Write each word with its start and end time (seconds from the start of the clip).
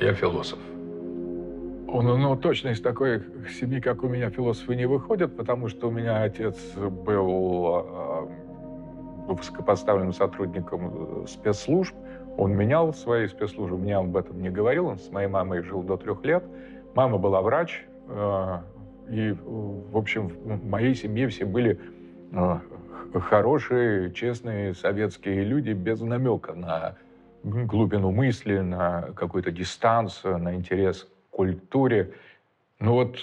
Я 0.00 0.12
философ. 0.12 0.58
Он, 1.88 2.04
ну, 2.04 2.36
точно 2.36 2.70
из 2.70 2.80
такой 2.80 3.22
семьи, 3.58 3.80
как 3.80 4.02
у 4.02 4.08
меня, 4.08 4.28
философы 4.28 4.76
не 4.76 4.86
выходят, 4.86 5.36
потому 5.36 5.68
что 5.68 5.88
у 5.88 5.90
меня 5.90 6.22
отец 6.22 6.56
был 6.74 7.86
э, 7.86 9.32
высокопоставленным 9.32 10.12
сотрудником 10.12 11.22
э, 11.22 11.26
спецслужб. 11.26 11.94
Он 12.36 12.52
менял 12.52 12.92
свои 12.92 13.26
спецслужбы, 13.28 13.78
мне 13.78 13.96
об 13.96 14.14
этом 14.16 14.42
не 14.42 14.50
говорил. 14.50 14.86
Он 14.86 14.98
с 14.98 15.10
моей 15.10 15.28
мамой 15.28 15.62
жил 15.62 15.82
до 15.82 15.96
трех 15.96 16.22
лет. 16.24 16.44
Мама 16.94 17.16
была 17.16 17.40
врач, 17.40 17.86
э, 18.08 18.58
и, 19.08 19.34
в 19.44 19.96
общем, 19.96 20.28
в 20.28 20.66
моей 20.66 20.94
семье 20.94 21.28
все 21.28 21.46
были 21.46 21.80
хорошие, 23.14 24.12
честные 24.12 24.74
советские 24.74 25.44
люди 25.44 25.70
без 25.70 26.00
намека 26.00 26.52
на 26.52 26.96
глубину 27.46 28.10
мысли, 28.10 28.58
на 28.58 29.12
какую-то 29.14 29.50
дистанцию, 29.50 30.38
на 30.38 30.54
интерес 30.54 31.04
к 31.04 31.36
культуре. 31.36 32.12
Ну 32.80 32.92
вот 32.92 33.18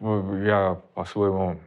я 0.00 0.80
по-своему, 0.94 1.58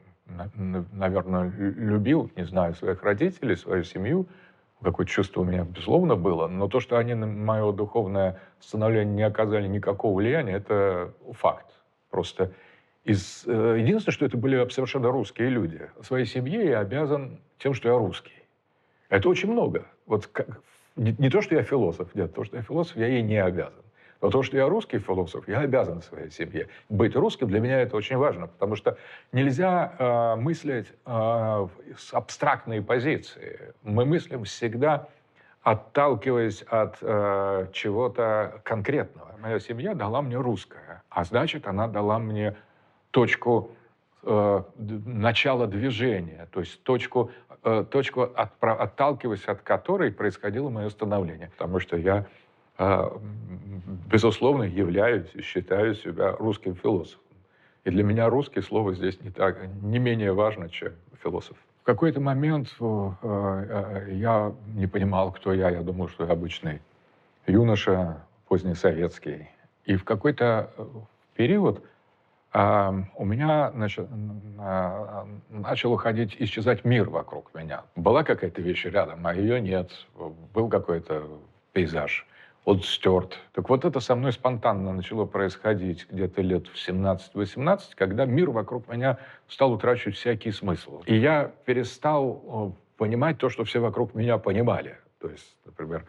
наверное, 0.91 1.51
любил, 1.57 2.29
не 2.35 2.43
знаю, 2.43 2.75
своих 2.75 3.03
родителей, 3.03 3.55
свою 3.55 3.83
семью. 3.83 4.27
Какое-то 4.81 5.11
чувство 5.11 5.41
у 5.41 5.43
меня, 5.43 5.63
безусловно, 5.63 6.15
было. 6.15 6.47
Но 6.47 6.67
то, 6.67 6.79
что 6.79 6.97
они 6.97 7.15
на 7.15 7.25
мое 7.25 7.71
духовное 7.71 8.39
становление 8.59 9.15
не 9.15 9.23
оказали 9.23 9.67
никакого 9.67 10.15
влияния, 10.15 10.53
это 10.53 11.13
факт. 11.33 11.65
Просто 12.11 12.51
из... 13.03 13.43
Э, 13.47 13.75
единственное, 13.79 14.13
что 14.13 14.25
это 14.25 14.37
были 14.37 14.69
совершенно 14.69 15.09
русские 15.09 15.49
люди. 15.49 15.89
Своей 16.03 16.27
семье 16.27 16.63
я 16.63 16.79
обязан 16.79 17.39
тем, 17.57 17.73
что 17.73 17.89
я 17.89 17.97
русский. 17.97 18.33
Это 19.09 19.29
очень 19.29 19.51
много. 19.51 19.87
Вот 20.05 20.27
как... 20.27 20.61
не, 20.97 21.15
не 21.17 21.29
то, 21.29 21.41
что 21.41 21.55
я 21.55 21.63
философ, 21.63 22.13
нет, 22.15 22.33
то, 22.33 22.43
что 22.43 22.57
я 22.57 22.63
философ, 22.63 22.97
я 22.97 23.07
ей 23.07 23.21
не 23.21 23.37
обязан. 23.37 23.83
Но 24.21 24.29
то, 24.29 24.41
что 24.41 24.57
я 24.57 24.67
русский 24.67 24.97
философ, 24.97 25.47
я 25.47 25.59
обязан 25.59 26.01
своей 26.01 26.31
семье. 26.31 26.67
Быть 26.89 27.15
русским 27.15 27.47
для 27.47 27.59
меня 27.59 27.81
это 27.81 27.95
очень 27.95 28.17
важно, 28.17 28.47
потому 28.47 28.75
что 28.75 28.97
нельзя 29.31 29.93
э, 29.97 30.35
мыслить 30.41 30.87
э, 31.05 31.67
с 31.95 32.13
абстрактной 32.13 32.81
позиции. 32.81 33.73
Мы 33.83 34.05
мыслим 34.05 34.43
всегда 34.43 35.07
отталкиваясь 35.67 36.61
от 36.61 36.97
э, 37.01 37.67
чего-то 37.73 38.61
конкретного. 38.63 39.35
Моя 39.41 39.59
семья 39.59 39.93
дала 39.93 40.21
мне 40.21 40.37
русское, 40.37 41.03
а 41.09 41.25
значит, 41.25 41.67
она 41.67 41.89
дала 41.89 42.19
мне 42.19 42.55
точку 43.11 43.71
э, 44.23 44.63
начала 44.77 45.67
движения, 45.67 46.47
то 46.51 46.61
есть 46.61 46.81
точку, 46.83 47.31
э, 47.67 47.85
точку 47.89 48.21
от, 48.21 48.51
отталкиваясь 48.61 49.45
от 49.45 49.61
которой 49.61 50.11
происходило 50.11 50.69
мое 50.69 50.89
становление. 50.89 51.49
Потому 51.57 51.79
что 51.79 51.97
я, 51.97 52.25
э, 52.77 53.09
безусловно, 54.11 54.63
являюсь 54.63 55.29
и 55.33 55.41
считаю 55.41 55.95
себя 55.95 56.31
русским 56.31 56.75
философом. 56.75 57.21
И 57.83 57.89
для 57.89 58.03
меня 58.03 58.29
русский 58.29 58.61
слово 58.61 58.93
здесь 58.93 59.21
не, 59.21 59.31
так, 59.31 59.67
не 59.81 59.99
менее 59.99 60.33
важно, 60.33 60.69
чем 60.69 60.93
философ. 61.23 61.57
В 61.81 61.85
какой-то 61.85 62.21
момент 62.21 62.73
э, 62.79 64.07
я 64.11 64.53
не 64.73 64.87
понимал, 64.87 65.31
кто 65.31 65.53
я. 65.53 65.69
Я 65.69 65.81
думал, 65.81 66.07
что 66.07 66.25
я 66.25 66.31
обычный 66.31 66.81
юноша, 67.47 68.17
позднесоветский. 68.47 69.49
И 69.85 69.95
в 69.95 70.03
какой-то 70.03 70.69
период 71.35 71.83
у 72.57 73.25
меня 73.25 73.71
значит, 73.75 74.07
начал 75.49 75.93
уходить, 75.93 76.35
исчезать 76.39 76.85
мир 76.85 77.07
вокруг 77.09 77.53
меня. 77.53 77.83
Была 77.95 78.23
какая-то 78.23 78.61
вещь 78.63 78.85
рядом, 78.85 79.27
а 79.27 79.35
ее 79.35 79.61
нет. 79.61 79.91
Был 80.53 80.67
какой-то 80.67 81.27
пейзаж. 81.73 82.25
Он 82.65 82.81
стерт. 82.81 83.37
Так 83.53 83.69
вот 83.69 83.85
это 83.85 83.99
со 83.99 84.15
мной 84.15 84.33
спонтанно 84.33 84.91
начало 84.91 85.25
происходить 85.25 86.07
где-то 86.09 86.41
лет 86.41 86.67
в 86.67 86.75
17-18, 86.75 87.79
когда 87.95 88.25
мир 88.25 88.49
вокруг 88.49 88.87
меня 88.87 89.19
стал 89.47 89.73
утрачивать 89.73 90.15
всякий 90.15 90.51
смысл. 90.51 91.03
И 91.05 91.15
я 91.15 91.51
перестал 91.65 92.75
понимать 92.97 93.37
то, 93.37 93.49
что 93.49 93.65
все 93.65 93.79
вокруг 93.79 94.15
меня 94.15 94.39
понимали. 94.39 94.97
То 95.21 95.29
есть, 95.29 95.55
например, 95.63 96.05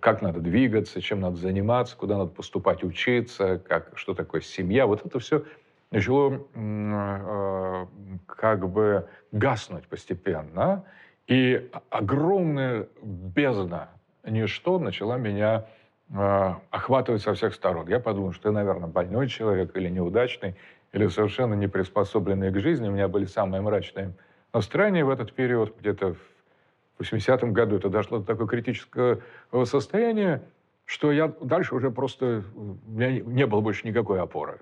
как 0.00 0.22
надо 0.22 0.40
двигаться, 0.40 1.00
чем 1.00 1.20
надо 1.20 1.36
заниматься, 1.36 1.96
куда 1.96 2.18
надо 2.18 2.30
поступать, 2.30 2.84
учиться, 2.84 3.58
как, 3.58 3.92
что 3.94 4.14
такое 4.14 4.40
семья. 4.40 4.86
Вот 4.86 5.04
это 5.06 5.18
все 5.18 5.44
начало 5.90 6.46
э, 6.54 7.86
как 8.26 8.68
бы 8.68 9.08
гаснуть 9.32 9.86
постепенно. 9.86 10.84
И 11.26 11.70
огромная 11.90 12.88
бездна 13.02 13.88
ничто 14.24 14.78
начала 14.78 15.16
меня 15.16 15.66
э, 16.10 16.54
охватывать 16.70 17.22
со 17.22 17.34
всех 17.34 17.54
сторон. 17.54 17.88
Я 17.88 18.00
подумал, 18.00 18.32
что 18.32 18.48
я, 18.48 18.52
наверное, 18.54 18.88
больной 18.88 19.28
человек 19.28 19.76
или 19.76 19.88
неудачный, 19.88 20.56
или 20.92 21.06
совершенно 21.08 21.54
не 21.54 21.68
приспособленный 21.68 22.50
к 22.50 22.58
жизни. 22.60 22.88
У 22.88 22.92
меня 22.92 23.08
были 23.08 23.24
самые 23.24 23.60
мрачные 23.60 24.14
настроения 24.52 25.04
в 25.04 25.10
этот 25.10 25.32
период, 25.34 25.78
где-то 25.78 26.14
в 26.14 26.18
в 26.98 27.02
80-м 27.02 27.52
году 27.52 27.76
это 27.76 27.88
дошло 27.88 28.18
до 28.18 28.24
такого 28.24 28.48
критического 28.48 29.20
состояния, 29.64 30.42
что 30.84 31.12
я 31.12 31.32
дальше 31.40 31.74
уже 31.74 31.90
просто... 31.90 32.44
У 32.54 32.90
меня 32.90 33.20
не 33.20 33.46
было 33.46 33.60
больше 33.60 33.86
никакой 33.86 34.20
опоры 34.20 34.58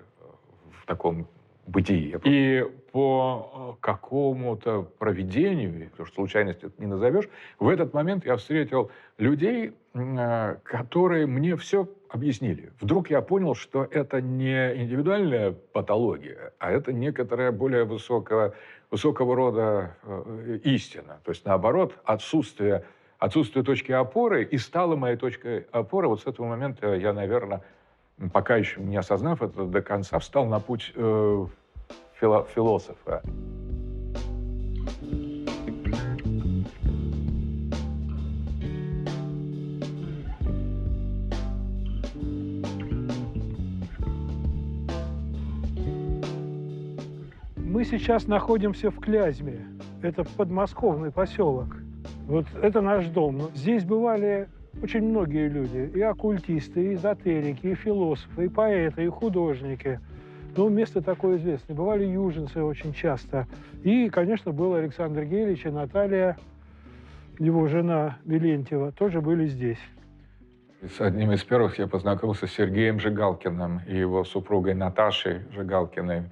в 0.71 0.85
таком 0.85 1.27
бытии. 1.67 2.17
И 2.23 2.65
по 2.91 3.75
э, 3.77 3.81
какому-то 3.81 4.83
проведению, 4.97 5.89
потому 5.91 6.07
что 6.07 6.15
случайность 6.15 6.63
это 6.63 6.73
не 6.77 6.87
назовешь, 6.87 7.29
в 7.59 7.67
этот 7.67 7.93
момент 7.93 8.25
я 8.25 8.37
встретил 8.37 8.89
людей, 9.17 9.73
э, 9.93 10.55
которые 10.63 11.27
мне 11.27 11.55
все 11.57 11.89
объяснили. 12.09 12.71
Вдруг 12.79 13.09
я 13.09 13.21
понял, 13.21 13.53
что 13.53 13.83
это 13.83 14.21
не 14.21 14.75
индивидуальная 14.81 15.51
патология, 15.51 16.53
а 16.59 16.71
это 16.71 16.93
некоторая 16.93 17.51
более 17.51 17.83
высокого 17.83 18.55
высокого 18.89 19.35
рода 19.35 19.95
э, 20.03 20.59
истина. 20.63 21.19
То 21.23 21.31
есть, 21.31 21.45
наоборот, 21.45 21.93
отсутствие, 22.05 22.85
отсутствие 23.19 23.63
точки 23.63 23.91
опоры 23.91 24.43
и 24.43 24.57
стало 24.57 24.95
моей 24.95 25.17
точкой 25.17 25.67
опоры. 25.71 26.07
Вот 26.07 26.21
с 26.21 26.27
этого 26.27 26.47
момента 26.47 26.93
я, 26.95 27.13
наверное, 27.13 27.63
пока 28.31 28.55
еще 28.55 28.81
не 28.81 28.97
осознав 28.97 29.41
это 29.41 29.65
до 29.65 29.81
конца, 29.81 30.19
встал 30.19 30.45
на 30.45 30.59
путь 30.59 30.93
э, 30.95 31.45
фило 32.19 32.47
философа. 32.53 33.21
Сейчас 47.89 48.27
находимся 48.27 48.91
в 48.91 48.99
Клязьме. 48.99 49.65
Это 50.01 50.23
подмосковный 50.23 51.11
поселок. 51.11 51.67
Вот 52.27 52.45
это 52.61 52.81
наш 52.81 53.07
дом. 53.07 53.49
Здесь 53.55 53.83
бывали 53.85 54.49
очень 54.81 55.03
многие 55.03 55.47
люди. 55.47 55.91
И 55.95 56.01
оккультисты, 56.01 56.91
и 56.91 56.93
эзотерики, 56.95 57.67
и 57.67 57.75
философы, 57.75 58.45
и 58.45 58.49
поэты, 58.49 59.05
и 59.05 59.07
художники. 59.07 59.99
Но 60.55 60.69
место 60.69 61.01
такое 61.01 61.37
известное. 61.37 61.75
Бывали 61.75 62.05
южинцы 62.05 62.61
очень 62.61 62.93
часто. 62.93 63.47
И, 63.83 64.09
конечно, 64.09 64.51
был 64.51 64.73
Александр 64.73 65.23
Гелич 65.23 65.65
и 65.65 65.69
Наталья, 65.69 66.37
его 67.39 67.67
жена 67.67 68.17
Белентьева, 68.25 68.91
тоже 68.91 69.21
были 69.21 69.47
здесь. 69.47 69.79
С 70.81 71.01
одним 71.01 71.31
из 71.31 71.43
первых 71.43 71.79
я 71.79 71.87
познакомился 71.87 72.47
с 72.47 72.51
Сергеем 72.51 72.99
Жигалкиным 72.99 73.81
и 73.87 73.97
его 73.97 74.23
супругой 74.23 74.73
Наташей 74.73 75.41
Жигалкиной. 75.51 76.23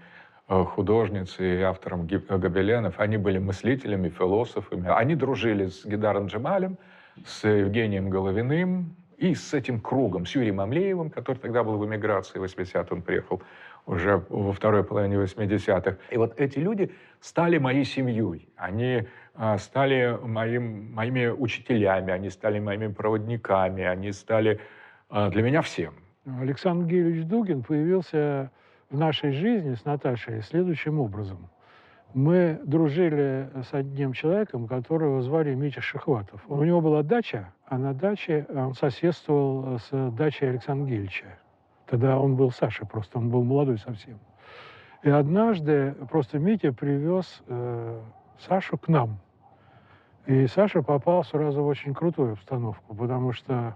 Э, 0.47 0.63
художницы 0.63 1.59
и 1.59 1.61
автором 1.63 2.05
гобеленов. 2.05 2.99
Они 2.99 3.17
были 3.17 3.39
мыслителями, 3.39 4.09
философами. 4.09 4.87
Они 4.89 5.15
дружили 5.15 5.67
с 5.67 5.83
Гидаром 5.85 6.27
Джемалем, 6.27 6.77
с 7.25 7.47
Евгением 7.47 8.11
Головиным 8.11 8.95
и 9.17 9.33
с 9.33 9.55
этим 9.55 9.79
кругом, 9.79 10.27
с 10.27 10.35
Юрием 10.35 10.59
Амлеевым, 10.59 11.09
который 11.09 11.37
тогда 11.37 11.63
был 11.63 11.79
в 11.79 11.85
эмиграции, 11.85 12.37
в 12.37 12.41
80 12.41 12.91
он 12.91 13.01
приехал 13.01 13.41
уже 13.87 14.23
во 14.29 14.51
второй 14.51 14.83
половине 14.83 15.15
80-х. 15.15 15.97
И 16.11 16.17
вот 16.17 16.39
эти 16.39 16.59
люди 16.59 16.91
стали 17.21 17.57
моей 17.57 17.85
семьей. 17.85 18.47
Они 18.55 19.07
а, 19.33 19.57
стали 19.57 20.19
моим, 20.21 20.93
моими 20.93 21.27
учителями, 21.27 22.13
они 22.13 22.29
стали 22.29 22.59
моими 22.59 22.87
проводниками, 22.87 23.83
они 23.83 24.11
стали 24.11 24.59
для 25.09 25.41
меня 25.43 25.61
всем. 25.61 25.93
Александр 26.25 26.87
Георгиевич 26.87 27.25
Дугин 27.25 27.63
появился 27.63 28.51
в 28.89 28.97
нашей 28.97 29.31
жизни 29.31 29.73
с 29.75 29.85
Наташей 29.85 30.41
следующим 30.41 30.99
образом. 30.99 31.49
Мы 32.13 32.59
дружили 32.63 33.49
с 33.69 33.73
одним 33.73 34.13
человеком, 34.13 34.67
которого 34.67 35.21
звали 35.21 35.53
Митя 35.53 35.81
Шихватов. 35.81 36.41
У 36.47 36.63
него 36.63 36.79
была 36.79 37.03
дача, 37.03 37.53
а 37.67 37.77
на 37.77 37.93
даче 37.93 38.45
он 38.49 38.73
соседствовал 38.73 39.79
с 39.79 40.11
дачей 40.11 40.49
Александра 40.49 40.87
Гильча. 40.87 41.37
Тогда 41.87 42.17
он 42.17 42.35
был 42.35 42.51
Саша, 42.51 42.85
просто 42.85 43.17
он 43.17 43.29
был 43.29 43.43
молодой 43.43 43.77
совсем. 43.77 44.17
И 45.03 45.09
однажды 45.09 45.93
просто 46.09 46.39
Митя 46.39 46.71
привез 46.71 47.43
э, 47.47 47.99
Сашу 48.39 48.77
к 48.77 48.87
нам. 48.87 49.19
И 50.25 50.47
Саша 50.47 50.81
попал 50.81 51.23
сразу 51.23 51.63
в 51.63 51.67
очень 51.67 51.93
крутую 51.93 52.33
обстановку, 52.33 52.95
потому 52.95 53.33
что 53.33 53.75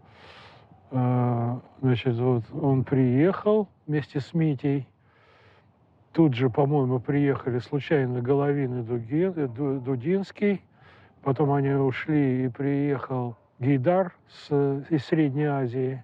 А, 0.92 1.60
значит, 1.82 2.16
вот 2.16 2.44
он 2.52 2.84
приехал 2.84 3.68
вместе 3.86 4.20
с 4.20 4.34
Митей. 4.34 4.88
Тут 6.12 6.34
же, 6.34 6.50
по-моему, 6.50 7.00
приехали 7.00 7.60
случайно 7.60 8.22
Головин 8.22 8.82
и 8.82 8.82
э, 8.82 9.48
Ду- 9.48 9.80
Дудинский. 9.80 10.64
Потом 11.22 11.52
они 11.52 11.70
ушли, 11.72 12.46
и 12.46 12.48
приехал 12.50 13.36
Гейдар 13.60 14.16
с, 14.28 14.52
из 14.90 15.06
Средней 15.06 15.46
Азии. 15.46 16.04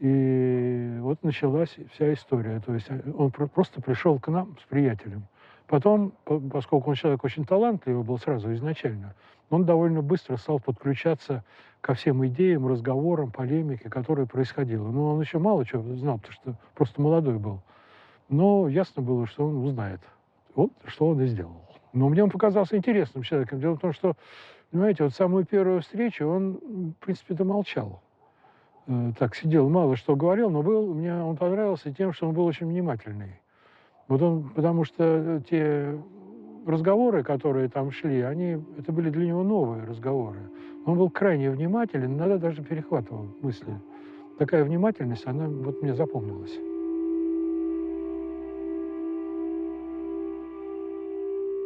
И 0.00 0.96
вот 1.00 1.22
началась 1.22 1.76
вся 1.92 2.12
история. 2.12 2.60
То 2.60 2.74
есть 2.74 2.86
э, 2.88 3.00
он 3.16 3.30
про- 3.30 3.46
просто 3.46 3.80
пришел 3.80 4.18
к 4.18 4.28
нам 4.28 4.56
с 4.60 4.64
приятелем. 4.64 5.22
Потом, 5.68 6.12
по- 6.24 6.40
поскольку 6.40 6.90
он 6.90 6.96
человек 6.96 7.22
очень 7.22 7.44
талантливый 7.44 8.02
был 8.02 8.18
сразу 8.18 8.52
изначально, 8.54 9.14
он 9.50 9.64
довольно 9.64 10.02
быстро 10.02 10.36
стал 10.36 10.58
подключаться 10.58 11.44
ко 11.80 11.94
всем 11.94 12.26
идеям, 12.26 12.66
разговорам, 12.66 13.30
полемике, 13.30 13.88
которая 13.88 14.26
происходила. 14.26 14.90
Но 14.90 15.14
он 15.14 15.20
еще 15.20 15.38
мало 15.38 15.64
чего 15.64 15.94
знал, 15.94 16.18
потому 16.18 16.32
что 16.32 16.54
просто 16.74 17.00
молодой 17.00 17.38
был. 17.38 17.60
Но 18.28 18.68
ясно 18.68 19.02
было, 19.02 19.26
что 19.26 19.46
он 19.46 19.64
узнает. 19.64 20.00
Вот 20.54 20.72
что 20.86 21.08
он 21.08 21.20
и 21.22 21.26
сделал. 21.26 21.62
Но 21.92 22.08
мне 22.08 22.22
он 22.22 22.30
показался 22.30 22.76
интересным 22.76 23.22
человеком. 23.22 23.60
Дело 23.60 23.74
в 23.74 23.80
том, 23.80 23.92
что, 23.92 24.14
понимаете, 24.70 25.04
вот 25.04 25.14
самую 25.14 25.46
первую 25.46 25.80
встречу 25.80 26.26
он, 26.26 26.58
в 27.00 27.04
принципе-то, 27.04 27.44
молчал. 27.44 28.02
Э, 28.86 29.12
Так 29.18 29.34
сидел, 29.34 29.68
мало 29.68 29.96
что 29.96 30.16
говорил, 30.16 30.50
но 30.50 30.62
был, 30.62 30.94
мне 30.94 31.14
он 31.14 31.36
понравился 31.36 31.92
тем, 31.92 32.12
что 32.12 32.28
он 32.28 32.34
был 32.34 32.44
очень 32.44 32.66
внимательный. 32.66 33.40
Вот 34.08 34.22
он, 34.22 34.50
потому 34.50 34.84
что 34.84 35.04
э, 35.04 35.40
те 35.48 35.98
разговоры, 36.66 37.22
которые 37.22 37.68
там 37.68 37.90
шли, 37.90 38.20
они, 38.20 38.58
это 38.78 38.92
были 38.92 39.08
для 39.08 39.26
него 39.26 39.42
новые 39.42 39.84
разговоры. 39.84 40.50
Он 40.84 40.98
был 40.98 41.10
крайне 41.10 41.50
внимателен, 41.50 42.14
иногда 42.14 42.36
даже 42.36 42.62
перехватывал 42.62 43.26
мысли. 43.42 43.78
Такая 44.38 44.64
внимательность, 44.64 45.26
она 45.26 45.48
вот 45.48 45.82
мне 45.82 45.94
запомнилась. 45.94 46.56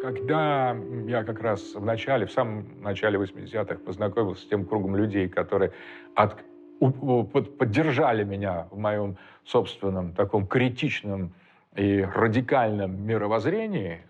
Когда 0.03 0.77
я 1.07 1.23
как 1.23 1.41
раз 1.41 1.77
в 1.77 1.85
начале, 1.85 2.27
в 2.27 2.33
самом 2.33 2.67
начале 2.83 3.21
80-х 3.21 3.77
познакомился 3.87 4.43
с 4.43 4.47
тем 4.47 4.65
кругом 4.65 4.97
людей, 4.97 5.29
которые 5.29 5.71
от- 6.17 6.43
у- 6.81 7.23
под- 7.23 7.57
поддержали 7.57 8.25
меня 8.25 8.67
в 8.73 8.79
моем 8.79 9.17
собственном 9.45 10.13
таком 10.13 10.49
критичном 10.49 11.33
и 11.77 12.03
радикальном 12.03 13.01
мировоззрении 13.07 14.01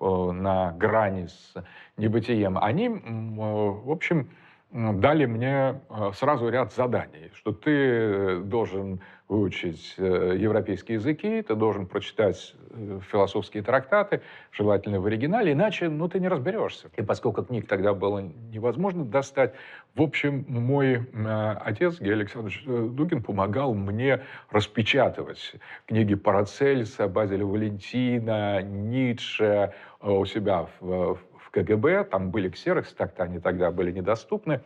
э, 0.00 0.30
на 0.32 0.72
грани 0.72 1.26
с 1.26 1.54
небытием, 1.98 2.56
они, 2.56 2.86
э, 2.88 2.90
в 2.96 3.90
общем, 3.90 4.30
дали 4.72 5.26
мне 5.26 5.80
э, 5.90 6.10
сразу 6.14 6.48
ряд 6.48 6.72
заданий, 6.72 7.30
что 7.34 7.52
ты 7.52 8.40
должен 8.40 9.00
выучить 9.28 9.94
э, 9.96 10.36
европейские 10.38 10.96
языки, 10.96 11.42
ты 11.42 11.54
должен 11.54 11.86
прочитать 11.86 12.54
э, 12.70 13.00
философские 13.10 13.62
трактаты, 13.62 14.20
желательно 14.50 15.00
в 15.00 15.06
оригинале, 15.06 15.52
иначе 15.52 15.88
ну, 15.88 16.08
ты 16.08 16.20
не 16.20 16.28
разберешься. 16.28 16.90
И 16.96 17.02
поскольку 17.02 17.42
книг 17.42 17.66
тогда 17.66 17.94
было 17.94 18.20
невозможно 18.20 19.04
достать, 19.04 19.54
в 19.94 20.02
общем, 20.02 20.44
мой 20.48 20.96
э, 20.96 21.56
отец, 21.64 21.98
Георгий 21.98 22.20
Александрович 22.22 22.62
э, 22.66 22.88
Дугин, 22.90 23.22
помогал 23.22 23.74
мне 23.74 24.20
распечатывать 24.50 25.54
книги 25.86 26.14
Парацельса, 26.14 27.08
Базеля 27.08 27.46
Валентина, 27.46 28.62
Ницше 28.62 29.72
э, 30.00 30.10
у 30.10 30.24
себя 30.26 30.66
в 30.80 31.18
КГБ. 31.52 32.04
Там 32.04 32.30
были 32.30 32.48
ксероксы, 32.48 32.94
так-то 32.96 33.22
они 33.22 33.38
тогда 33.38 33.70
были 33.70 33.92
недоступны. 33.92 34.60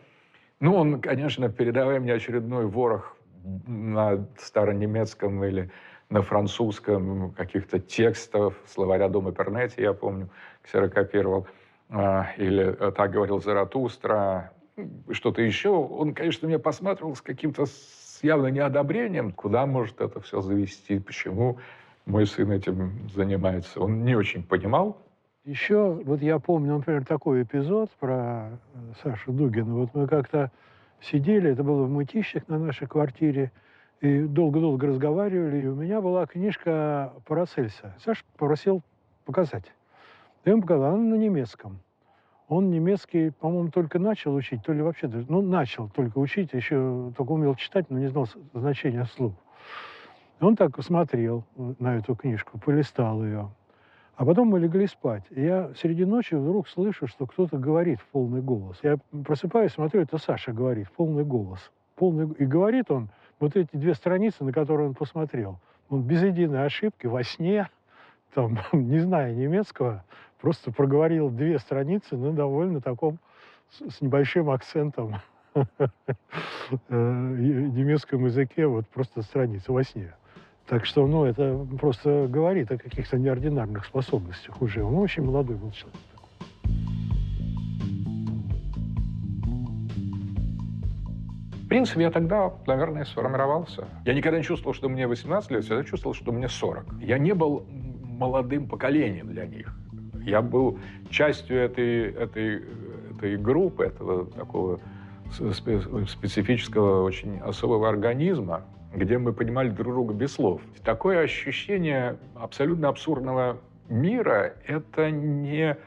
Ну, 0.59 0.75
он, 0.75 0.99
конечно, 1.01 1.49
передавая 1.49 1.99
мне 1.99 2.13
очередной 2.13 2.65
ворох 2.65 3.15
на 3.67 4.27
старонемецком 4.39 5.43
или 5.43 5.69
на 6.09 6.21
французском 6.21 7.31
каких-то 7.31 7.79
текстов, 7.79 8.55
словаря 8.65 9.07
Дома 9.07 9.31
Пернетти, 9.31 9.81
я 9.83 9.93
помню, 9.93 10.29
ксерокопировал, 10.63 11.47
А, 11.89 12.27
или 12.37 12.75
э, 12.79 12.91
«Так 12.91 13.11
говорил 13.11 13.39
Заратустра», 13.39 14.51
что-то 15.11 15.41
еще. 15.41 15.69
Он, 15.69 16.13
конечно, 16.13 16.47
меня 16.47 16.59
посматривал 16.59 17.15
с 17.15 17.21
каким-то 17.21 17.65
с 17.65 18.19
явно 18.21 18.47
неодобрением, 18.47 19.31
куда 19.31 19.65
может 19.65 20.01
это 20.01 20.19
все 20.21 20.41
завести, 20.41 20.99
почему 20.99 21.59
мой 22.05 22.25
сын 22.25 22.51
этим 22.51 23.09
занимается. 23.13 23.79
Он 23.79 24.03
не 24.03 24.15
очень 24.15 24.43
понимал, 24.43 25.01
Еще, 25.47 26.01
вот 26.03 26.21
я 26.21 26.39
помню, 26.39 26.75
например, 26.75 27.05
такой 27.05 27.43
эпизод 27.43 27.89
про 28.01 28.49
э, 28.49 28.93
Сашу 29.01 29.31
Дугина. 29.31 29.75
Вот 29.75 29.91
мы 29.93 30.05
как-то 30.05 30.51
сидели, 30.99 31.51
это 31.51 31.63
было 31.63 31.83
в 31.83 31.89
Мытищах 31.89 32.49
на 32.49 32.59
нашей 32.59 32.85
квартире, 32.85 33.53
и 34.01 34.23
долго-долго 34.23 34.87
разговаривали, 34.87 35.61
и 35.61 35.67
у 35.67 35.75
меня 35.75 36.01
была 36.01 36.25
книжка 36.25 37.13
Парацельса. 37.25 37.95
Саша 38.03 38.25
попросил 38.35 38.81
показать. 39.23 39.63
Я 40.43 40.51
ему 40.51 40.63
показал, 40.63 40.95
она 40.95 41.15
на 41.15 41.15
немецком. 41.15 41.79
Он 42.49 42.69
немецкий, 42.69 43.29
по-моему, 43.29 43.69
только 43.69 43.99
начал 43.99 44.35
учить, 44.35 44.61
то 44.65 44.73
ли 44.73 44.81
вообще 44.81 45.07
ну, 45.07 45.41
начал 45.41 45.87
только 45.87 46.17
учить, 46.17 46.51
еще 46.51 47.13
только 47.15 47.31
умел 47.31 47.55
читать, 47.55 47.89
но 47.89 47.99
не 47.99 48.07
знал 48.07 48.27
значения 48.53 49.05
слов. 49.05 49.31
Он 50.41 50.57
так 50.57 50.77
смотрел 50.83 51.45
э, 51.55 51.73
на 51.79 51.95
эту 51.95 52.17
книжку, 52.17 52.59
полистал 52.59 53.23
ее. 53.23 53.49
А 54.17 54.25
потом 54.25 54.47
мы 54.47 54.59
легли 54.59 54.87
спать. 54.87 55.23
И 55.29 55.43
я 55.43 55.71
среди 55.75 56.03
ночи 56.03 56.33
вдруг 56.33 56.67
слышу, 56.67 57.05
что 57.05 57.27
кто-то 57.27 57.59
говорит 57.59 57.99
в 57.99 58.07
полный 58.07 58.41
голос. 58.41 58.79
Я 58.81 58.97
просыпаюсь, 59.23 59.73
смотрю, 59.73 60.01
это 60.01 60.17
Саша 60.17 60.51
говорит 60.51 60.87
в 60.87 60.91
полный 60.91 61.23
голос. 61.23 61.71
Полный... 61.95 62.27
И 62.39 62.45
говорит 62.45 62.89
он 62.89 63.09
вот 63.39 63.55
эти 63.55 63.69
две 63.73 63.93
страницы, 63.93 64.43
на 64.43 64.51
которые 64.51 64.87
он 64.87 64.95
посмотрел. 64.95 65.59
Он 65.89 66.01
без 66.01 66.23
единой 66.23 66.65
ошибки 66.65 67.05
во 67.05 67.21
сне, 67.21 67.69
там, 68.33 68.57
не 68.73 68.97
зная 68.97 69.35
немецкого, 69.35 70.03
просто 70.41 70.71
проговорил 70.71 71.29
две 71.29 71.59
страницы 71.59 72.17
на 72.17 72.33
довольно 72.33 72.81
таком 72.81 73.19
с, 73.69 73.97
с 73.97 74.01
небольшим 74.01 74.49
акцентом 74.49 75.17
э, 75.53 75.59
немецком 76.89 78.25
языке, 78.25 78.65
вот 78.65 78.87
просто 78.87 79.21
страницы 79.21 79.71
во 79.71 79.83
сне. 79.83 80.11
Так 80.67 80.85
что, 80.85 81.07
ну, 81.07 81.23
это 81.23 81.65
просто 81.79 82.27
говорит 82.29 82.69
о 82.71 82.77
каких-то 82.77 83.17
неординарных 83.17 83.85
способностях 83.85 84.61
уже. 84.61 84.83
Он 84.83 84.95
очень 84.95 85.23
молодой 85.23 85.55
был 85.55 85.71
человек. 85.71 85.97
В 91.63 91.69
принципе, 91.69 92.01
я 92.01 92.11
тогда, 92.11 92.53
наверное, 92.65 93.05
сформировался. 93.05 93.85
Я 94.05 94.13
никогда 94.13 94.37
не 94.37 94.43
чувствовал, 94.43 94.73
что 94.73 94.89
мне 94.89 95.07
18 95.07 95.51
лет, 95.51 95.63
я 95.65 95.83
чувствовал, 95.83 96.13
что 96.13 96.31
мне 96.33 96.49
40. 96.49 97.01
Я 97.01 97.17
не 97.17 97.33
был 97.33 97.65
молодым 98.03 98.67
поколением 98.67 99.27
для 99.27 99.45
них. 99.45 99.73
Я 100.25 100.41
был 100.41 100.79
частью 101.09 101.57
этой, 101.57 102.11
этой, 102.11 102.63
этой 103.11 103.37
группы, 103.37 103.85
этого 103.85 104.25
такого 104.25 104.79
спе- 105.29 106.07
специфического, 106.07 107.03
очень 107.03 107.37
особого 107.39 107.87
организма, 107.87 108.63
где 108.97 109.17
мы 109.17 109.31
понимали 109.31 109.69
друг 109.69 109.93
друга 109.93 110.13
без 110.13 110.33
слов. 110.33 110.61
Такое 110.83 111.21
ощущение 111.21 112.17
абсолютно 112.35 112.89
абсурдного 112.89 113.59
мира— 113.89 114.55
это 114.65 115.11
не 115.11 115.77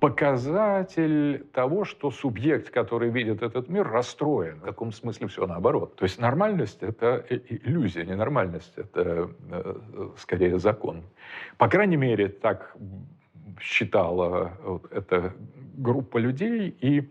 показатель 0.00 1.44
того, 1.52 1.84
что 1.84 2.10
субъект, 2.10 2.70
который 2.70 3.10
видит 3.10 3.42
этот 3.42 3.68
мир, 3.68 3.86
расстроен. 3.88 4.60
В 4.60 4.62
каком 4.62 4.92
смысле 4.92 5.26
все 5.26 5.46
наоборот. 5.46 5.96
То 5.96 6.04
есть 6.04 6.18
нормальность— 6.20 6.78
это 6.82 7.24
иллюзия, 7.28 8.04
ненормальность— 8.04 8.72
это 8.76 9.30
э, 9.50 9.74
скорее 10.16 10.58
закон. 10.58 11.02
По 11.58 11.68
крайней 11.68 11.96
мере, 11.96 12.28
так 12.28 12.76
считала 13.60 14.52
вот 14.62 14.90
эта 14.92 15.34
группа 15.76 16.18
людей, 16.18 16.68
и 16.80 17.00
э, 17.00 17.04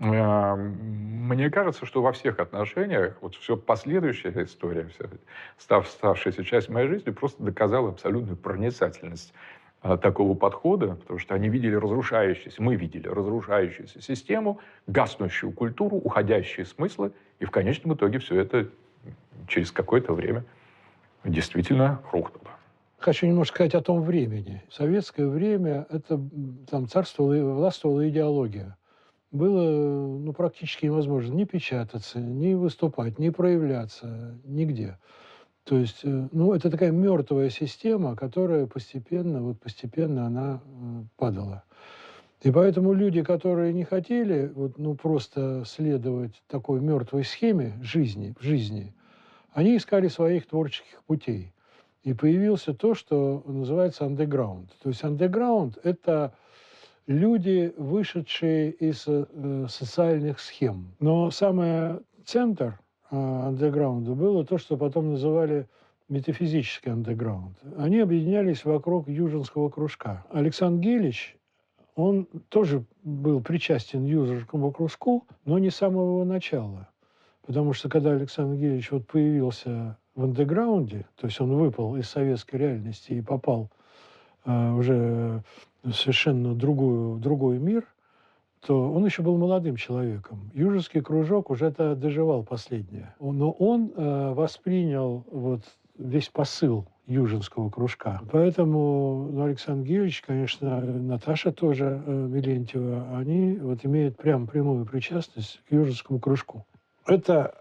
мне 0.00 1.50
кажется, 1.50 1.84
что 1.84 2.00
во 2.00 2.12
всех 2.12 2.40
отношениях 2.40 3.18
вот 3.20 3.34
все 3.34 3.56
последующая 3.56 4.32
история, 4.42 4.86
вся 4.86 5.10
став, 5.58 5.86
ставшаяся 5.86 6.42
часть 6.42 6.70
моей 6.70 6.88
жизни, 6.88 7.10
просто 7.10 7.42
доказала 7.42 7.90
абсолютную 7.90 8.38
проницательность 8.38 9.34
а, 9.82 9.98
такого 9.98 10.34
подхода, 10.34 10.94
потому 10.94 11.18
что 11.18 11.34
они 11.34 11.50
видели 11.50 11.74
разрушающуюся, 11.74 12.62
мы 12.62 12.76
видели 12.76 13.08
разрушающуюся 13.08 14.00
систему, 14.00 14.58
гаснущую 14.86 15.52
культуру, 15.52 15.96
уходящие 15.96 16.64
смыслы, 16.64 17.12
и 17.38 17.44
в 17.44 17.50
конечном 17.50 17.94
итоге 17.94 18.20
все 18.20 18.40
это 18.40 18.70
через 19.48 19.70
какое-то 19.70 20.14
время 20.14 20.44
действительно 21.24 22.00
рухнуло. 22.10 22.50
Хочу 22.98 23.26
немножко 23.26 23.56
сказать 23.56 23.74
о 23.74 23.82
том 23.82 24.02
времени. 24.02 24.62
В 24.70 24.74
советское 24.74 25.26
время 25.26 25.86
это 25.90 26.18
там 26.70 26.88
царствовала 26.88 27.54
властвовала 27.54 28.08
идеология. 28.08 28.76
Было 29.30 30.18
ну, 30.18 30.32
практически 30.32 30.86
невозможно 30.86 31.32
ни 31.32 31.44
печататься, 31.44 32.18
ни 32.18 32.54
выступать, 32.54 33.18
ни 33.18 33.30
проявляться, 33.30 34.38
нигде. 34.44 34.98
То 35.64 35.76
есть, 35.76 36.00
э, 36.02 36.28
ну, 36.32 36.52
это 36.52 36.68
такая 36.68 36.90
мертвая 36.90 37.48
система, 37.48 38.16
которая 38.16 38.66
постепенно, 38.66 39.40
вот 39.40 39.60
постепенно 39.60 40.26
она 40.26 40.60
э, 40.64 41.04
падала. 41.16 41.62
И 42.42 42.50
поэтому 42.50 42.92
люди, 42.92 43.22
которые 43.22 43.72
не 43.72 43.84
хотели 43.84 44.50
вот, 44.52 44.78
ну, 44.78 44.94
просто 44.94 45.62
следовать 45.64 46.42
такой 46.48 46.80
мертвой 46.80 47.24
схеме 47.24 47.78
жизни, 47.82 48.34
жизни, 48.40 48.94
они 49.52 49.76
искали 49.76 50.08
своих 50.08 50.48
творческих 50.48 51.02
путей. 51.06 51.52
И 52.02 52.14
появился 52.14 52.72
то, 52.72 52.94
что 52.94 53.42
называется 53.46 54.06
андеграунд. 54.06 54.70
То 54.82 54.88
есть 54.88 55.04
андеграунд– 55.04 55.78
это 55.84 56.32
люди, 57.10 57.74
вышедшие 57.76 58.70
из 58.70 59.04
э, 59.06 59.66
социальных 59.68 60.38
схем. 60.38 60.94
Но 61.00 61.30
самый 61.30 62.00
центр 62.24 62.78
э, 63.10 63.16
андеграунда 63.16 64.12
было 64.12 64.44
то, 64.46 64.58
что 64.58 64.76
потом 64.76 65.10
называли 65.10 65.66
метафизический 66.08 66.92
андеграунд. 66.92 67.58
Они 67.76 67.98
объединялись 67.98 68.64
вокруг 68.64 69.08
Южинского 69.08 69.70
кружка. 69.70 70.24
Александр 70.30 70.82
Гелич, 70.82 71.36
он 71.96 72.26
тоже 72.48 72.84
был 73.02 73.40
причастен 73.40 74.04
Южинскому 74.04 74.70
кружку, 74.70 75.26
но 75.44 75.58
не 75.58 75.70
с 75.70 75.76
самого 75.76 76.24
начала. 76.24 76.88
Потому 77.44 77.72
что 77.72 77.88
когда 77.88 78.12
Александр 78.12 78.56
Гелич 78.56 78.92
вот 78.92 79.08
появился 79.08 79.98
в 80.14 80.22
андеграунде, 80.22 81.06
то 81.16 81.26
есть 81.26 81.40
он 81.40 81.56
выпал 81.56 81.96
из 81.96 82.08
советской 82.08 82.56
реальности 82.56 83.12
и 83.12 83.20
попал 83.20 83.70
уже 84.44 85.42
в 85.82 85.92
совершенно 85.92 86.54
другую, 86.54 87.18
другой 87.18 87.58
мир, 87.58 87.86
то 88.66 88.92
он 88.92 89.04
еще 89.04 89.22
был 89.22 89.38
молодым 89.38 89.76
человеком. 89.76 90.50
Южинский 90.52 91.00
кружок 91.00 91.50
уже 91.50 91.66
это 91.66 91.96
доживал 91.96 92.44
последнее. 92.44 93.14
Но 93.18 93.50
он 93.52 93.92
э, 93.94 94.32
воспринял 94.34 95.24
вот 95.30 95.62
весь 95.96 96.28
посыл 96.28 96.86
Южинского 97.06 97.70
кружка. 97.70 98.20
Поэтому 98.30 99.28
ну, 99.32 99.44
Александр 99.44 99.86
Геевич, 99.86 100.22
конечно, 100.22 100.80
Наташа 100.80 101.52
тоже 101.52 102.02
э, 102.06 102.10
Милентьева, 102.10 103.16
они 103.16 103.56
вот 103.56 103.84
имеют 103.84 104.16
прям 104.16 104.46
прямую 104.46 104.84
причастность 104.84 105.60
к 105.68 105.72
Южинскому 105.72 106.20
кружку. 106.20 106.66
Это 107.06 107.54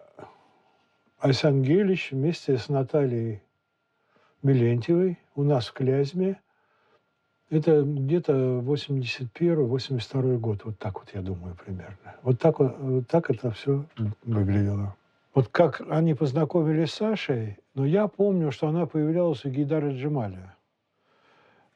Александр 1.19 1.67
Геевич 1.67 2.11
вместе 2.11 2.57
с 2.57 2.67
Натальей 2.67 3.41
Милентьевой 4.43 5.17
у 5.35 5.43
нас 5.43 5.67
в 5.67 5.73
Клязьме. 5.73 6.39
Это 7.49 7.81
где-то 7.81 8.59
81-82 8.59 10.37
год, 10.37 10.65
вот 10.65 10.77
так 10.77 10.99
вот, 10.99 11.09
я 11.13 11.21
думаю, 11.21 11.55
примерно. 11.65 11.95
Вот 12.21 12.39
так, 12.39 12.59
вот 12.59 13.07
так 13.07 13.31
это 13.31 13.51
все 13.51 13.85
выглядело. 14.23 14.95
Вот 15.33 15.47
как 15.47 15.81
они 15.89 16.13
познакомились 16.13 16.91
с 16.91 16.95
Сашей, 16.95 17.57
но 17.73 17.85
я 17.85 18.07
помню, 18.07 18.51
что 18.51 18.67
она 18.67 18.85
появлялась 18.85 19.45
у 19.45 19.49
Гейдара 19.49 19.91
Джемаля. 19.91 20.55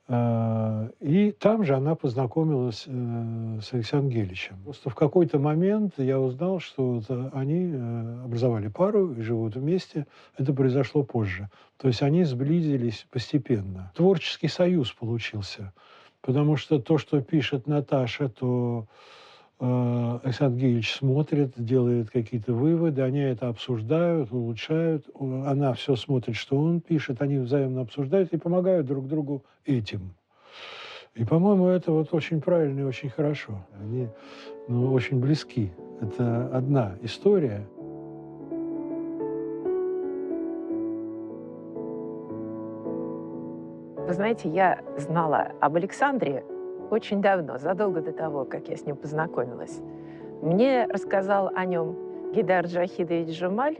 Э, 0.07 0.89
и 0.99 1.31
там 1.31 1.63
же 1.63 1.75
она 1.75 1.95
познакомилась 1.95 2.83
э, 2.87 3.59
с 3.61 3.73
Александром 3.73 4.09
Геличем. 4.09 4.57
Просто 4.63 4.89
в 4.89 4.95
какой-то 4.95 5.39
момент 5.39 5.93
я 5.97 6.19
узнал, 6.19 6.59
что 6.59 7.01
они 7.33 7.71
э, 7.71 8.23
образовали 8.25 8.67
пару 8.67 9.13
и 9.13 9.21
живут 9.21 9.55
вместе. 9.55 10.05
Это 10.37 10.53
произошло 10.53 11.03
позже. 11.03 11.49
То 11.77 11.87
есть 11.87 12.01
они 12.01 12.23
сблизились 12.23 13.07
постепенно. 13.09 13.91
Творческий 13.95 14.49
союз 14.49 14.91
получился. 14.91 15.73
Потому 16.21 16.55
что 16.55 16.79
то, 16.79 16.97
что 16.97 17.21
пишет 17.21 17.67
Наташа, 17.67 18.29
то 18.29 18.87
Александр 19.59 20.59
Геевич 20.59 20.95
смотрит, 20.95 21.53
делает 21.55 22.09
какие-то 22.09 22.53
выводы, 22.53 23.01
они 23.01 23.19
это 23.19 23.47
обсуждают, 23.47 24.31
улучшают. 24.31 25.05
Она 25.19 25.73
все 25.73 25.95
смотрит, 25.95 26.35
что 26.35 26.57
он 26.57 26.81
пишет, 26.81 27.21
они 27.21 27.37
взаимно 27.37 27.81
обсуждают 27.81 28.33
и 28.33 28.37
помогают 28.37 28.87
друг 28.87 29.07
другу 29.07 29.43
этим. 29.65 30.15
И, 31.15 31.23
по-моему, 31.25 31.67
это 31.67 31.91
вот 31.91 32.13
очень 32.13 32.41
правильно 32.41 32.81
и 32.81 32.83
очень 32.83 33.09
хорошо. 33.09 33.65
Они 33.79 34.07
ну, 34.67 34.91
очень 34.91 35.19
близки. 35.19 35.71
Это 36.01 36.47
одна 36.51 36.95
история. 37.01 37.65
Вы 44.07 44.13
знаете, 44.13 44.49
я 44.49 44.79
знала 44.97 45.51
об 45.61 45.75
Александре 45.75 46.43
очень 46.93 47.21
давно, 47.21 47.57
задолго 47.57 48.01
до 48.01 48.13
того, 48.13 48.45
как 48.45 48.67
я 48.69 48.77
с 48.77 48.85
ним 48.85 48.95
познакомилась. 48.95 49.81
Мне 50.41 50.85
рассказал 50.85 51.49
о 51.53 51.65
нем 51.65 51.95
Гидар 52.33 52.65
Джахидович 52.65 53.37
Жумаль 53.37 53.77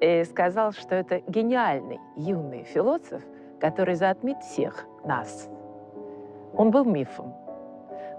и 0.00 0.24
сказал, 0.24 0.72
что 0.72 0.94
это 0.94 1.22
гениальный 1.28 2.00
юный 2.16 2.64
философ, 2.64 3.22
который 3.60 3.94
затмит 3.94 4.38
всех 4.38 4.86
нас. 5.04 5.48
Он 6.54 6.70
был 6.70 6.84
мифом. 6.84 7.32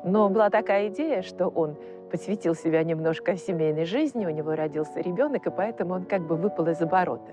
Но 0.06 0.30
была 0.30 0.50
такая 0.50 0.88
идея, 0.88 1.22
что 1.22 1.48
он 1.48 1.76
посвятил 2.10 2.56
себя 2.56 2.84
немножко 2.84 3.36
семейной 3.36 3.86
жизни, 3.86 4.26
у 4.26 4.30
него 4.30 4.56
родился 4.56 5.02
ребенок, 5.02 5.48
и 5.48 5.52
поэтому 5.52 5.96
он 5.96 6.06
как 6.06 6.22
бы 6.22 6.36
выпал 6.36 6.68
из 6.68 6.82
оборота. 6.82 7.32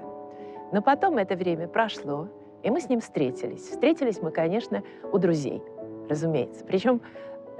Но 0.72 0.82
потом 0.82 1.18
это 1.18 1.36
время 1.36 1.68
прошло, 1.68 2.28
и 2.62 2.70
мы 2.70 2.80
с 2.80 2.88
ним 2.88 3.00
встретились. 3.00 3.62
Встретились 3.62 4.22
мы, 4.22 4.30
конечно, 4.30 4.82
у 5.12 5.18
друзей– 5.18 5.62
разумеется. 6.10 6.64
Причем 6.64 7.00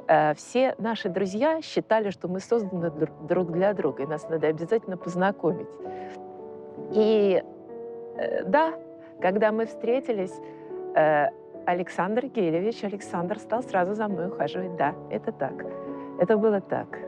э, 0.09 0.35
все 0.35 0.75
наши 0.79 1.09
друзья 1.09 1.63
считали, 1.63 2.11
что 2.11 2.29
мы 2.29 2.41
созданы 2.41 2.91
друг 2.91 3.53
для 3.53 3.73
друга, 3.73 4.03
и 4.03 4.07
нас 4.07 4.29
надо 4.29 4.49
обязательно 4.49 4.97
познакомить. 4.97 5.69
И 6.93 7.43
э, 8.17 8.45
да, 8.45 8.75
когда 9.21 9.53
мы 9.53 9.67
встретились, 9.67 10.35
э, 10.95 11.29
Александр 11.67 12.27
Гелевич, 12.27 12.85
Александр 12.85 13.39
стал 13.39 13.63
сразу 13.63 13.95
за 13.95 14.09
мной 14.09 14.29
ухаживать. 14.29 14.77
Да, 14.77 14.95
это 15.11 15.33
так. 15.33 15.65
Это 16.19 16.37
было 16.37 16.61
так. 16.61 16.99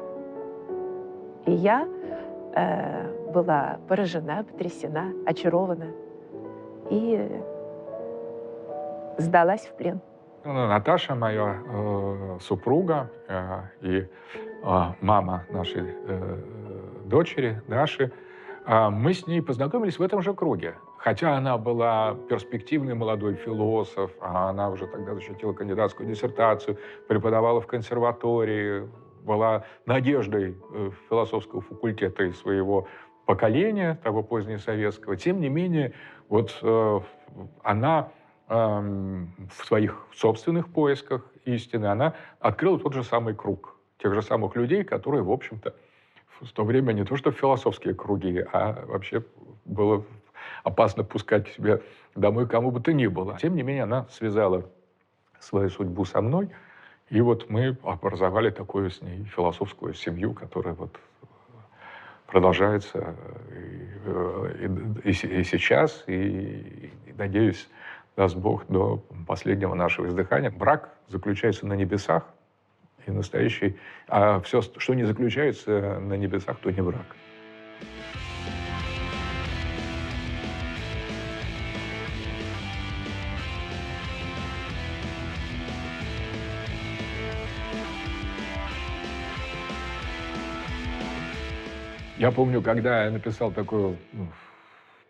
И 1.47 1.53
я 1.53 1.89
э, 2.55 3.31
была 3.33 3.79
поражена, 3.89 4.45
потрясена, 4.45 5.13
очарована 5.27 5.89
и 6.91 7.29
сдалась 9.19 9.63
в 9.63 9.75
плен. 9.75 10.01
Ну, 10.45 10.67
Наташа, 10.67 11.15
моя 11.15 11.63
э, 11.65 12.39
супруга 12.41 13.09
э, 13.29 13.61
и 13.81 13.97
э, 13.99 14.07
мама 15.01 15.45
нашей 15.51 15.95
э, 16.05 16.39
дочери, 17.05 17.63
Даши, 17.69 18.11
э, 18.67 18.89
мы 18.89 19.15
с 19.15 19.29
ней 19.29 19.41
познакомились 19.41 20.01
в 20.01 20.03
этом 20.03 20.21
же 20.21 20.35
круге. 20.35 20.75
Хотя 20.99 21.37
она 21.37 21.59
была 21.59 22.17
перспективный 22.29 22.95
молодой 22.95 23.35
философ, 23.35 24.11
а 24.21 24.51
она 24.51 24.71
уже 24.71 24.89
тогда 24.89 25.15
защитила 25.15 25.53
кандидатскую 25.53 26.09
диссертацию, 26.09 26.77
преподавала 27.07 27.61
в 27.61 27.69
консерватории, 27.69 28.89
была 29.23 29.65
надеждой 29.87 30.57
э, 30.75 30.91
философского 31.09 31.61
факультета 31.61 32.25
и 32.25 32.33
своего 32.33 32.89
поколения, 33.27 33.97
того 34.03 34.25
позднесоветского. 34.25 35.17
Тем 35.17 35.41
не 35.41 35.49
менее, 35.49 35.93
вот 36.29 36.59
э, 36.63 37.01
она 37.63 38.09
в 38.49 39.65
своих 39.65 40.07
собственных 40.15 40.69
поисках 40.69 41.25
истины, 41.45 41.87
она 41.87 42.15
открыла 42.41 42.79
тот 42.79 42.93
же 42.93 43.03
самый 43.03 43.35
круг 43.35 43.77
тех 43.99 44.15
же 44.15 44.23
самых 44.23 44.57
людей, 44.57 44.85
которые, 44.85 45.23
в 45.23 45.31
общем-то, 45.31 45.75
в 46.41 46.53
то 46.53 46.65
время 46.65 46.93
не 46.93 47.05
то 47.05 47.17
что 47.17 47.31
философские 47.31 47.95
круги, 47.95 48.45
а 48.53 48.85
вообще 48.87 49.23
было 49.65 50.05
опасно 50.65 51.05
пускать 51.05 51.49
к 51.49 51.55
себе 51.55 51.83
домой 52.17 52.49
кому 52.49 52.71
бы 52.71 52.81
то 52.81 52.93
ни 52.93 53.07
было. 53.07 53.39
Тем 53.41 53.55
не 53.55 53.63
менее, 53.63 53.85
она 53.85 54.07
связала 54.11 54.69
свою 55.39 55.71
судьбу 55.71 56.05
со 56.05 56.21
мной, 56.21 56.51
и 57.11 57.21
вот 57.21 57.49
мы 57.49 57.77
образовали 57.85 58.51
такую 58.51 58.91
с 58.91 59.03
ней 59.03 59.25
философскую 59.25 59.95
семью, 59.95 60.35
которая 60.35 60.75
вот 60.75 60.99
продолжается 62.27 63.15
и, 63.51 63.89
э, 64.07 64.69
и, 65.05 65.11
и, 65.11 65.41
и 65.41 65.45
сейчас, 65.45 66.05
и, 66.07 66.91
и, 67.07 67.13
надеюсь, 67.17 67.69
даст 68.17 68.37
Бог, 68.37 68.67
до 68.69 69.03
последнего 69.27 69.75
нашего 69.75 70.07
издыхания. 70.07 70.51
Брак 70.51 70.95
заключается 71.09 71.67
на 71.67 71.75
небесах, 71.75 72.25
и 73.07 73.11
настоящий, 73.11 73.77
а 74.09 74.41
все, 74.41 74.63
что 74.63 74.95
не 74.95 75.05
заключается 75.05 75.99
на 75.99 76.15
небесах, 76.15 76.59
то 76.59 76.71
не 76.71 76.81
брак. 76.81 77.07
Я 92.19 92.31
помню, 92.31 92.63
когда 92.63 93.07
я 93.07 93.11
написал 93.11 93.51
такую 93.51 93.97
ну, 94.13 94.29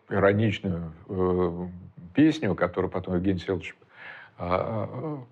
ироничную 0.09 0.95
э, 1.11 1.69
песню, 2.15 2.55
которую 2.55 2.91
потом 2.91 3.15
Евгений 3.15 3.41
Селович 3.41 3.75
а, 4.39 4.89
а, 4.91 5.25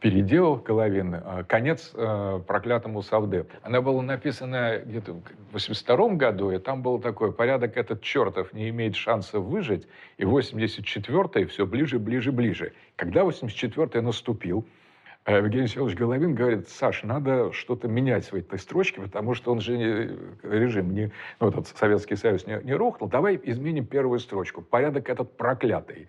переделал 0.00 0.56
Головин 0.56 1.14
а, 1.14 1.44
«Конец 1.44 1.92
проклятому 2.46 3.02
Савдепу». 3.02 3.54
Она 3.62 3.80
была 3.80 4.02
написана 4.02 4.78
где-то 4.84 5.12
в 5.12 5.52
82 5.52 6.08
году, 6.14 6.50
и 6.50 6.58
там 6.58 6.82
был 6.82 6.98
такой 6.98 7.32
«Порядок 7.32 7.76
этот 7.76 8.02
чертов 8.02 8.52
не 8.52 8.70
имеет 8.70 8.96
шанса 8.96 9.38
выжить», 9.40 9.86
и 10.16 10.24
84-й 10.24 11.44
все 11.44 11.66
ближе, 11.66 11.98
ближе, 11.98 12.32
ближе. 12.32 12.72
Когда 12.96 13.20
84-й 13.20 14.00
наступил, 14.00 14.66
А 15.24 15.38
Евгений 15.38 15.66
Всеволодович 15.66 15.98
Головин 15.98 16.34
говорит, 16.34 16.68
Саш, 16.68 17.02
надо 17.02 17.52
что-то 17.52 17.88
менять 17.88 18.30
в 18.30 18.34
этой 18.34 18.58
строчке, 18.58 19.00
потому 19.00 19.34
что 19.34 19.52
он 19.52 19.60
же 19.60 19.76
не, 19.76 20.16
режим, 20.42 20.94
не, 20.94 21.10
ну, 21.40 21.48
этот 21.48 21.66
Советский 21.66 22.16
Союз 22.16 22.46
не, 22.46 22.60
не 22.62 22.74
рухнул. 22.74 23.08
Давай 23.08 23.38
изменим 23.42 23.86
первую 23.86 24.18
строчку. 24.20 24.62
Порядок 24.62 25.10
этот 25.10 25.36
проклятый 25.36 26.08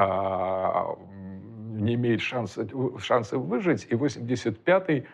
не 0.00 1.94
имеет 1.94 2.20
шанса, 2.20 2.66
шанса 2.98 3.38
выжить, 3.38 3.86
и 3.90 3.94
85-й 3.94 5.06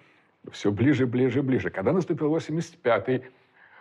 все 0.53 0.71
ближе, 0.71 1.07
ближе, 1.07 1.43
ближе. 1.43 1.71
Когда 1.71 1.93
наступил 1.93 2.35
85-й, 2.35 3.25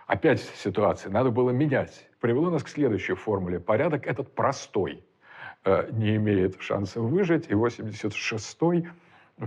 опять 0.07 0.41
ситуация, 0.41 1.11
надо 1.11 1.31
было 1.31 1.51
менять. 1.51 2.07
Привело 2.19 2.49
нас 2.49 2.63
к 2.63 2.69
следующей 2.69 3.13
формуле. 3.13 3.59
Порядок 3.59 4.07
этот 4.07 4.33
простой, 4.33 5.03
э, 5.63 5.89
не 5.91 6.15
имеет 6.15 6.59
шанса 6.61 7.01
выжить, 7.01 7.47
и 7.49 7.53
86-й 7.53 8.87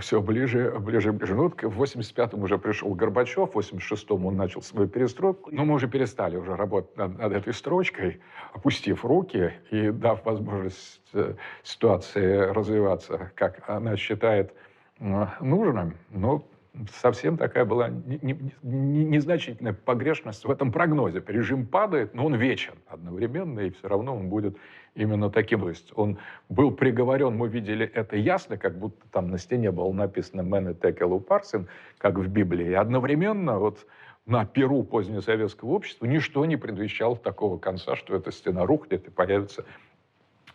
все 0.00 0.20
ближе, 0.20 0.78
ближе, 0.78 1.12
ближе. 1.12 1.34
Ну, 1.34 1.44
вот 1.44 1.62
в 1.62 1.82
85-м 1.82 2.42
уже 2.42 2.58
пришел 2.58 2.94
Горбачев, 2.94 3.54
в 3.54 3.58
86-м 3.58 4.26
он 4.26 4.36
начал 4.36 4.60
свою 4.60 4.86
перестройку. 4.86 5.50
Но 5.50 5.64
мы 5.64 5.74
уже 5.74 5.88
перестали 5.88 6.36
уже 6.36 6.56
работать 6.56 6.96
над, 6.96 7.18
над 7.18 7.32
этой 7.32 7.54
строчкой, 7.54 8.20
опустив 8.52 9.04
руки 9.04 9.52
и 9.70 9.90
дав 9.90 10.24
возможность 10.26 11.00
э, 11.14 11.34
ситуации 11.62 12.36
развиваться, 12.52 13.32
как 13.34 13.62
она 13.66 13.96
считает 13.96 14.52
нужным. 15.00 15.96
Но 16.10 16.44
совсем 16.92 17.36
такая 17.36 17.64
была 17.64 17.88
незначительная 18.62 19.72
погрешность 19.72 20.44
в 20.44 20.50
этом 20.50 20.70
прогнозе. 20.70 21.22
Режим 21.26 21.66
падает, 21.66 22.14
но 22.14 22.26
он 22.26 22.34
вечен 22.34 22.74
одновременно, 22.88 23.60
и 23.60 23.70
все 23.70 23.88
равно 23.88 24.16
он 24.16 24.28
будет 24.28 24.56
именно 24.98 25.30
таким. 25.30 25.60
То 25.60 25.68
есть 25.70 25.92
он 25.94 26.18
был 26.48 26.70
приговорен, 26.70 27.36
мы 27.36 27.48
видели 27.48 27.86
это 27.86 28.16
ясно, 28.16 28.58
как 28.58 28.78
будто 28.78 29.06
там 29.10 29.30
на 29.30 29.38
стене 29.38 29.70
было 29.70 29.92
написано 29.92 30.42
«Мене 30.42 30.74
текелу 30.74 31.20
парсин», 31.20 31.68
как 31.98 32.18
в 32.18 32.28
Библии. 32.28 32.70
И 32.70 32.74
одновременно 32.74 33.58
вот 33.58 33.86
на 34.26 34.44
перу 34.44 34.82
позднесоветского 34.82 35.70
общества 35.70 36.06
ничто 36.06 36.44
не 36.44 36.56
предвещало 36.56 37.16
такого 37.16 37.58
конца, 37.58 37.96
что 37.96 38.14
эта 38.14 38.30
стена 38.30 38.66
рухнет 38.66 39.06
и 39.06 39.10
появится 39.10 39.64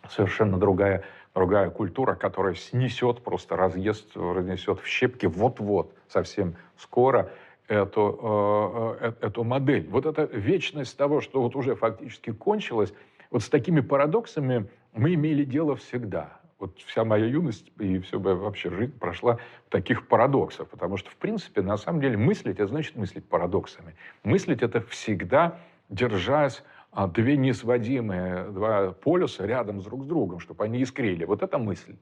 совершенно 0.08 0.58
другая 0.58 1.04
другая 1.34 1.68
культура, 1.70 2.14
которая 2.14 2.54
снесет, 2.54 3.22
просто 3.22 3.56
разъест, 3.56 4.16
разнесет 4.16 4.80
в 4.80 4.86
щепки 4.86 5.26
вот-вот, 5.26 5.92
совсем 6.08 6.54
скоро 6.76 7.30
эту, 7.66 8.96
э, 9.00 9.12
э, 9.20 9.26
эту 9.26 9.42
модель. 9.44 9.88
Вот 9.88 10.06
эта 10.06 10.24
вечность 10.24 10.96
того, 10.96 11.20
что 11.20 11.42
вот 11.42 11.56
уже 11.56 11.74
фактически 11.74 12.30
кончилось, 12.30 12.92
вот 13.34 13.42
с 13.42 13.48
такими 13.48 13.80
парадоксами 13.80 14.68
мы 14.92 15.14
имели 15.14 15.44
дело 15.44 15.74
всегда. 15.74 16.38
Вот 16.60 16.78
вся 16.78 17.04
моя 17.04 17.26
юность 17.26 17.72
и 17.80 17.98
все 17.98 18.20
вообще 18.20 18.70
жизнь 18.70 18.96
прошла 18.96 19.38
в 19.66 19.70
таких 19.70 20.06
парадоксах, 20.06 20.68
потому 20.68 20.96
что, 20.96 21.10
в 21.10 21.16
принципе, 21.16 21.60
на 21.60 21.76
самом 21.76 22.00
деле 22.00 22.16
мыслить, 22.16 22.60
это 22.60 22.68
значит 22.68 22.94
мыслить 22.94 23.28
парадоксами. 23.28 23.96
Мыслить 24.22 24.62
это 24.62 24.80
всегда 24.82 25.58
держась 25.88 26.62
а 26.92 27.08
две 27.08 27.36
несводимые, 27.36 28.50
два 28.50 28.92
полюса 28.92 29.44
рядом 29.46 29.80
друг 29.80 30.04
с 30.04 30.06
другом, 30.06 30.38
чтобы 30.38 30.62
они 30.62 30.80
искрили. 30.80 31.24
Вот 31.24 31.42
эта 31.42 31.58
мысль. 31.58 31.96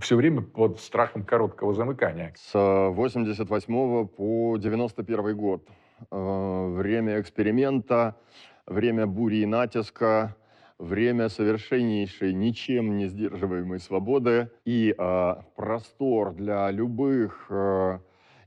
Все 0.00 0.16
время 0.16 0.40
под 0.40 0.80
страхом 0.80 1.24
короткого 1.24 1.74
замыкания. 1.74 2.32
С 2.38 2.54
88 2.54 4.06
по 4.06 4.56
91 4.56 5.36
год. 5.36 5.68
Э, 6.10 6.68
время 6.70 7.20
эксперимента, 7.20 8.16
время 8.66 9.06
бури 9.06 9.42
и 9.42 9.46
натиска, 9.46 10.34
время 10.78 11.28
совершеннейшей, 11.28 12.32
ничем 12.32 12.96
не 12.96 13.06
сдерживаемой 13.08 13.80
свободы 13.80 14.50
и 14.64 14.94
э, 14.96 15.34
простор 15.56 16.34
для 16.34 16.70
любых 16.70 17.46
э, 17.50 17.98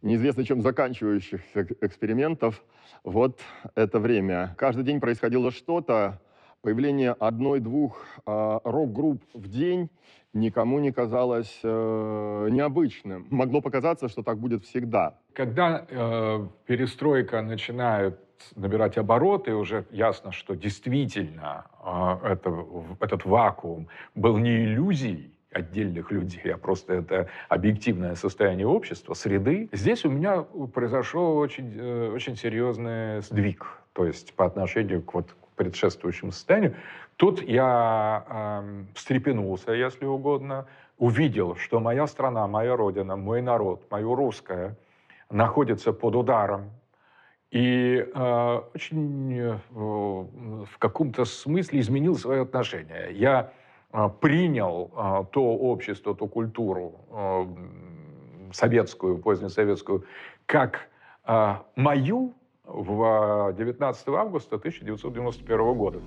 неизвестно 0.01 0.43
чем 0.43 0.61
заканчивающихся 0.61 1.67
экспериментов– 1.81 2.63
вот 3.03 3.39
это 3.75 3.99
время. 3.99 4.55
Каждый 4.57 4.83
день 4.83 4.99
происходило 4.99 5.51
что-то. 5.51 6.21
Появление 6.61 7.11
одной-двух 7.11 8.03
э, 8.25 8.59
рок-групп 8.63 9.23
в 9.33 9.47
день 9.47 9.89
никому 10.33 10.79
не 10.79 10.91
казалось 10.91 11.59
э, 11.63 12.47
необычным. 12.51 13.27
Могло 13.29 13.61
показаться, 13.61 14.09
что 14.09 14.23
так 14.23 14.39
будет 14.39 14.65
всегда. 14.65 15.19
Когда 15.33 15.85
э, 15.87 16.47
перестройка 16.65 17.41
начинает 17.41 18.19
набирать 18.55 18.97
обороты, 18.97 19.53
уже 19.53 19.85
ясно, 19.91 20.31
что 20.31 20.55
действительно 20.55 21.65
э, 21.83 22.31
это, 22.33 22.65
этот 22.99 23.25
вакуум 23.25 23.87
был 24.15 24.37
не 24.37 24.63
иллюзией, 24.65 25.31
отдельных 25.51 26.11
людей, 26.11 26.53
а 26.53 26.57
просто 26.57 26.93
это 26.93 27.29
объективное 27.49 28.15
состояние 28.15 28.67
общества, 28.67 29.13
среды. 29.13 29.69
Здесь 29.71 30.05
у 30.05 30.09
меня 30.09 30.43
произошел 30.73 31.37
очень, 31.37 31.73
э, 31.75 32.11
очень 32.13 32.35
серьезный 32.35 33.21
сдвиг, 33.21 33.65
то 33.93 34.05
есть 34.05 34.33
по 34.33 34.45
отношению 34.45 35.01
к 35.01 35.13
вот 35.13 35.35
предшествующему 35.55 36.31
состоянию. 36.31 36.75
Тут 37.15 37.41
я 37.41 38.25
э, 38.29 38.83
встрепенулся, 38.93 39.71
если 39.71 40.05
угодно, 40.05 40.67
увидел, 40.97 41.55
что 41.55 41.79
моя 41.79 42.07
страна, 42.07 42.47
моя 42.47 42.75
родина, 42.75 43.15
мой 43.15 43.41
народ, 43.41 43.85
мое 43.89 44.15
русское 44.15 44.75
находится 45.29 45.93
под 45.93 46.15
ударом 46.15 46.71
и 47.51 48.05
э, 48.13 48.61
очень 48.75 49.33
э, 49.33 49.57
в 49.71 50.77
каком-то 50.79 51.25
смысле 51.25 51.79
изменил 51.79 52.15
свое 52.17 52.41
отношение. 52.41 53.09
Я 53.11 53.51
а, 53.91 54.09
принял 54.09 54.91
а, 54.95 55.23
то 55.23 55.41
общество, 55.43 56.13
ту 56.13 56.27
культуру 56.27 56.93
а, 57.09 57.47
советскую, 58.51 59.17
позднесоветскую, 59.17 60.05
как 60.45 60.87
мою 61.75 62.33
в 62.63 63.53
19 63.57 64.07
августа 64.07 64.55
1991 64.55 65.73
года. 65.73 65.99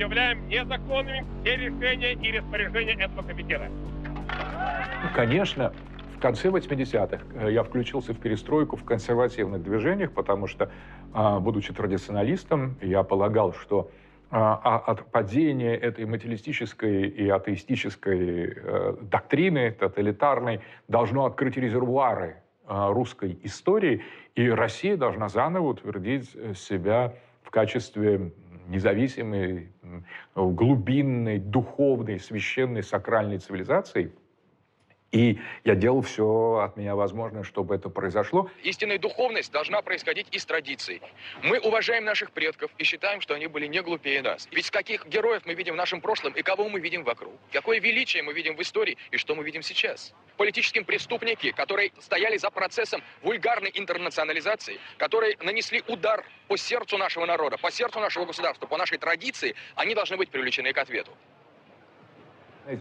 Объявляем 0.00 0.48
незаконными 0.48 1.26
все 1.42 1.56
решения 1.56 2.14
и 2.14 2.38
распоряжения 2.38 2.94
этого 2.94 3.22
комитета. 3.22 3.68
Ну, 3.68 5.08
конечно, 5.14 5.74
в 6.16 6.20
конце 6.20 6.48
80-х 6.48 7.22
э, 7.34 7.52
я 7.52 7.62
включился 7.62 8.14
в 8.14 8.18
перестройку 8.18 8.76
в 8.76 8.84
консервативных 8.84 9.62
движениях, 9.62 10.12
потому 10.12 10.46
что, 10.46 10.70
а, 11.12 11.38
будучи 11.38 11.74
традиционалистом, 11.74 12.76
я 12.80 13.02
полагал, 13.02 13.52
что 13.52 13.90
а, 14.30 14.58
а, 14.64 14.78
от 14.78 15.10
падения 15.10 15.74
этой 15.74 16.06
материалистической 16.06 17.06
и 17.08 17.28
атеистической 17.28 18.54
э, 18.56 18.96
доктрины, 19.02 19.70
тоталитарной, 19.72 20.60
должно 20.88 21.26
открыть 21.26 21.56
резервуары 21.56 22.36
русской 22.66 23.36
истории, 23.42 24.04
и 24.36 24.48
Россия 24.48 24.96
должна 24.96 25.28
заново 25.28 25.70
утвердить 25.70 26.30
себя 26.54 27.14
в 27.42 27.50
качестве 27.50 28.30
независимой, 28.70 29.72
глубинной, 30.34 31.38
духовной, 31.38 32.18
священной, 32.18 32.82
сакральной 32.82 33.38
цивилизацией. 33.38 34.12
И 35.12 35.40
я 35.64 35.74
делал 35.74 36.02
все 36.02 36.62
от 36.64 36.76
меня 36.76 36.94
возможное, 36.94 37.42
чтобы 37.42 37.74
это 37.74 37.88
произошло. 37.88 38.48
Истинная 38.62 38.98
духовность 38.98 39.50
должна 39.50 39.82
происходить 39.82 40.28
из 40.30 40.44
традиций. 40.46 41.02
Мы 41.42 41.58
уважаем 41.58 42.04
наших 42.04 42.30
предков 42.30 42.70
и 42.78 42.84
считаем, 42.84 43.20
что 43.20 43.34
они 43.34 43.48
были 43.48 43.66
не 43.66 43.82
глупее 43.82 44.22
нас. 44.22 44.48
Ведь 44.52 44.70
каких 44.70 45.06
героев 45.06 45.42
мы 45.46 45.54
видим 45.54 45.74
в 45.74 45.76
нашем 45.76 46.00
прошлом 46.00 46.32
и 46.34 46.42
кого 46.42 46.68
мы 46.68 46.78
видим 46.78 47.02
вокруг? 47.02 47.32
Какое 47.52 47.80
величие 47.80 48.22
мы 48.22 48.32
видим 48.32 48.54
в 48.54 48.62
истории 48.62 48.96
и 49.10 49.16
что 49.16 49.34
мы 49.34 49.42
видим 49.42 49.62
сейчас? 49.62 50.14
Политические 50.36 50.84
преступники, 50.84 51.50
которые 51.50 51.90
стояли 51.98 52.36
за 52.36 52.50
процессом 52.50 53.02
вульгарной 53.22 53.72
интернационализации, 53.74 54.78
которые 54.96 55.36
нанесли 55.42 55.82
удар 55.88 56.24
по 56.46 56.56
сердцу 56.56 56.98
нашего 56.98 57.26
народа, 57.26 57.58
по 57.58 57.72
сердцу 57.72 57.98
нашего 57.98 58.26
государства, 58.26 58.66
по 58.66 58.76
нашей 58.76 58.98
традиции, 58.98 59.56
они 59.74 59.94
должны 59.96 60.16
быть 60.16 60.30
привлечены 60.30 60.72
к 60.72 60.78
ответу. 60.78 61.10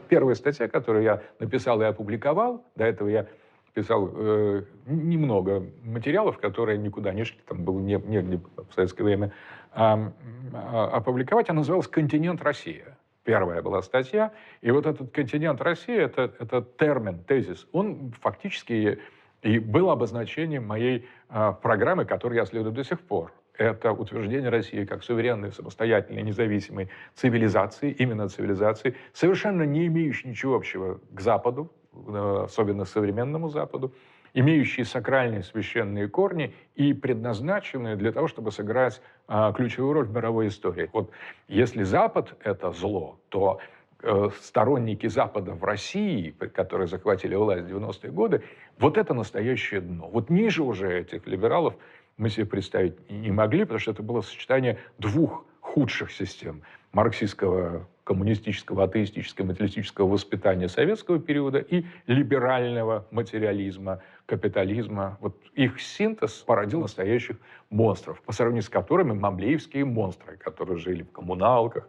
Первая 0.07 0.35
статья, 0.35 0.67
которую 0.67 1.03
я 1.03 1.21
написал 1.39 1.81
и 1.81 1.85
опубликовал, 1.85 2.63
до 2.75 2.85
этого 2.85 3.07
я 3.07 3.27
писал 3.73 4.09
э, 4.13 4.63
немного 4.87 5.63
материалов, 5.83 6.37
которые 6.37 6.77
никуда 6.77 7.13
не 7.13 7.23
шли, 7.23 7.39
там 7.47 7.63
было 7.63 7.79
не, 7.79 7.95
негде 7.95 8.41
в 8.55 8.73
советское 8.73 9.03
время 9.03 9.31
а, 9.71 10.11
а, 10.53 10.87
опубликовать, 10.97 11.49
она 11.49 11.59
называлась 11.59 11.87
«Континент 11.87 12.41
Россия». 12.41 12.97
Первая 13.23 13.61
была 13.61 13.81
статья, 13.81 14.31
и 14.61 14.71
вот 14.71 14.85
этот 14.85 15.11
«Континент 15.11 15.61
Россия» 15.61 16.05
это, 16.05 16.33
это 16.39 16.61
термин, 16.61 17.23
тезис, 17.23 17.67
он 17.71 18.11
фактически 18.19 18.99
и 19.41 19.59
был 19.59 19.89
обозначением 19.89 20.67
моей 20.67 21.07
а, 21.29 21.53
программы, 21.53 22.05
которую 22.05 22.37
я 22.37 22.45
следую 22.45 22.73
до 22.73 22.83
сих 22.83 22.99
пор. 22.99 23.31
Это 23.59 23.91
утверждение 23.91 24.49
России 24.49 24.85
как 24.85 25.03
суверенной, 25.03 25.51
самостоятельной, 25.51 26.23
независимой 26.23 26.89
цивилизации, 27.13 27.91
именно 27.91 28.29
цивилизации, 28.29 28.95
совершенно 29.13 29.63
не 29.63 29.85
имеющей 29.87 30.29
ничего 30.29 30.55
общего 30.55 30.99
к 31.11 31.19
Западу, 31.19 31.69
э, 31.93 32.43
особенно 32.45 32.85
современному 32.85 33.49
Западу, 33.49 33.93
имеющие 34.33 34.85
сакральные 34.85 35.43
священные 35.43 36.07
корни 36.07 36.55
и 36.75 36.93
предназначенные 36.93 37.97
для 37.97 38.11
того, 38.11 38.27
чтобы 38.27 38.51
сыграть 38.51 39.01
а, 39.27 39.51
ключевую 39.51 39.93
роль 39.93 40.05
в 40.05 40.13
мировой 40.13 40.47
истории. 40.47 40.89
Вот 40.93 41.11
если 41.47 41.83
Запад— 41.83 42.35
это 42.43 42.71
зло, 42.71 43.19
то 43.29 43.59
э, 44.03 44.29
сторонники 44.39 45.07
Запада 45.07 45.53
в 45.53 45.63
России, 45.63 46.29
которые 46.29 46.87
захватили 46.87 47.35
власть 47.35 47.63
в 47.63 47.75
90-е 47.75 48.11
годы, 48.11 48.43
вот 48.77 48.97
это 48.97 49.13
настоящее 49.13 49.81
дно. 49.81 50.07
Вот 50.07 50.29
ниже 50.29 50.63
уже 50.63 50.99
этих 51.01 51.27
либералов 51.27 51.73
мы 52.19 52.29
себе 52.29 52.45
представить 52.45 53.09
не 53.09 53.31
могли, 53.31 53.61
потому 53.63 53.79
что 53.79 53.91
это 53.91 54.03
было 54.03 54.21
сочетание 54.21 54.77
двух 54.99 55.45
худших 55.61 56.11
систем 56.11 56.61
марксистского, 56.91 57.87
коммунистического, 58.03 58.83
атеистического, 58.83 59.45
материалистического 59.45 60.07
воспитания 60.07 60.67
советского 60.67 61.19
периода 61.19 61.59
и 61.59 61.85
либерального 62.07 63.07
материализма, 63.11 64.01
капитализма. 64.25 65.17
Вот 65.21 65.37
их 65.53 65.79
синтез 65.79 66.33
породил 66.33 66.81
настоящих 66.81 67.37
монстров, 67.69 68.21
по 68.23 68.33
сравнению 68.33 68.63
с 68.63 68.69
которыми 68.69 69.13
мамлеевские 69.13 69.85
монстры, 69.85 70.37
которые 70.37 70.77
жили 70.77 71.03
в 71.03 71.11
коммуналках, 71.11 71.87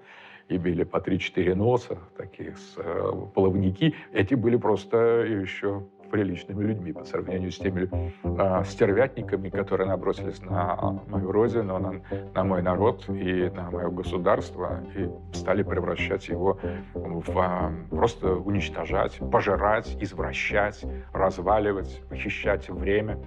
и 0.49 0.59
били 0.59 0.85
по 0.85 0.99
3-4 0.99 1.55
носа, 1.55 1.99
такие 2.17 2.57
с, 2.57 2.75
э, 2.77 3.13
половники, 3.35 3.95
эти 4.13 4.35
были 4.35 4.57
просто 4.57 4.99
еще 5.25 5.87
приличными 6.11 6.63
людьми 6.65 6.93
по 6.93 7.05
сравнению 7.05 7.51
с 7.51 7.59
теми 7.59 7.89
э, 8.23 8.65
стервятниками, 8.65 9.49
которые 9.49 9.89
набросились 9.89 10.41
на 10.43 11.01
мою 11.09 11.33
родину, 11.33 11.79
на, 11.79 12.01
на 12.35 12.45
мой 12.45 12.63
народ 12.63 13.09
и 13.09 13.51
на 13.55 13.71
мое 13.71 13.89
государство 13.91 14.81
и 14.97 15.09
стали 15.37 15.63
превращать 15.63 16.29
его 16.29 16.59
в 16.95 17.39
э, 17.39 17.71
просто 17.91 18.35
уничтожать, 18.35 19.19
пожирать, 19.31 19.97
извращать, 20.01 20.85
разваливать, 21.13 22.03
похищать 22.09 22.69
время, 22.69 23.19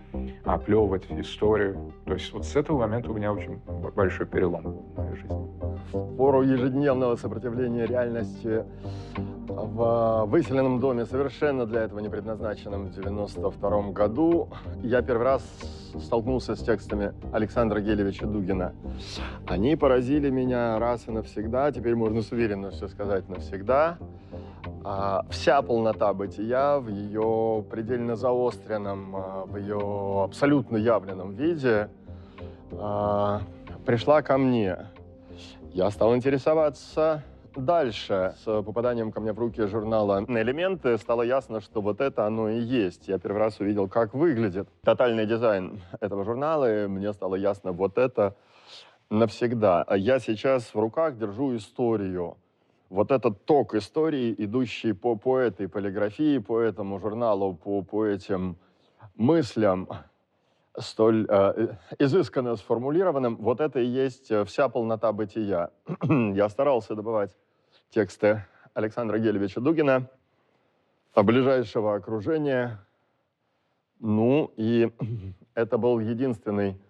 оплевывать 0.43 1.05
историю. 1.09 1.93
То 2.05 2.13
есть 2.13 2.31
вот 2.33 2.45
с 2.45 2.55
этого 2.55 2.79
момента 2.79 3.11
у 3.11 3.13
меня 3.13 3.33
очень 3.33 3.59
большой 3.95 4.25
перелом 4.25 4.63
в 4.63 4.97
моей 4.97 5.15
жизни. 5.15 5.37
В 5.91 6.15
пору 6.17 6.41
ежедневного 6.41 7.15
сопротивления 7.15 7.85
реальности 7.85 8.63
в 9.47 10.25
выселенном 10.27 10.79
доме, 10.79 11.05
совершенно 11.05 11.65
для 11.65 11.83
этого 11.83 11.99
не 11.99 12.09
предназначенном, 12.73 12.87
в 12.87 12.91
92 12.91 13.91
году, 13.91 14.49
я 14.81 15.01
первый 15.01 15.23
раз 15.23 15.43
столкнулся 15.99 16.55
с 16.55 16.59
текстами 16.59 17.13
Александра 17.31 17.79
Гелевича 17.79 18.25
Дугина. 18.25 18.73
Они 19.47 19.75
поразили 19.75 20.29
меня 20.29 20.79
раз 20.79 21.07
и 21.07 21.11
навсегда, 21.11 21.71
теперь 21.71 21.95
можно 21.95 22.21
с 22.21 22.31
уверенностью 22.31 22.87
сказать 22.89 23.29
навсегда. 23.29 23.97
А, 24.85 25.25
вся 25.29 25.61
полнота 25.61 26.13
бытия 26.13 26.79
в 26.79 26.89
ее 26.89 27.63
предельно 27.69 28.15
заостренном, 28.15 29.15
а, 29.15 29.45
в 29.45 29.57
ее 29.57 30.23
абсолютно 30.23 30.77
явленном 30.77 31.33
виде 31.33 31.89
а, 32.71 33.41
пришла 33.85 34.21
ко 34.21 34.37
мне. 34.37 34.77
Я 35.71 35.89
стал 35.89 36.15
интересоваться 36.15 37.23
Дальше, 37.55 38.33
с 38.43 38.63
попаданием 38.63 39.11
ко 39.11 39.19
мне 39.19 39.31
в 39.31 39.37
руки 39.37 39.65
журнала 39.67 40.21
на 40.27 40.41
элементы, 40.41 40.97
стало 40.97 41.21
ясно, 41.21 41.61
что 41.61 41.81
вот 41.81 42.01
это 42.01 42.25
оно 42.25 42.49
и 42.49 42.59
есть. 42.59 43.07
Я 43.07 43.19
первый 43.19 43.37
раз 43.37 43.59
увидел, 43.59 43.87
как 43.87 44.15
выглядит 44.15 44.67
тотальный 44.81 45.27
дизайн 45.27 45.79
этого 46.01 46.23
журнала, 46.23 46.85
и 46.85 46.87
мне 46.87 47.13
стало 47.13 47.35
ясно, 47.35 47.71
вот 47.71 47.99
это 47.99 48.35
навсегда. 49.11 49.83
А 49.83 49.95
я 49.97 50.17
сейчас 50.17 50.73
в 50.73 50.79
руках 50.79 51.17
держу 51.17 51.55
историю. 51.55 52.37
Вот 52.89 53.11
этот 53.11 53.45
ток 53.45 53.75
истории, 53.75 54.33
идущий 54.35 54.93
по, 54.93 55.15
по 55.15 55.37
этой 55.37 55.67
полиграфии, 55.67 56.39
по 56.39 56.59
этому 56.59 56.99
журналу, 56.99 57.53
по, 57.53 57.83
по 57.83 58.05
этим 58.05 58.57
мыслям, 59.15 59.87
столь 60.77 61.27
э, 61.29 61.75
изысканно 61.99 62.55
сформулированным, 62.55 63.37
вот 63.37 63.61
это 63.61 63.79
и 63.79 63.85
есть 63.85 64.31
э, 64.31 64.43
вся 64.43 64.69
полнота 64.69 65.11
бытия. 65.11 65.69
Я 66.09 66.49
старался 66.49 66.95
добывать 66.95 67.35
тексты 67.93 68.43
Александра 68.73 69.19
Гелевича 69.19 69.61
Дугина, 69.61 70.09
ближайшего 71.15 71.95
окружения. 71.95 72.79
Ну, 73.99 74.51
и 74.57 74.91
это 75.53 75.77
был 75.77 75.99
единственный 75.99 76.81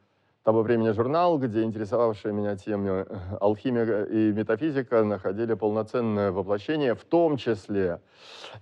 того 0.44 0.62
времени 0.62 0.92
журнал, 0.92 1.38
где 1.38 1.64
интересовавшие 1.64 2.34
меня 2.34 2.58
темы 2.58 3.06
э, 3.08 3.18
алхимия 3.40 4.04
и 4.04 4.34
метафизика 4.34 5.04
находили 5.04 5.54
полноценное 5.54 6.32
воплощение, 6.32 6.96
в 6.96 7.04
том 7.06 7.38
числе 7.38 8.02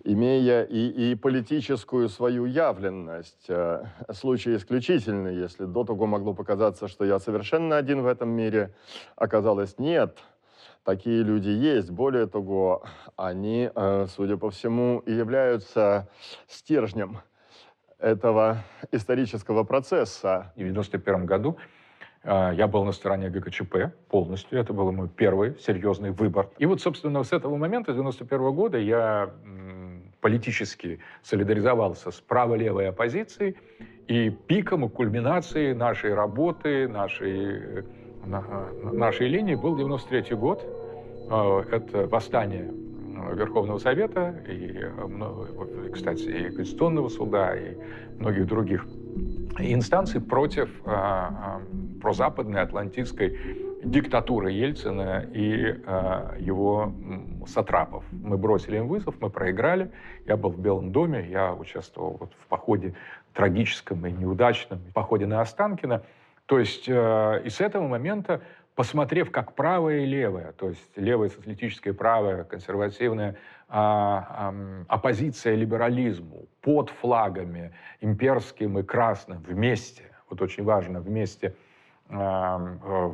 имея 0.04 0.64
и, 0.64 1.12
и 1.12 1.16
политическую 1.16 2.08
свою 2.10 2.46
явленность. 2.46 3.46
Э, 3.50 3.86
случай 4.14 4.56
исключительный, 4.56 5.36
если 5.36 5.66
до 5.66 5.84
того 5.84 6.06
могло 6.06 6.34
показаться, 6.34 6.88
что 6.88 7.04
я 7.04 7.18
совершенно 7.20 7.78
один 7.78 8.02
в 8.02 8.08
этом 8.08 8.30
мире, 8.30 8.74
оказалось 9.16 9.78
нет– 9.78 10.18
такие 10.84 11.24
люди 11.24 11.50
есть. 11.50 11.90
Более 11.90 12.28
того, 12.28 12.84
они, 13.16 13.70
э, 13.74 14.08
судя 14.10 14.38
по 14.38 14.50
всему, 14.50 15.00
и 15.00 15.14
являются 15.14 16.10
стержнем 16.48 17.20
этого 18.00 18.64
исторического 18.92 19.64
процесса. 19.64 20.52
В 20.56 20.62
1991 20.62 21.26
году 21.26 21.58
э, 22.24 22.52
я 22.56 22.68
был 22.68 22.84
на 22.84 22.92
стороне 22.92 23.30
ГКЧП 23.30 23.94
полностью. 24.10 24.60
Это 24.60 24.74
был 24.74 24.92
мой 24.92 25.08
первый 25.08 25.58
серьезный 25.60 26.12
выбор. 26.12 26.50
И 26.58 26.66
вот, 26.66 26.82
собственно, 26.82 27.24
с 27.24 27.32
этого 27.32 27.58
момента, 27.58 27.94
с 27.94 27.98
1991 27.98 28.56
года, 28.56 28.78
я 28.78 29.32
политически 30.22 31.00
солидаризовался 31.24 32.12
с 32.12 32.22
право-левой 32.22 32.90
оппозицией. 32.90 33.58
И 34.08 34.30
пиком 34.30 34.86
и 34.86 34.90
кульминацией 34.90 35.74
нашей 35.74 36.14
работы, 36.14 36.88
нашей 36.88 37.80
э, 37.80 37.84
нашей 38.26 39.28
линии 39.28 39.56
был 39.56 39.76
93 39.76 40.36
год. 40.36 40.66
А, 41.30 41.62
это 41.72 42.08
восстание 42.08 42.72
Верховного 43.34 43.78
Совета, 43.78 44.36
и, 44.48 44.84
кстати, 45.94 46.24
и 46.24 46.50
Конституционного 46.56 47.10
суда, 47.10 47.56
и 47.56 47.78
многих 48.20 48.48
других 48.48 48.86
инстанций 49.60 50.22
против 50.22 50.70
а, 50.86 51.60
а, 51.60 51.62
прозападной 52.02 52.62
атлантистской 52.62 53.38
диктатуры 53.84 54.52
Ельцина 54.52 55.26
и 55.34 55.76
а, 55.86 56.36
его 56.40 56.94
сатрапов. 57.48 58.04
Мы 58.12 58.38
бросили 58.38 58.78
им 58.78 58.88
вызов, 58.88 59.16
мы 59.20 59.30
проиграли. 59.30 59.92
Я 60.26 60.38
был 60.38 60.52
в 60.52 60.60
Белом 60.60 60.92
доме, 60.92 61.28
я 61.30 61.54
участвовал 61.54 62.18
вот 62.20 62.32
в 62.40 62.48
походе 62.48 62.96
трагическом 63.34 64.06
и 64.06 64.12
неудачном, 64.12 64.80
походе 64.94 65.26
на 65.26 65.42
Останкино. 65.42 66.04
То 66.52 66.60
есть 66.60 66.84
э, 66.90 67.42
и 67.46 67.50
с 67.50 67.62
этого 67.62 67.88
момента, 67.88 68.42
посмотрев 68.76 69.32
как 69.32 69.56
правое 69.56 70.00
и 70.00 70.06
левое, 70.06 70.52
то 70.52 70.68
есть 70.68 70.98
левое 70.98 71.30
социалистическое 71.30 71.94
правое, 71.94 72.44
консервативная 72.44 73.38
э, 73.70 73.74
э, 73.74 74.84
оппозиция 74.90 75.56
либерализму 75.56 76.50
под 76.60 76.90
флагами 76.90 77.72
имперским 78.02 78.78
и 78.80 78.84
красным 78.84 79.38
вместе, 79.44 80.04
вот 80.30 80.42
очень 80.42 80.66
важно, 80.66 81.00
вместе 81.00 81.56
э, 82.10 82.58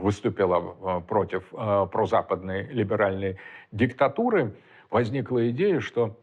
выступила 0.02 0.76
э, 0.98 1.02
против 1.08 1.44
э, 1.54 1.88
прозападной 1.92 2.64
либеральной 2.70 3.38
диктатуры, 3.72 4.56
возникла 4.90 5.48
идея, 5.52 5.80
что 5.80 6.18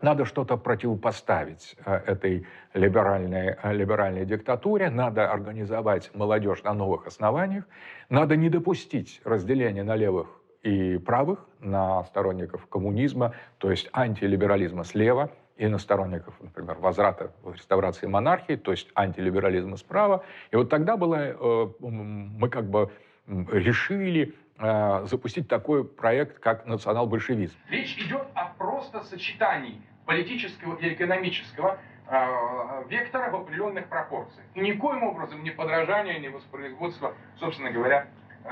надо 0.00 0.24
что-то 0.24 0.56
противопоставить 0.56 1.76
э, 1.84 1.94
этой 2.06 2.46
либеральной, 2.74 3.56
э, 3.62 3.72
либеральной 3.72 4.26
диктатуре, 4.26 4.90
надо 4.90 5.30
организовать 5.30 6.10
молодежь 6.14 6.62
на 6.62 6.74
новых 6.74 7.06
основаниях, 7.06 7.64
надо 8.08 8.36
не 8.36 8.50
допустить 8.50 9.20
разделения 9.24 9.82
на 9.82 9.96
левых 9.96 10.28
и 10.62 10.98
правых, 10.98 11.46
на 11.60 12.04
сторонников 12.04 12.66
коммунизма, 12.66 13.34
то 13.58 13.70
есть 13.70 13.88
антилиберализма 13.92 14.84
слева, 14.84 15.30
и 15.56 15.68
на 15.68 15.78
сторонников, 15.78 16.34
например, 16.40 16.76
возврата 16.78 17.32
реставрации 17.44 18.06
монархии, 18.06 18.56
то 18.56 18.72
есть 18.72 18.90
антилиберализма 18.94 19.78
справа. 19.78 20.22
И 20.50 20.56
вот 20.56 20.68
тогда 20.68 20.98
было, 20.98 21.16
э, 21.16 21.68
мы 21.80 22.50
как 22.50 22.68
бы 22.68 22.90
решили 23.26 24.34
Э, 24.58 25.04
запустить 25.04 25.48
такой 25.48 25.84
проект, 25.84 26.38
как 26.38 26.64
национал-большевизм. 26.66 27.54
Речь 27.68 27.98
идет 27.98 28.26
о 28.34 28.46
просто 28.56 29.02
сочетании 29.02 29.82
политического 30.06 30.76
и 30.76 30.94
экономического 30.94 31.78
э, 32.08 32.84
вектора 32.88 33.30
в 33.30 33.36
определенных 33.36 33.86
пропорциях. 33.88 34.46
И 34.54 34.60
никоим 34.60 35.02
образом 35.02 35.42
не 35.42 35.50
подражание, 35.50 36.18
не 36.20 36.28
воспроизводство, 36.28 37.12
собственно 37.38 37.70
говоря, 37.70 38.06
э, 38.44 38.48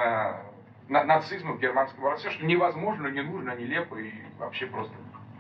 на, 0.89 1.05
нацизма 1.05 1.53
в 1.53 1.61
германском 1.61 2.05
образце, 2.05 2.31
что 2.31 2.45
невозможно, 2.45 3.07
не 3.07 3.23
нужно, 3.23 3.57
нелепо 3.57 3.95
и 3.95 4.13
вообще 4.39 4.67
просто 4.67 4.95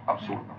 абсурдно. 0.07 0.55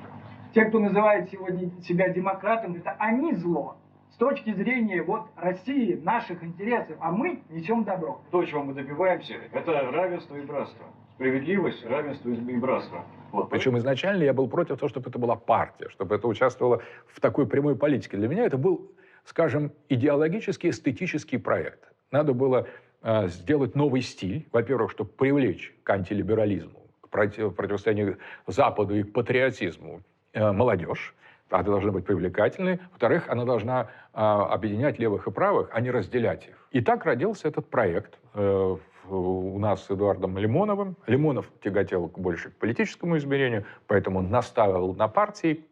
Те, 0.53 0.65
кто 0.65 0.77
называет 0.77 1.31
сегодня 1.31 1.71
себя 1.81 2.09
демократом, 2.09 2.75
это 2.75 2.95
они 2.99 3.33
зло. 3.33 3.77
С 4.15 4.17
точки 4.17 4.53
зрения 4.53 5.03
вот 5.03 5.23
России, 5.35 5.95
наших 5.95 6.41
интересов, 6.41 6.95
а 7.01 7.11
мы 7.11 7.41
несем 7.49 7.83
добро. 7.83 8.21
То, 8.31 8.45
чего 8.45 8.63
мы 8.63 8.73
добиваемся, 8.73 9.33
это 9.51 9.73
равенство 9.91 10.37
и 10.37 10.41
братство. 10.41 10.85
Справедливость, 11.15 11.85
равенство 11.85 12.29
и 12.29 12.57
братство. 12.57 13.03
Вот. 13.33 13.49
Причем 13.49 13.77
изначально 13.77 14.23
я 14.23 14.33
был 14.33 14.47
против 14.47 14.77
того, 14.77 14.87
чтобы 14.87 15.09
это 15.09 15.19
была 15.19 15.35
партия, 15.35 15.89
чтобы 15.89 16.15
это 16.15 16.29
участвовало 16.29 16.81
в 17.07 17.19
такой 17.19 17.45
прямой 17.45 17.75
политике. 17.75 18.15
Для 18.15 18.29
меня 18.29 18.45
это 18.45 18.57
был, 18.57 18.89
скажем, 19.25 19.73
идеологический, 19.89 20.69
эстетический 20.69 21.37
проект. 21.37 21.91
Надо 22.09 22.33
было 22.33 22.67
э, 23.01 23.27
сделать 23.27 23.75
новый 23.75 24.01
стиль, 24.01 24.47
во-первых, 24.53 24.91
чтобы 24.91 25.09
привлечь 25.09 25.75
к 25.83 25.89
антилиберализму, 25.89 26.87
к 27.01 27.09
против, 27.09 27.53
противостоянию 27.53 28.17
Западу 28.47 28.95
и 28.95 29.03
патриотизму 29.03 30.03
э, 30.31 30.51
молодежь. 30.53 31.13
Она 31.49 31.63
должна 31.63 31.91
быть 31.91 32.05
привлекательной. 32.05 32.79
Во-вторых, 32.91 33.27
она 33.29 33.45
должна 33.45 33.87
э, 34.13 34.17
объединять 34.17 34.97
левых 34.97 35.27
и 35.27 35.31
правых, 35.31 35.69
а 35.71 35.81
не 35.81 35.91
разделять 35.91 36.47
их. 36.47 36.67
И 36.71 36.81
так 36.81 37.05
родился 37.05 37.47
этот 37.47 37.69
проект 37.69 38.17
э, 38.33 38.77
у 39.07 39.59
нас 39.59 39.85
с 39.85 39.91
Эдуардом 39.91 40.35
Лимоновым. 40.37 40.97
Лимонов 41.05 41.49
тяготел 41.63 42.07
больше 42.07 42.49
к 42.49 42.57
политическому 42.57 43.17
измерению, 43.17 43.65
поэтому 43.87 44.19
он 44.19 44.29
наставил 44.29 44.93
на 44.95 45.07
партии. 45.07 45.63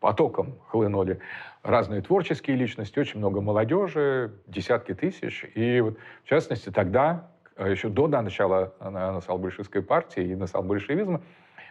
потоком 0.00 0.58
хлынули 0.68 1.20
разные 1.62 2.00
творческие 2.02 2.56
личности, 2.56 2.98
очень 2.98 3.18
много 3.18 3.40
молодежи, 3.40 4.32
десятки 4.46 4.94
тысяч. 4.94 5.44
И 5.54 5.80
вот, 5.80 5.98
в 6.24 6.28
частности, 6.28 6.70
тогда, 6.70 7.30
еще 7.58 7.88
до 7.88 8.06
начала 8.06 8.74
национал-большевистской 8.80 9.82
партии 9.82 10.22
и 10.22 10.36
национал-большевизма, 10.36 11.22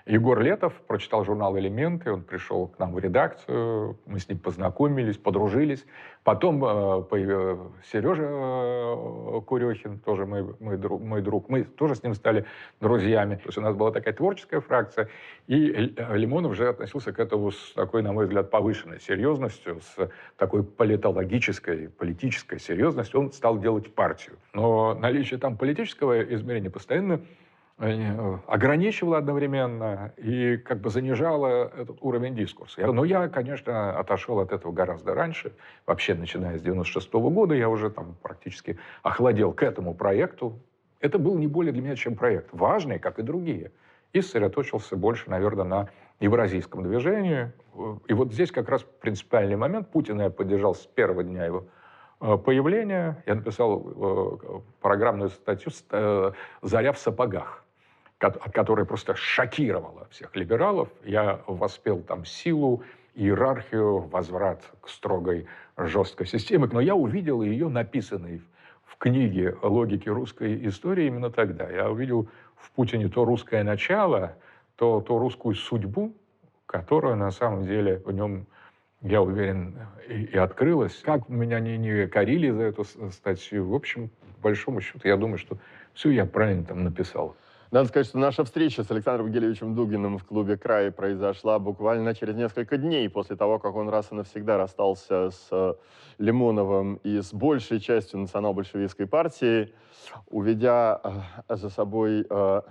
Егор 0.08 0.40
Летов 0.40 0.74
прочитал 0.88 1.26
журнал 1.26 1.58
«Элементы», 1.58 2.14
он 2.14 2.24
пришел 2.24 2.68
к 2.68 2.80
нам 2.80 2.94
в 2.94 3.00
редакцию, 3.00 3.98
мы 4.06 4.20
с 4.20 4.30
ним 4.30 4.40
познакомились, 4.40 5.18
подружились. 5.18 5.86
Потом 6.24 6.64
э, 6.64 7.58
Сережа 7.92 8.24
э, 8.24 9.42
Курехин, 9.46 10.00
тоже 10.00 10.26
мой, 10.26 10.56
мой, 10.62 10.78
друг, 10.78 11.02
мой 11.02 11.22
друг, 11.22 11.50
мы 11.50 11.64
тоже 11.66 11.96
с 11.96 12.04
ним 12.04 12.14
стали 12.14 12.46
друзьями. 12.80 13.36
То 13.36 13.48
есть 13.48 13.58
у 13.58 13.62
нас 13.62 13.76
была 13.76 13.92
такая 13.92 14.14
творческая 14.14 14.62
фракция, 14.62 15.10
и 15.48 15.94
Лимонов 16.14 16.54
уже 16.54 16.70
относился 16.70 17.12
к 17.12 17.20
этому 17.20 17.52
с 17.52 17.74
такой, 17.74 18.02
на 18.02 18.14
мой 18.14 18.28
взгляд, 18.28 18.50
повышенной 18.50 19.02
серьезностью, 19.02 19.82
с 19.82 20.10
такой 20.38 20.64
политологической, 20.64 21.90
политической 21.90 22.60
серьезностью. 22.60 23.20
Он 23.20 23.34
стал 23.34 23.60
делать 23.60 23.94
партию. 23.94 24.38
Но 24.54 24.94
наличие 24.94 25.38
там 25.38 25.58
политического 25.58 26.22
измерения 26.34 26.70
постоянно 26.70 27.20
Э, 27.20 27.47
ограничивала 27.80 29.20
одновременно 29.20 30.12
и 30.18 30.58
как 30.58 30.82
бы 30.82 30.90
занижала 30.90 31.72
этот 31.78 31.98
уровень 32.02 32.36
дискурса. 32.36 32.92
Но 32.92 33.06
я, 33.06 33.28
конечно, 33.28 33.98
отошел 34.00 34.40
от 34.40 34.52
этого 34.52 34.72
гораздо 34.72 35.14
раньше. 35.14 35.54
Вообще, 35.86 36.16
начиная 36.16 36.58
с 36.58 36.62
96 36.62 37.14
-го 37.14 37.30
года, 37.30 37.54
я 37.54 37.70
уже 37.70 37.92
там 37.92 38.16
практически 38.24 38.80
охладел 39.04 39.54
к 39.54 39.62
этому 39.62 39.94
проекту. 39.94 40.60
Это 41.02 41.20
был 41.20 41.38
не 41.38 41.46
более 41.46 41.72
для 41.72 41.84
меня, 41.84 41.96
чем 41.96 42.16
проект. 42.16 42.50
Важный, 42.52 42.98
как 42.98 43.20
и 43.20 43.22
другие. 43.22 43.72
И 44.12 44.22
сосредоточился 44.22 44.96
больше, 44.96 45.30
наверное, 45.30 45.66
на 45.66 45.90
евразийском 46.20 46.82
движении. 46.82 47.52
И 48.08 48.14
вот 48.14 48.34
здесь 48.34 48.52
как 48.52 48.70
раз 48.70 48.84
принципиальный 49.02 49.56
момент. 49.56 49.92
Путина 49.92 50.24
я 50.24 50.30
поддержал 50.32 50.74
с 50.74 50.88
первого 50.88 51.24
дня 51.24 51.46
его 51.46 51.68
э, 52.22 52.38
появления. 52.38 53.24
Я 53.28 53.36
написал 53.36 53.84
э, 53.86 54.62
программную 54.82 55.30
статью 55.30 55.72
«Заря 56.64 56.92
в 56.92 56.98
сапогах» 56.98 57.67
которая 58.18 58.86
просто 58.86 59.16
шокировала 59.16 60.08
всех 60.10 60.36
либералов. 60.36 60.90
Я 61.04 61.42
воспел 61.48 62.02
там 62.02 62.26
силу, 62.26 62.84
иерархию, 63.14 64.00
возврат 64.00 64.64
к 64.82 64.90
строгой 64.90 65.48
жесткой 65.78 66.28
системе. 66.28 66.68
Но 66.72 66.80
я 66.80 66.96
увидел 66.96 67.42
ее 67.42 67.68
написанной 67.68 68.42
в 68.86 68.98
книге 68.98 69.56
«Логики 69.62 70.10
русской 70.10 70.68
истории» 70.68 71.08
именно 71.08 71.30
тогда. 71.30 71.70
Я 71.70 71.90
увидел 71.90 72.28
в 72.56 72.72
Путине 72.72 73.10
то 73.10 73.26
русское 73.26 73.64
начало, 73.64 74.36
то, 74.76 75.02
то 75.02 75.20
русскую 75.20 75.56
судьбу, 75.56 76.16
которая 76.66 77.16
на 77.16 77.32
самом 77.32 77.66
деле 77.66 78.02
в 78.06 78.12
нем, 78.12 78.48
я 79.02 79.22
уверен, 79.22 79.76
и, 80.08 80.24
и 80.24 80.38
открылась. 80.38 80.96
Как 81.04 81.30
меня 81.30 81.60
не, 81.60 81.78
не 81.78 82.08
корили 82.08 82.50
за 82.50 82.64
эту 82.64 82.84
статью, 83.12 83.70
в 83.70 83.76
общем, 83.76 84.10
по 84.38 84.50
большому 84.50 84.82
счету, 84.82 85.08
я 85.08 85.18
думаю, 85.18 85.38
что 85.38 85.58
все 85.94 86.10
я 86.10 86.26
правильно 86.26 86.64
там 86.64 86.84
написал. 86.84 87.36
Надо 87.70 87.90
сказать, 87.90 88.08
что 88.08 88.18
наша 88.18 88.46
встреча 88.46 88.82
с 88.84 88.92
Александром 88.92 89.30
Гелевичем 89.30 89.76
Дугиным 89.76 90.18
в 90.18 90.24
клубе 90.24 90.58
«Край» 90.58 90.90
произошла 90.90 91.60
буквально 91.60 92.16
через 92.16 92.34
несколько 92.36 92.78
дней 92.78 93.10
после 93.10 93.36
того, 93.36 93.60
как 93.60 93.76
он 93.76 93.90
раз 93.90 94.10
и 94.12 94.16
навсегда 94.16 94.58
расстался 94.58 95.32
с 95.32 95.50
э, 95.52 95.74
Лимоновым 96.18 96.96
и 97.04 97.20
с 97.20 97.34
большей 97.34 97.82
частью 97.82 98.20
национал-большевистской 98.20 99.06
партии, 99.06 99.74
уведя 100.28 101.02
э, 101.50 101.56
за 101.58 101.70
собой 101.70 102.26
э, 102.30 102.62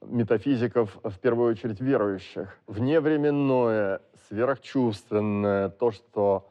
метафизиков, 0.00 0.98
в 1.04 1.18
первую 1.18 1.52
очередь 1.52 1.82
верующих. 1.82 2.58
Вневременное, 2.66 4.00
сверхчувственное, 4.30 5.68
то, 5.68 5.90
что 5.90 6.48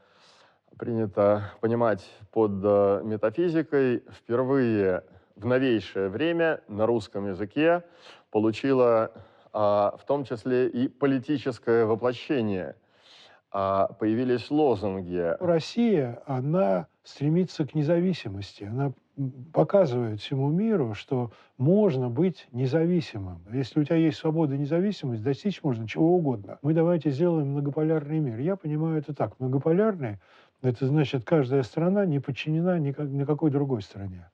принято 0.77 1.51
понимать 1.61 2.07
под 2.31 2.51
метафизикой, 3.03 4.03
впервые 4.11 5.03
в 5.37 5.45
новейшее 5.45 6.09
время 6.09 6.61
на 6.67 6.85
русском 6.85 7.27
языке 7.27 7.83
получила 8.31 9.11
а, 9.53 9.95
в 9.97 10.05
том 10.05 10.25
числе 10.25 10.67
и 10.67 10.87
политическое 10.87 11.85
воплощение. 11.85 12.75
А, 13.51 13.87
появились 13.99 14.51
лозунги. 14.51 15.35
Россия, 15.39 16.21
она 16.25 16.87
стремится 17.03 17.65
к 17.65 17.75
независимости. 17.75 18.65
Она 18.65 18.91
показывает 19.53 20.19
всему 20.19 20.49
миру, 20.49 20.93
что 20.93 21.31
можно 21.57 22.09
быть 22.09 22.47
независимым. 22.51 23.41
Если 23.51 23.79
у 23.79 23.83
тебя 23.83 23.95
есть 23.95 24.17
свобода 24.17 24.55
и 24.55 24.57
независимость, 24.57 25.23
достичь 25.23 25.63
можно 25.63 25.87
чего 25.87 26.15
угодно. 26.15 26.59
Мы 26.61 26.73
давайте 26.73 27.09
сделаем 27.09 27.51
многополярный 27.51 28.19
мир. 28.19 28.39
Я 28.39 28.57
понимаю 28.57 28.97
это 28.97 29.13
так. 29.13 29.39
Многополярный– 29.39 30.19
это 30.61 30.85
значит, 30.85 31.23
каждая 31.23 31.63
страна 31.63 32.05
не 32.05 32.19
подчинена 32.19 32.77
никакой 32.79 33.49
другой 33.49 33.81
стране 33.81 34.29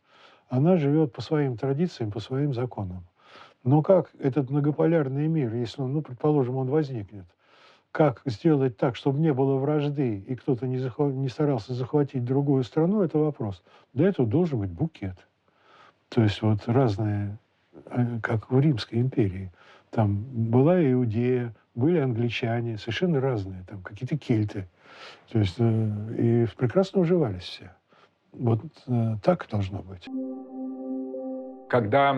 она 0.53 0.77
живет 0.77 1.11
по 1.13 1.21
своим 1.21 1.57
традициям, 1.57 2.11
по 2.11 2.19
своим 2.19 2.53
законам. 2.53 3.03
Но 3.63 3.81
как 3.81 4.11
этот 4.19 4.51
многополярный 4.51 5.27
мир, 5.27 5.51
если, 5.55 5.81
он, 5.81 5.93
ну, 5.93 6.03
предположим, 6.03 6.57
он 6.57 6.69
возникнет, 6.69 7.25
как 7.91 8.21
сделать 8.25 8.77
так, 8.77 8.95
чтобы 8.95 9.19
не 9.19 9.33
было 9.33 9.55
вражды 9.55 10.19
и 10.19 10.35
кто-то 10.35 10.67
не, 10.67 10.77
захва- 10.77 11.11
не 11.11 11.27
старался 11.27 11.73
захватить 11.73 12.23
другую 12.23 12.63
страну, 12.63 13.01
это 13.01 13.17
вопрос. 13.17 13.63
Для 13.93 14.09
этого 14.09 14.27
должен 14.27 14.59
быть 14.59 14.69
букет. 14.69 15.17
То 16.09 16.21
есть 16.21 16.43
вот 16.43 16.67
разные, 16.67 17.39
э, 17.87 18.19
как 18.21 18.51
в 18.51 18.59
Римской 18.59 18.99
империи. 18.99 19.51
Там 19.89 20.23
была 20.51 20.79
Иудея, 20.91 21.55
были 21.73 21.97
англичане, 21.97 22.77
совершенно 22.77 23.19
разные, 23.19 23.63
там 23.67 23.81
какие-то 23.81 24.19
кельты. 24.19 24.67
То 25.31 25.39
есть 25.39 25.55
э, 25.57 26.15
и 26.19 26.47
прекрасно 26.55 27.01
уживались 27.01 27.41
все. 27.41 27.71
Вот 28.33 28.61
э, 28.87 29.15
так 29.23 29.47
должно 29.49 29.83
быть. 29.83 30.07
Когда 31.69 32.15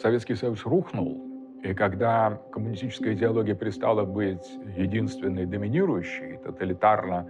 Советский 0.00 0.34
Союз 0.34 0.64
рухнул, 0.64 1.22
и 1.62 1.72
когда 1.72 2.40
коммунистическая 2.52 3.14
идеология 3.14 3.54
перестала 3.54 4.04
быть 4.04 4.46
единственной 4.76 5.46
доминирующей, 5.46 6.38
тоталитарно 6.38 7.26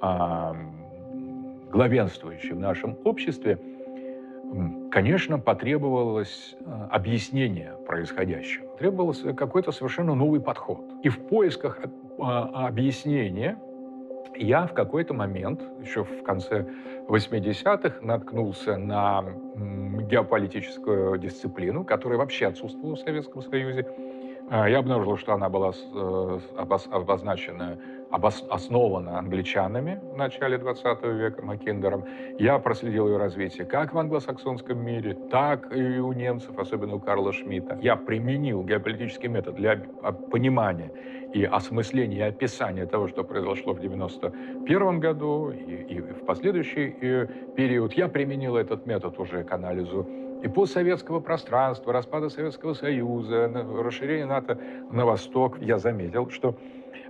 э, 0.00 0.52
главенствующей 1.72 2.52
в 2.52 2.60
нашем 2.60 2.96
обществе, 3.04 3.58
конечно, 4.92 5.38
потребовалось 5.38 6.54
э, 6.60 6.88
объяснение 6.90 7.74
происходящего. 7.86 8.76
Требовался 8.78 9.32
какой-то 9.32 9.72
совершенно 9.72 10.14
новый 10.14 10.40
подход. 10.40 10.84
И 11.02 11.08
в 11.08 11.18
поисках 11.18 11.80
э, 11.80 11.88
объяснения 12.22 13.58
я 14.36 14.66
в 14.66 14.74
какой-то 14.74 15.14
момент, 15.14 15.62
еще 15.80 16.04
в 16.04 16.22
конце 16.22 16.66
80-х, 17.08 18.00
наткнулся 18.00 18.76
на 18.76 19.24
геополитическую 20.08 21.18
дисциплину, 21.18 21.84
которая 21.84 22.18
вообще 22.18 22.46
отсутствовала 22.46 22.96
в 22.96 23.00
Советском 23.00 23.42
Союзе. 23.42 23.86
А, 24.50 24.68
я 24.68 24.78
обнаружил, 24.78 25.16
что 25.16 25.32
она 25.32 25.48
была 25.48 25.72
э, 25.72 26.38
обозначена, 26.90 27.78
основана 28.10 29.18
англичанами 29.18 30.00
в 30.12 30.16
начале 30.16 30.58
20 30.58 31.02
века, 31.04 31.42
Маккиндером. 31.42 32.04
Я 32.38 32.58
проследил 32.58 33.08
ее 33.08 33.16
развитие 33.16 33.66
как 33.66 33.94
в 33.94 33.98
англосаксонском 33.98 34.78
мире, 34.78 35.14
так 35.30 35.74
и 35.74 35.98
у 35.98 36.12
немцев, 36.12 36.58
особенно 36.58 36.96
у 36.96 37.00
Карла 37.00 37.32
Шмидта. 37.32 37.78
Я 37.80 37.96
применил 37.96 38.62
геополитический 38.62 39.28
метод 39.28 39.56
для 39.56 39.76
понимания 40.30 40.92
и 41.32 41.44
осмысления, 41.44 42.18
и 42.18 42.28
описания 42.28 42.86
того, 42.86 43.08
что 43.08 43.24
произошло 43.24 43.72
в 43.72 43.80
91 43.80 45.00
году 45.00 45.50
и, 45.50 45.94
и 45.94 46.00
в 46.00 46.24
последующий 46.26 46.94
э, 47.00 47.26
период. 47.56 47.94
Я 47.94 48.08
применил 48.08 48.56
этот 48.56 48.86
метод 48.86 49.18
уже 49.18 49.42
к 49.42 49.52
анализу 49.52 50.06
и 50.44 50.48
постсоветского 50.48 51.20
пространства, 51.20 51.92
распада 51.92 52.28
Советского 52.28 52.74
Союза, 52.74 53.48
расширения 53.48 54.26
НАТО 54.26 54.58
на 54.90 55.06
восток, 55.06 55.58
я 55.62 55.78
заметил, 55.78 56.28
что 56.28 56.54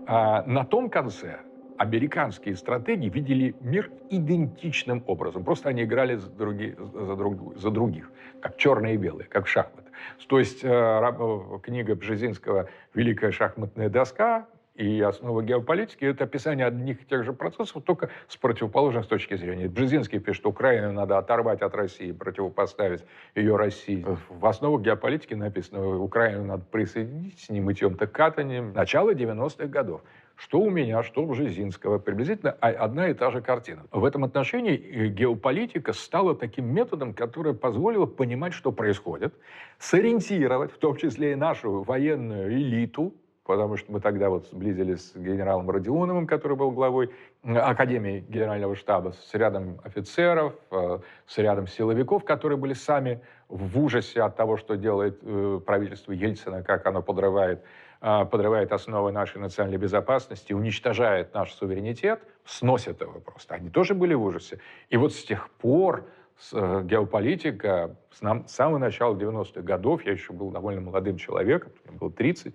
а, 0.06 0.44
на 0.46 0.64
том 0.64 0.88
конце 0.88 1.40
американские 1.76 2.54
стратегии 2.54 3.08
видели 3.08 3.56
мир 3.60 3.90
идентичным 4.08 5.02
образом. 5.08 5.42
Просто 5.42 5.70
они 5.70 5.82
играли 5.82 6.14
за, 6.14 6.30
други- 6.30 6.76
за, 6.76 7.16
друг- 7.16 7.56
за 7.56 7.70
других, 7.70 8.12
как 8.40 8.56
черные 8.56 8.94
и 8.94 8.96
белые, 8.96 9.26
как 9.26 9.48
шахматы. 9.48 9.90
То 10.28 10.38
есть 10.38 10.62
э, 10.62 10.68
э, 10.68 11.58
книга 11.60 11.96
Бжезинского 11.96 12.68
«Великая 12.94 13.32
шахматная 13.32 13.88
доска» 13.88 14.46
и 14.74 15.00
«Основа 15.00 15.42
геополитики»— 15.42 16.04
это 16.06 16.24
описание 16.24 16.66
одних 16.66 17.00
и 17.00 17.04
тех 17.04 17.24
же 17.24 17.32
процессов, 17.32 17.82
только 17.84 18.10
с 18.26 18.36
противоположной 18.36 19.04
с 19.04 19.06
точки 19.06 19.36
зрения. 19.36 19.68
Бжезинский 19.68 20.18
пишет, 20.18 20.40
что 20.40 20.50
Украину 20.50 20.92
надо 20.92 21.16
оторвать 21.16 21.62
от 21.62 21.74
России, 21.74 22.10
противопоставить 22.10 23.04
ее 23.36 23.56
России. 23.56 24.04
В 24.28 24.46
основу 24.46 24.78
геополитики 24.78 25.34
написано, 25.34 25.98
Украину 25.98 26.44
надо 26.44 26.64
присоединить 26.64 27.38
с 27.38 27.48
ним 27.48 27.66
мытьем-то 27.66 28.08
катанием. 28.08 28.72
Начало 28.72 29.14
90-х 29.14 29.66
годов. 29.66 30.02
Что 30.36 30.58
у 30.58 30.68
меня, 30.68 31.04
что 31.04 31.22
у 31.22 31.26
Бжезинского. 31.26 32.00
Приблизительно 32.00 32.50
одна 32.50 33.08
и 33.08 33.14
та 33.14 33.30
же 33.30 33.40
картина. 33.40 33.84
В 33.92 34.04
этом 34.04 34.24
отношении 34.24 34.74
э, 34.74 35.06
геополитика 35.06 35.92
стала 35.92 36.34
таким 36.34 36.66
методом, 36.66 37.14
который 37.14 37.54
позволил 37.54 38.08
понимать, 38.08 38.52
что 38.52 38.72
происходит, 38.72 39.32
сориентировать, 39.78 40.72
в 40.72 40.78
том 40.78 40.96
числе 40.96 41.32
и 41.32 41.34
нашу 41.36 41.84
военную 41.84 42.52
элиту, 42.52 43.14
потому 43.44 43.76
что 43.76 43.92
мы 43.92 44.00
тогда 44.00 44.30
вот 44.30 44.46
сблизились 44.46 45.12
с 45.12 45.16
генералом 45.16 45.70
Родионовым, 45.70 46.26
который 46.26 46.56
был 46.56 46.70
главой 46.70 47.10
Академии 47.44 48.24
Генерального 48.28 48.74
штаба, 48.74 49.12
с 49.12 49.34
рядом 49.34 49.80
офицеров, 49.84 50.54
э, 50.70 50.98
с 51.26 51.38
рядом 51.38 51.66
силовиков, 51.66 52.24
которые 52.24 52.56
были 52.56 52.72
сами 52.72 53.20
в 53.48 53.78
ужасе 53.78 54.22
от 54.22 54.36
того, 54.36 54.56
что 54.56 54.76
делает 54.76 55.18
э, 55.22 55.60
правительство 55.64 56.12
Ельцина, 56.12 56.62
как 56.62 56.86
оно 56.86 57.02
подрывает, 57.02 57.62
э, 58.00 58.24
подрывает 58.24 58.72
основы 58.72 59.12
нашей 59.12 59.38
национальной 59.38 59.78
безопасности, 59.78 60.54
уничтожает 60.54 61.34
наш 61.34 61.52
суверенитет, 61.52 62.22
сносит 62.46 63.02
его 63.02 63.20
просто. 63.20 63.56
Они 63.56 63.68
тоже 63.68 63.94
были 63.94 64.14
в 64.14 64.22
ужасе. 64.22 64.58
И 64.88 64.96
вот 64.96 65.12
с 65.12 65.22
тех 65.22 65.50
пор 65.50 66.06
геополитика 66.52 67.94
с, 68.10 68.20
нам, 68.20 68.48
с 68.48 68.52
самого 68.52 68.78
начала 68.78 69.14
90-х 69.14 69.60
годов, 69.60 70.04
я 70.04 70.12
еще 70.12 70.32
был 70.32 70.50
довольно 70.50 70.80
молодым 70.80 71.16
человеком, 71.16 71.70
мне 71.86 71.96
было 71.96 72.10
30, 72.10 72.54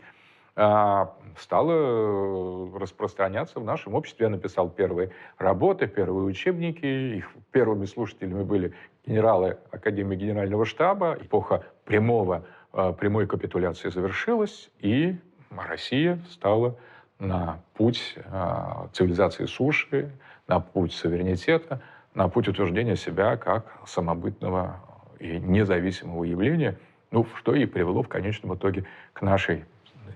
а, 0.61 1.13
стала 1.37 1.71
э, 1.71 2.77
распространяться 2.79 3.61
в 3.61 3.63
нашем 3.63 3.95
обществе. 3.95 4.25
Я 4.25 4.29
написал 4.29 4.69
первые 4.69 5.11
работы, 5.37 5.87
первые 5.87 6.25
учебники. 6.25 6.85
Их 6.85 7.29
первыми 7.51 7.85
слушателями 7.85 8.43
были 8.43 8.73
генералы 9.05 9.57
Академии 9.71 10.17
Генерального 10.17 10.65
штаба. 10.65 11.17
Эпоха 11.21 11.63
прямого, 11.85 12.43
э, 12.73 12.93
прямой 12.99 13.25
капитуляции 13.25 13.87
завершилась, 13.87 14.69
и 14.79 15.15
Россия 15.49 16.19
стала 16.29 16.75
на 17.19 17.61
путь 17.75 18.15
э, 18.17 18.87
цивилизации 18.91 19.45
суши, 19.45 20.11
на 20.49 20.59
путь 20.59 20.91
суверенитета, 20.91 21.81
на 22.13 22.27
путь 22.27 22.49
утверждения 22.49 22.97
себя 22.97 23.37
как 23.37 23.77
самобытного 23.85 24.81
и 25.19 25.39
независимого 25.39 26.25
явления, 26.25 26.77
ну, 27.11 27.25
что 27.37 27.55
и 27.55 27.65
привело 27.65 28.03
в 28.03 28.09
конечном 28.09 28.55
итоге 28.55 28.83
к 29.13 29.21
нашей 29.21 29.63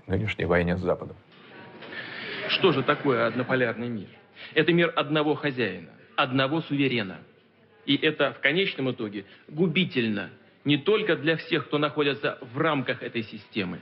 нынешней 0.06 0.44
войне 0.44 0.76
с 0.76 0.80
Западом. 0.80 1.16
Что 2.48 2.72
же 2.72 2.82
такое 2.82 3.26
однополярный 3.26 3.88
мир? 3.88 4.08
Это 4.54 4.72
мир 4.72 4.92
одного 4.94 5.34
хозяина, 5.34 5.90
одного 6.16 6.60
суверена. 6.60 7.18
И 7.86 7.96
это 7.96 8.32
в 8.32 8.40
конечном 8.40 8.90
итоге 8.90 9.24
губительно 9.48 10.30
не 10.64 10.78
только 10.78 11.16
для 11.16 11.36
всех, 11.36 11.66
кто 11.66 11.78
находится 11.78 12.38
в 12.40 12.58
рамках 12.58 13.02
этой 13.02 13.22
системы, 13.22 13.80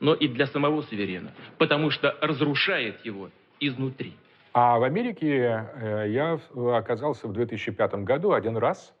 но 0.00 0.14
и 0.14 0.28
для 0.28 0.46
самого 0.46 0.82
суверена, 0.82 1.32
потому 1.58 1.90
что 1.90 2.16
разрушает 2.20 3.04
его 3.04 3.30
изнутри. 3.60 4.14
А 4.52 4.78
в 4.78 4.84
Америке 4.84 5.66
э, 5.74 6.04
я 6.10 6.38
оказался 6.76 7.26
в 7.26 7.32
2005 7.32 7.94
году 8.04 8.32
один 8.32 8.56
раз. 8.56 8.94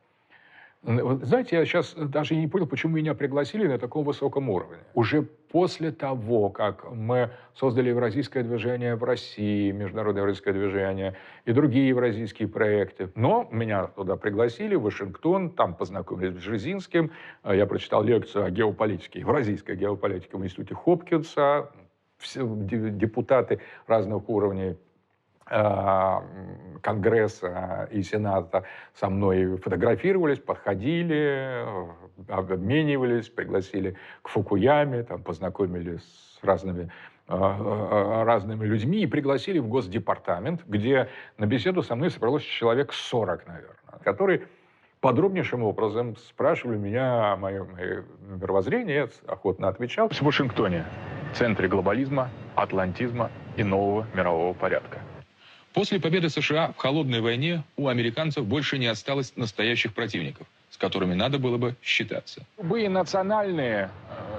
Знаете, 0.84 1.56
я 1.56 1.64
сейчас 1.64 1.94
даже 1.94 2.36
не 2.36 2.46
понял, 2.46 2.66
почему 2.66 2.96
меня 2.96 3.14
пригласили 3.14 3.66
на 3.66 3.78
таком 3.78 4.04
высоком 4.04 4.50
уровне. 4.50 4.76
Уже 4.92 5.22
после 5.22 5.92
того, 5.92 6.50
как 6.50 6.90
мы 6.92 7.30
создали 7.54 7.88
евразийское 7.88 8.42
движение 8.42 8.94
в 8.94 9.02
России, 9.02 9.70
международное 9.70 10.20
евразийское 10.22 10.52
движение 10.52 11.14
и 11.46 11.52
другие 11.52 11.88
евразийские 11.88 12.48
проекты. 12.48 13.08
Но 13.14 13.48
меня 13.50 13.86
туда 13.86 14.16
пригласили, 14.16 14.74
в 14.74 14.82
Вашингтон, 14.82 15.50
там 15.50 15.74
познакомились 15.74 16.34
с 16.34 16.36
Бжезинским. 16.36 17.12
Э, 17.44 17.56
Я 17.56 17.64
прочитал 17.64 18.02
лекцию 18.02 18.44
о 18.44 18.50
геополитике, 18.50 19.20
евразийской 19.20 19.76
геополитике 19.76 20.36
в 20.36 20.44
институте 20.44 20.74
Хопкинса. 20.74 21.70
Все 22.18 22.46
де- 22.46 22.90
депутаты 22.90 23.60
разных 23.86 24.28
уровней 24.28 24.76
Конгресса 26.84 27.88
и 27.90 28.02
Сената 28.02 28.64
со 28.94 29.08
мной 29.08 29.56
фотографировались, 29.56 30.38
подходили, 30.38 31.64
обменивались, 32.28 33.28
пригласили 33.28 33.96
к 34.22 34.28
Фукуяме, 34.28 35.02
там 35.02 35.22
познакомились 35.22 36.02
с 36.02 36.44
разными 36.44 36.90
э, 37.28 37.34
э, 37.34 38.22
разными 38.24 38.66
людьми 38.66 39.02
и 39.02 39.06
пригласили 39.06 39.58
в 39.58 39.68
Госдепартамент, 39.68 40.62
где 40.66 41.08
на 41.38 41.46
беседу 41.46 41.82
со 41.82 41.96
мной 41.96 42.10
собралось 42.10 42.42
человек 42.42 42.92
40, 42.92 43.46
наверное, 43.46 43.76
которые 44.02 44.42
подробнейшим 45.00 45.62
образом 45.62 46.16
спрашивали 46.16 46.76
меня 46.76 47.32
о 47.32 47.36
моем 47.36 47.68
мировоззрении, 48.20 48.94
я 48.94 49.08
охотно 49.26 49.68
отвечал. 49.68 50.08
В 50.10 50.20
Вашингтоне, 50.20 50.84
в 51.32 51.36
центре 51.36 51.68
глобализма, 51.68 52.28
атлантизма 52.54 53.30
и 53.56 53.64
нового 53.64 54.06
мирового 54.14 54.52
порядка. 54.52 55.00
После 55.74 55.98
победы 55.98 56.30
США 56.30 56.72
в 56.72 56.76
холодной 56.76 57.20
войне 57.20 57.64
у 57.76 57.88
американцев 57.88 58.46
больше 58.46 58.78
не 58.78 58.86
осталось 58.86 59.32
настоящих 59.34 59.92
противников, 59.92 60.46
с 60.70 60.76
которыми 60.76 61.14
надо 61.14 61.40
было 61.40 61.58
бы 61.58 61.74
считаться. 61.82 62.46
Любые 62.58 62.88
национальные 62.88 63.90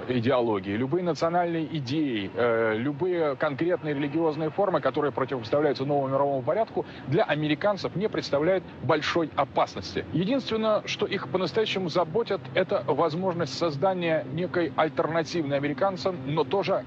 э, 0.08 0.16
идеологии, 0.16 0.74
любые 0.74 1.04
национальные 1.04 1.66
идеи, 1.76 2.30
э, 2.34 2.78
любые 2.78 3.36
конкретные 3.36 3.92
религиозные 3.92 4.48
формы, 4.48 4.80
которые 4.80 5.12
противопоставляются 5.12 5.84
новому 5.84 6.08
мировому 6.08 6.40
порядку, 6.40 6.86
для 7.06 7.24
американцев 7.24 7.94
не 7.96 8.08
представляют 8.08 8.64
большой 8.82 9.28
опасности. 9.36 10.06
Единственное, 10.14 10.84
что 10.86 11.04
их 11.04 11.28
по-настоящему 11.28 11.90
заботит, 11.90 12.40
это 12.54 12.82
возможность 12.86 13.52
создания 13.52 14.24
некой 14.32 14.72
альтернативной 14.74 15.58
американцам, 15.58 16.16
но 16.24 16.44
тоже 16.44 16.82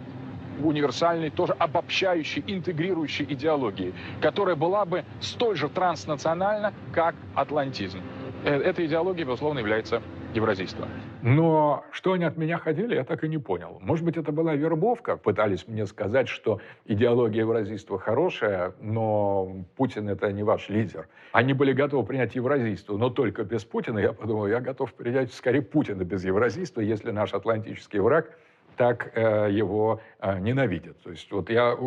универсальной, 0.64 1.30
тоже 1.30 1.54
обобщающей, 1.58 2.44
интегрирующей 2.48 3.26
идеологии, 3.26 3.94
которая 4.22 4.56
была 4.56 4.86
бы 4.86 5.04
столь 5.22 5.56
же 5.56 5.70
транснациональна, 5.70 6.74
как 6.94 7.16
атлантизм. 7.36 8.00
Э, 8.44 8.56
Эта 8.62 8.86
идеология, 8.86 9.26
безусловно, 9.26 9.60
является 9.60 10.02
евразийством. 10.34 10.90
Но 11.22 11.84
что 11.92 12.14
они 12.14 12.24
от 12.24 12.38
меня 12.38 12.58
хотели, 12.58 12.96
я 12.96 13.04
так 13.04 13.24
и 13.24 13.28
не 13.28 13.38
понял. 13.38 13.80
Может 13.82 14.06
быть, 14.06 14.16
это 14.16 14.32
была 14.32 14.56
вербовка. 14.56 15.18
Пытались 15.18 15.68
мне 15.68 15.86
сказать, 15.86 16.30
что 16.30 16.62
идеология 16.86 17.42
евразийства 17.42 18.00
хорошая, 18.00 18.74
но 18.80 19.66
Путин 19.76 20.08
это 20.08 20.32
не 20.32 20.44
ваш 20.44 20.70
лидер. 20.70 21.08
Они 21.32 21.54
были 21.54 21.74
готовы 21.74 22.06
принять 22.06 22.36
евразийство, 22.36 22.96
но 22.98 23.10
только 23.10 23.44
без 23.44 23.66
Путина. 23.66 24.00
Я 24.00 24.14
подумал, 24.14 24.48
я 24.48 24.62
готов 24.62 24.94
принять 24.94 25.34
скорее 25.34 25.62
Путина 25.62 26.04
без 26.04 26.24
евразийства, 26.24 26.82
если 26.82 27.12
наш 27.12 27.34
атлантический 27.34 28.00
враг 28.00 28.38
так 28.80 29.12
э, 29.14 29.50
его 29.52 30.00
э, 30.22 30.40
ненавидят. 30.40 31.04
То 31.04 31.10
есть 31.10 31.30
вот 31.34 31.50
я, 31.50 31.78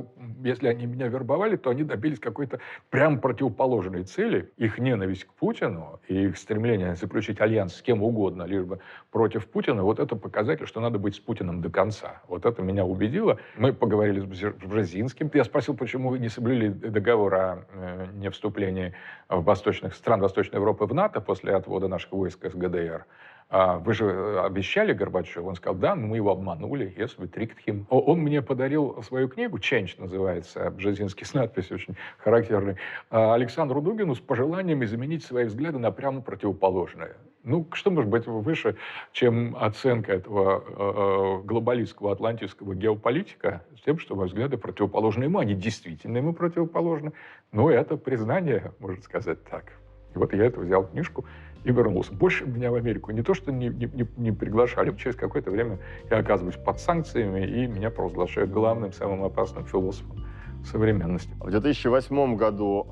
если 0.44 0.68
они 0.68 0.84
меня 0.84 1.08
вербовали, 1.08 1.56
то 1.56 1.70
они 1.70 1.84
добились 1.84 2.18
какой-то 2.20 2.60
прям 2.90 3.18
противоположной 3.18 4.02
цели. 4.02 4.52
Их 4.58 4.78
ненависть 4.78 5.24
к 5.24 5.32
Путину 5.32 6.00
и 6.06 6.26
их 6.26 6.36
стремление 6.36 6.94
заключить 6.94 7.40
альянс 7.40 7.76
с 7.76 7.80
кем 7.80 8.02
угодно, 8.02 8.42
лишь 8.42 8.64
бы 8.64 8.80
против 9.10 9.46
Путина, 9.46 9.82
вот 9.82 10.00
это 10.00 10.16
показатель, 10.16 10.66
что 10.66 10.80
надо 10.80 10.98
быть 10.98 11.14
с 11.14 11.18
Путиным 11.18 11.62
до 11.62 11.70
конца. 11.70 12.20
Вот 12.28 12.44
это 12.44 12.60
меня 12.60 12.84
убедило. 12.84 13.38
Мы 13.56 13.72
поговорили 13.72 14.20
с 14.20 14.26
Бжезинским. 14.26 15.30
Я 15.32 15.44
спросил, 15.44 15.74
почему 15.74 16.10
вы 16.10 16.18
не 16.18 16.28
соблюли 16.28 16.68
договор 16.68 17.34
о 17.34 17.64
э, 17.72 18.06
невступлении 18.16 18.92
в 19.30 19.42
восточных, 19.42 19.94
стран 19.94 20.20
Восточной 20.20 20.56
Европы 20.56 20.84
в 20.84 20.92
НАТО 20.92 21.22
после 21.22 21.54
отвода 21.54 21.88
наших 21.88 22.12
войск 22.12 22.44
из 22.44 22.54
ГДР. 22.54 23.06
А 23.54 23.76
Вы 23.76 23.92
же 23.92 24.06
э, 24.06 24.40
обещали 24.46 24.94
Горбачеву? 24.94 25.46
Он 25.46 25.56
сказал, 25.56 25.74
да, 25.74 25.94
мы 25.94 26.16
его 26.16 26.30
обманули, 26.30 26.94
yes, 26.96 27.18
we 27.18 27.30
tricked 27.30 27.58
him. 27.66 27.84
Он 27.90 28.20
мне 28.20 28.40
подарил 28.40 29.02
свою 29.02 29.28
книгу, 29.28 29.58
«Change» 29.58 29.96
называется, 29.98 30.70
Бжезинский 30.70 31.26
с 31.26 31.34
надписью 31.34 31.74
очень 31.74 31.94
характерной, 32.16 32.76
а, 33.10 33.34
Александру 33.34 33.82
Дугину 33.82 34.14
с 34.14 34.20
пожеланием 34.20 34.82
изменить 34.84 35.22
свои 35.22 35.44
взгляды 35.44 35.78
на 35.78 35.90
прямо 35.90 36.22
противоположные. 36.22 37.16
Ну, 37.44 37.68
что 37.72 37.90
может 37.90 38.08
быть 38.08 38.26
выше, 38.26 38.76
чем 39.12 39.54
оценка 39.60 40.14
этого 40.14 40.64
э, 40.66 41.42
э, 41.42 41.46
глобалистского 41.46 42.12
атлантического 42.12 42.74
геополитика 42.74 43.62
с 43.76 43.82
тем, 43.82 43.98
что 43.98 44.16
мои 44.16 44.28
взгляды 44.28 44.56
противоположны 44.56 45.24
ему, 45.24 45.40
они 45.40 45.54
действительно 45.54 46.16
ему 46.16 46.32
противоположны. 46.32 47.12
Но 47.50 47.70
это 47.70 47.98
признание, 47.98 48.72
можно 48.78 49.02
сказать 49.02 49.44
так. 49.44 49.74
И 50.14 50.18
вот 50.18 50.32
я 50.32 50.46
это 50.46 50.60
взял 50.60 50.86
книжку 50.86 51.26
и 51.64 51.70
вернулся. 51.70 52.12
Больше 52.12 52.44
меня 52.44 52.70
в 52.70 52.74
Америку 52.74 53.12
не 53.12 53.22
то, 53.22 53.34
что 53.34 53.52
не, 53.52 53.68
не, 53.68 54.06
не- 54.16 54.32
приглашали, 54.32 54.94
через 54.96 55.16
какое-то 55.16 55.50
время 55.50 55.78
я 56.10 56.18
оказываюсь 56.18 56.56
под 56.56 56.80
санкциями, 56.80 57.46
и 57.46 57.66
меня 57.66 57.90
провозглашают 57.90 58.50
главным, 58.50 58.92
самым 58.92 59.24
опасным 59.24 59.64
философом 59.66 60.24
современности. 60.64 61.30
В 61.40 61.50
2008 61.50 62.36
году 62.36 62.88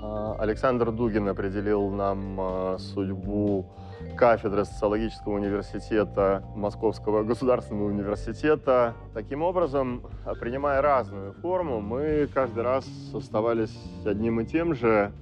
э, 0.00 0.34
Александр 0.38 0.90
Дугин 0.90 1.28
определил 1.28 1.90
нам 1.90 2.38
э, 2.40 2.78
судьбу 2.78 3.70
кафедры 4.16 4.64
социологического 4.64 5.34
университета 5.34 6.44
Московского 6.54 7.22
государственного 7.22 7.86
университета. 7.86 8.94
Таким 9.14 9.42
образом, 9.42 10.02
принимая 10.40 10.82
разную 10.82 11.32
форму, 11.34 11.80
мы 11.80 12.28
каждый 12.32 12.64
раз 12.64 12.86
оставались 13.14 13.74
одним 14.04 14.40
и 14.40 14.44
тем 14.44 14.74
же 14.74 15.12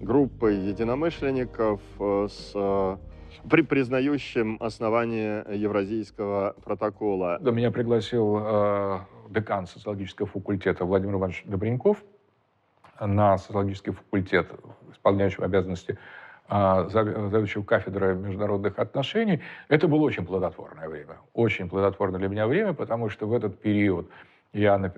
группой 0.00 0.56
единомышленников 0.56 1.80
э, 1.98 2.28
с 2.30 2.52
э, 2.54 2.96
при 3.48 3.62
признающим 3.62 4.56
основание 4.60 5.44
Евразийского 5.52 6.54
протокола. 6.64 7.38
Да, 7.40 7.50
Меня 7.50 7.70
пригласил 7.70 8.38
э, 8.40 8.98
декан 9.30 9.66
социологического 9.66 10.26
факультета 10.26 10.84
Владимир 10.84 11.14
Иванович 11.14 11.44
Добреньков 11.46 12.02
на 12.98 13.38
социологический 13.38 13.92
факультет, 13.92 14.50
исполняющий 14.92 15.42
обязанности 15.42 15.98
э, 16.48 16.54
зав- 16.54 16.90
заведующего 17.30 17.62
кафедры 17.62 18.14
международных 18.14 18.78
отношений. 18.78 19.40
Это 19.68 19.86
было 19.86 20.00
очень 20.00 20.26
плодотворное 20.26 20.88
время. 20.88 21.18
Очень 21.34 21.68
плодотворное 21.68 22.18
для 22.18 22.28
меня 22.28 22.46
время, 22.46 22.72
потому 22.72 23.08
что 23.10 23.26
в 23.26 23.32
этот 23.32 23.60
период 23.60 24.08
я 24.52 24.92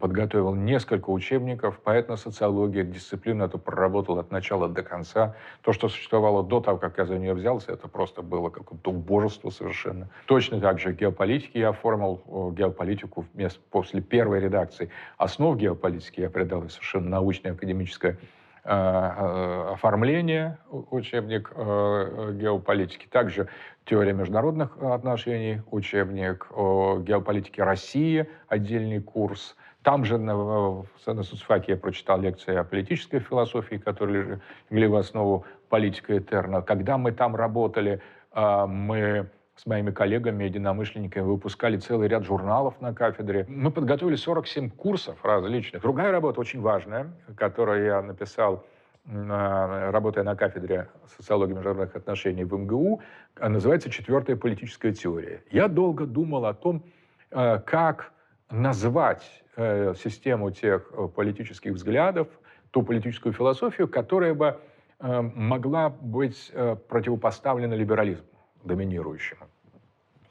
подготовил 0.00 0.54
несколько 0.54 1.10
учебников 1.10 1.78
по 1.80 1.90
этносоциологии, 1.90 2.82
дисциплину 2.82 3.44
эту 3.44 3.58
проработал 3.58 4.18
от 4.18 4.30
начала 4.30 4.68
до 4.68 4.82
конца. 4.82 5.36
То, 5.62 5.72
что 5.72 5.88
существовало 5.88 6.42
до 6.42 6.60
того, 6.60 6.78
как 6.78 6.96
я 6.96 7.04
за 7.04 7.18
нее 7.18 7.34
взялся, 7.34 7.72
это 7.72 7.86
просто 7.86 8.22
было 8.22 8.48
какое-то 8.48 8.90
убожество 8.90 9.50
совершенно. 9.50 10.08
Точно 10.26 10.60
так 10.60 10.78
же 10.78 10.92
геополитики 10.92 11.58
я 11.58 11.70
оформил 11.70 12.52
геополитику 12.56 13.26
вместо, 13.34 13.60
после 13.70 14.00
первой 14.00 14.40
редакции. 14.40 14.90
Основ 15.18 15.56
геополитики 15.56 16.20
я 16.20 16.30
придал 16.30 16.66
совершенно 16.70 17.10
научное 17.10 17.52
академическое 17.52 18.12
э, 18.12 18.16
оформление, 18.64 20.58
у- 20.70 20.84
учебник 20.96 21.52
э, 21.54 21.60
э, 21.62 22.32
геополитики. 22.34 23.06
Также 23.06 23.48
теория 23.84 24.12
международных 24.12 24.76
отношений, 24.82 25.62
учебник 25.70 26.46
о 26.52 26.98
геополитике 26.98 27.62
России, 27.62 28.28
отдельный 28.48 29.00
курс. 29.00 29.56
Там 29.82 30.04
же 30.04 30.18
на, 30.18 30.84
на 31.06 31.22
соцфаке 31.22 31.72
я 31.72 31.78
прочитал 31.78 32.20
лекции 32.20 32.56
о 32.56 32.64
политической 32.64 33.20
философии, 33.20 33.76
которые 33.76 34.40
легли 34.70 34.86
в 34.86 34.96
основу 34.96 35.44
политика 35.68 36.18
Этерна. 36.18 36.62
Когда 36.62 36.98
мы 36.98 37.12
там 37.12 37.36
работали, 37.36 38.00
мы 38.34 39.30
с 39.58 39.66
моими 39.66 39.90
коллегами, 39.90 40.44
единомышленниками 40.44 41.24
выпускали 41.24 41.76
целый 41.78 42.06
ряд 42.06 42.24
журналов 42.24 42.80
на 42.80 42.94
кафедре. 42.94 43.44
Мы 43.48 43.72
подготовили 43.72 44.14
47 44.14 44.70
курсов 44.70 45.24
различных. 45.24 45.82
Другая 45.82 46.12
работа 46.12 46.40
очень 46.40 46.60
важная, 46.60 47.08
которую 47.36 47.84
я 47.84 48.00
написал, 48.00 48.64
на- 49.04 49.90
работая 49.90 50.22
на 50.22 50.36
кафедре 50.36 50.88
социологии 51.16 51.54
международных 51.54 51.96
отношений 51.96 52.44
в 52.44 52.54
МГУ, 52.54 53.00
а, 53.36 53.48
называется 53.48 53.90
«Четвертая 53.90 54.36
политическая 54.36 54.92
теория». 54.92 55.42
Я 55.50 55.66
долго 55.66 56.06
думал 56.06 56.44
о 56.46 56.54
том, 56.54 56.84
э, 57.30 57.58
как 57.58 58.12
назвать 58.50 59.24
э, 59.56 59.94
систему 59.96 60.50
тех 60.50 60.92
э, 60.92 61.08
политических 61.08 61.72
взглядов, 61.72 62.28
ту 62.70 62.82
политическую 62.82 63.32
философию, 63.32 63.88
которая 63.88 64.34
бы 64.34 64.56
могла 65.00 65.90
быть 65.90 66.52
противопоставлена 66.88 67.76
либерализму 67.76 68.37
доминирующему. 68.68 69.48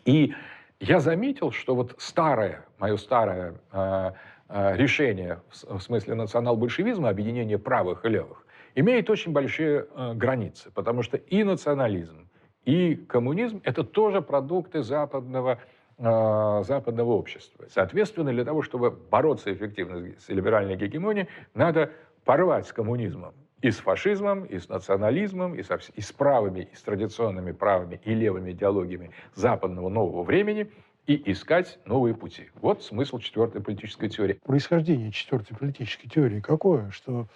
И 0.06 0.34
я 0.80 1.00
заметил, 1.02 1.52
что 1.52 1.76
вот 1.76 1.96
старое, 1.98 2.66
мое 2.78 2.96
старое 2.98 3.56
э, 3.74 4.12
решение 4.50 5.42
в 5.52 5.80
смысле 5.80 6.16
национал-большевизма, 6.16 7.10
объединение 7.10 7.58
правых 7.58 8.06
и 8.06 8.10
левых, 8.10 8.46
имеет 8.76 9.10
очень 9.10 9.34
большие 9.34 9.86
э, 9.90 10.14
границы, 10.14 10.72
потому 10.72 11.02
что 11.04 11.18
и 11.18 11.44
национализм, 11.44 12.30
и 12.64 12.96
коммунизм— 12.96 13.62
это 13.64 13.84
тоже 13.84 14.22
продукты 14.22 14.84
западного, 14.84 15.60
э, 15.98 16.64
западного 16.64 17.12
общества. 17.12 17.66
Соответственно, 17.70 18.32
для 18.32 18.46
того, 18.46 18.62
чтобы 18.62 18.92
бороться 18.92 19.52
эффективно 19.52 20.14
с 20.20 20.30
либеральной 20.30 20.76
гегемонией, 20.76 21.28
надо 21.54 21.92
порвать 22.24 22.68
с 22.68 22.74
коммунизмом 22.74 23.34
и 23.62 23.72
с 23.72 23.78
фашизмом, 23.78 24.46
и 24.46 24.60
с 24.60 24.70
национализмом, 24.70 25.56
и, 25.56 25.64
со, 25.64 25.80
и 25.96 26.02
с 26.02 26.12
правыми, 26.12 26.70
и 26.72 26.76
с 26.76 26.82
традиционными 26.82 27.52
правыми 27.52 28.00
и 28.04 28.14
левыми 28.14 28.52
идеологиями 28.52 29.12
западного 29.34 29.90
нового 29.90 30.24
времени 30.24 30.72
и 31.08 31.32
искать 31.32 31.80
новые 31.86 32.14
пути. 32.14 32.50
Вот 32.56 32.84
смысл 32.84 33.20
четвертой 33.20 33.62
политической 33.62 34.10
теории. 34.10 34.40
Происхождение 34.44 35.12
четвертой 35.12 35.58
политической 35.58 36.10
теории 36.10 36.42
какое? 36.42 36.92
Что 36.92 37.28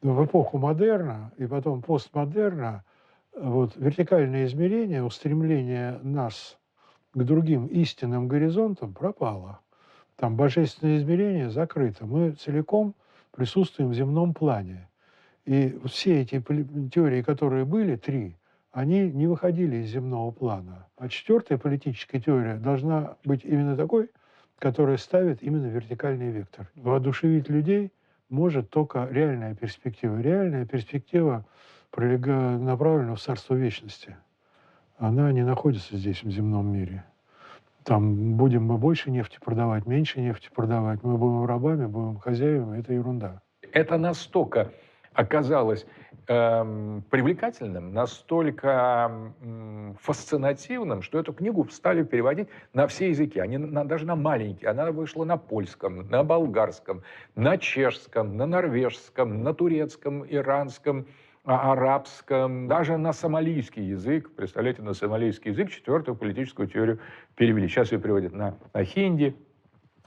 в 0.00 0.24
эпоху 0.24 0.58
модерна 0.58 1.32
и 1.36 1.46
потом 1.46 1.82
постмодерна 1.82 2.84
э, 3.34 3.40
вот, 3.42 3.76
вертикальное 3.76 4.46
измерение, 4.46 5.02
устремление 5.02 5.98
нас 6.02 6.58
к 7.12 7.22
другим 7.22 7.66
истинным 7.66 8.28
горизонтам 8.28 8.94
пропало. 8.94 9.60
Там 10.16 10.36
божественное 10.36 10.98
измерение 10.98 11.50
закрыто. 11.50 12.06
Мы 12.06 12.32
целиком 12.32 12.94
присутствуем 13.32 13.90
в 13.90 13.94
земном 13.94 14.32
плане. 14.34 14.89
И 15.44 15.78
все 15.86 16.20
эти 16.20 16.40
теории, 16.90 17.22
которые 17.22 17.64
были, 17.64 17.96
три, 17.96 18.36
они 18.72 19.10
не 19.10 19.26
выходили 19.26 19.76
из 19.76 19.88
земного 19.88 20.30
плана. 20.30 20.86
А 20.96 21.08
четвертая 21.08 21.58
политическая 21.58 22.20
теория 22.20 22.54
должна 22.56 23.16
быть 23.24 23.44
именно 23.44 23.76
такой, 23.76 24.10
которая 24.58 24.96
ставит 24.96 25.42
именно 25.42 25.66
вертикальный 25.66 26.30
вектор. 26.30 26.70
Воодушевить 26.76 27.48
людей 27.48 27.92
может 28.28 28.70
только 28.70 29.08
реальная 29.10 29.54
перспектива. 29.54 30.20
Реальная 30.20 30.66
перспектива 30.66 31.44
направлена 31.96 33.14
в 33.16 33.20
царство 33.20 33.54
вечности. 33.54 34.16
Она 34.98 35.32
не 35.32 35.42
находится 35.42 35.96
здесь, 35.96 36.22
в 36.22 36.30
земном 36.30 36.72
мире. 36.72 37.04
Там 37.84 38.36
будем 38.36 38.64
мы 38.64 38.76
больше 38.76 39.10
нефти 39.10 39.38
продавать, 39.42 39.86
меньше 39.86 40.20
нефти 40.20 40.50
продавать, 40.54 41.02
мы 41.02 41.16
будем 41.16 41.46
рабами, 41.46 41.86
будем 41.86 42.18
хозяевами, 42.18 42.78
это 42.78 42.92
ерунда. 42.92 43.40
Это 43.72 43.96
настолько 43.96 44.70
оказалось 45.12 45.86
эм, 46.28 47.02
привлекательным, 47.10 47.92
настолько 47.92 49.10
м, 49.42 49.96
фасцинативным, 50.00 51.02
что 51.02 51.18
эту 51.18 51.32
книгу 51.32 51.66
стали 51.70 52.04
переводить 52.04 52.48
на 52.72 52.86
все 52.86 53.08
языки. 53.08 53.40
Они 53.40 53.58
на- 53.58 53.84
даже 53.84 54.06
на 54.06 54.14
маленькие. 54.16 54.70
Она 54.70 54.90
вышла 54.92 55.24
на 55.24 55.36
польском, 55.36 56.08
на 56.08 56.22
болгарском, 56.22 57.02
на 57.34 57.58
чешском, 57.58 58.36
на 58.36 58.46
норвежском, 58.46 59.42
на 59.42 59.52
турецком, 59.54 60.24
иранском, 60.24 61.06
а- 61.44 61.72
арабском, 61.72 62.68
даже 62.68 62.96
на 62.96 63.12
сомалийский 63.12 63.82
язык. 63.82 64.30
Представляете, 64.36 64.82
на 64.82 64.94
сомалийский 64.94 65.50
язык 65.50 65.70
четвертую 65.70 66.14
политическую 66.16 66.68
теорию 66.68 67.00
перевели. 67.34 67.66
Сейчас 67.66 67.90
ее 67.92 67.98
переводят 67.98 68.32
на, 68.32 68.56
на 68.72 68.84
хинди. 68.84 69.34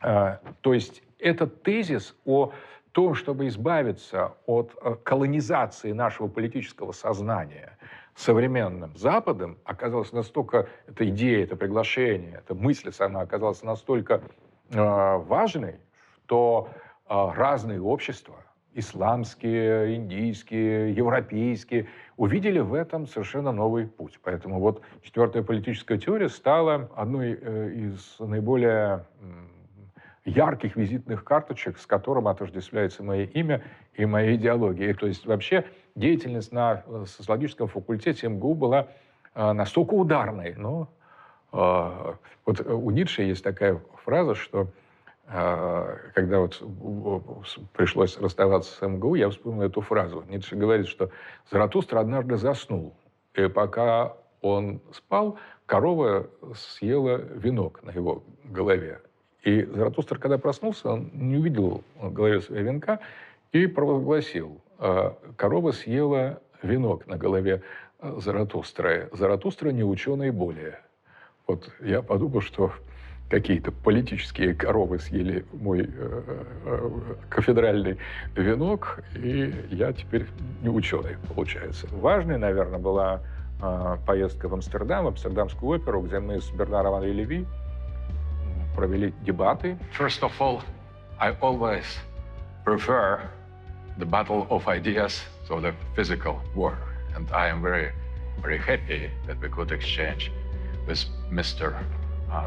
А, 0.02 0.40
То 0.62 0.74
есть 0.74 1.04
этот 1.20 1.64
тезис 1.64 2.16
о 2.26 2.52
том, 2.94 3.16
чтобы 3.16 3.48
избавиться 3.48 4.34
от 4.46 4.76
э, 4.82 4.96
колонизации 5.04 5.92
нашего 5.92 6.28
политического 6.28 6.92
сознания 6.94 7.78
современным 8.16 8.96
Западом, 8.96 9.58
оказалась 9.66 10.14
настолько, 10.14 10.70
эта 10.88 11.10
идея, 11.10 11.44
это 11.44 11.56
приглашение, 11.56 12.42
эта 12.46 12.54
мысль 12.56 12.92
сама 12.92 13.22
оказалась 13.22 13.64
настолько 13.64 14.22
э, 14.70 14.78
важной, 14.78 15.76
что 16.26 16.70
э, 17.10 17.30
разные 17.36 17.82
общества, 17.82 18.36
исламские, 18.76 19.96
индийские, 19.96 20.94
европейские, 20.94 21.88
увидели 22.16 22.60
в 22.60 22.76
этом 22.76 23.08
совершенно 23.08 23.52
новый 23.52 23.88
путь. 23.88 24.20
Поэтому 24.24 24.60
вот 24.60 24.82
четвертая 25.02 25.42
политическая 25.42 25.98
теория 25.98 26.30
стала 26.30 26.92
одной 26.96 27.38
э, 27.42 27.72
из 27.74 28.20
наиболее 28.20 29.06
ярких 30.26 30.76
визитных 30.76 31.24
карточек, 31.24 31.78
с 31.78 31.86
которым 31.86 32.28
отождествляется 32.28 33.04
мое 33.04 33.26
имя 33.26 33.64
и 33.94 34.06
моя 34.06 34.36
идеология. 34.36 34.90
И, 34.90 34.94
то 34.94 35.08
есть 35.08 35.26
вообще 35.26 35.66
деятельность 35.96 36.52
на 36.52 36.84
э, 36.86 37.06
социологическом 37.08 37.68
факультете 37.68 38.28
МГУ 38.30 38.56
была 38.56 38.88
э, 39.36 39.52
настолько 39.52 39.94
ударной. 39.94 40.56
Но 40.56 40.90
э, 41.52 42.14
вот 42.46 42.60
э, 42.60 42.74
у 42.74 42.90
Ницше 42.92 43.24
есть 43.24 43.44
такая 43.44 43.82
фраза, 44.04 44.36
что 44.36 44.68
э, 45.28 45.98
когда 46.14 46.40
вот 46.40 46.58
в- 46.62 47.44
пришлось 47.74 48.18
расставаться 48.18 48.74
с 48.74 48.88
МГУ, 48.88 49.16
я 49.16 49.30
вспомнил 49.30 49.64
эту 49.64 49.82
фразу. 49.82 50.24
Ницше 50.30 50.56
говорит, 50.56 50.88
что 50.88 51.10
Заратустра 51.52 52.00
однажды 52.00 52.38
заснул, 52.38 52.96
и 53.34 53.48
пока 53.48 54.16
он 54.42 54.82
спал, 54.92 55.38
корова 55.66 56.28
съела 56.56 57.18
венок 57.18 57.84
на 57.84 57.92
его 57.92 58.24
голове. 58.44 59.02
И 59.44 59.64
Заратустра, 59.64 60.18
когда 60.18 60.38
проснулся, 60.38 60.90
он 60.90 61.12
не 61.14 61.38
увидел 61.38 61.84
голове 62.02 62.42
своего 62.42 62.66
венка 62.66 63.00
и 63.52 63.68
провозгласил, 63.68 64.62
«Э, 64.80 65.12
корова 65.36 65.72
съела 65.72 66.42
венок 66.62 67.08
на 67.08 67.18
голове 67.18 67.62
э, 68.00 68.20
Заратустры. 68.20 69.10
Заратустра 69.12 69.70
не 69.70 69.84
ученый 69.84 70.32
более. 70.32 70.80
Вот 71.46 71.70
я 71.82 72.02
подумал, 72.02 72.40
что 72.40 72.72
какие-то 73.30 73.72
политические 73.72 74.54
коровы 74.54 75.00
съели 75.00 75.46
мой 75.52 75.82
э, 75.82 76.24
э, 76.66 76.90
кафедральный 77.30 77.98
венок, 78.36 79.04
и 79.16 79.54
я 79.72 79.92
теперь 79.92 80.26
не 80.62 80.70
ученый, 80.70 81.18
получается. 81.36 81.88
Важной, 81.92 82.38
наверное, 82.38 82.80
была 82.80 83.22
э, 83.62 83.98
поездка 84.08 84.48
в 84.48 84.54
Амстердам, 84.54 85.06
в 85.06 85.08
Амстердамскую 85.10 85.82
оперу, 85.82 86.02
где 86.02 86.20
мы 86.20 86.40
с 86.40 86.50
Бернаром 86.52 86.94
Анри 86.94 87.12
Леви 87.12 87.46
провели 88.76 89.14
дебаты. 89.22 89.78
First 89.98 90.22
of 90.22 90.32
all, 90.40 90.62
I 91.20 91.36
always 91.42 91.86
prefer 92.66 93.22
the 93.98 94.06
battle 94.06 94.48
of 94.50 94.68
ideas 94.68 95.22
to 95.48 95.60
the 95.60 95.74
physical 95.96 96.42
war. 96.56 96.78
And 97.16 97.30
I 97.32 97.48
am 97.48 97.62
very, 97.62 97.92
very 98.42 98.58
happy 98.58 99.10
that 99.28 99.40
we 99.40 99.50
could 99.50 99.72
exchange 99.72 100.32
with 100.88 101.06
Mr. 101.32 101.76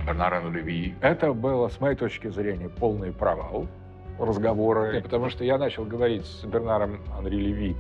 Бернаром 0.05 0.53
Леви. 0.53 0.95
Это 1.01 1.33
было, 1.33 1.68
с 1.68 1.81
моей 1.81 1.97
точки 1.97 2.29
зрения, 2.29 2.68
полный 2.68 3.12
провал 3.12 3.68
разговора, 4.18 5.01
потому 5.01 5.31
что 5.31 5.45
я 5.45 5.59
начал 5.59 5.85
говорить 5.85 6.24
с 6.27 6.45
Бернаром 6.45 7.01
Анри 7.16 7.37
Леви 7.37 7.77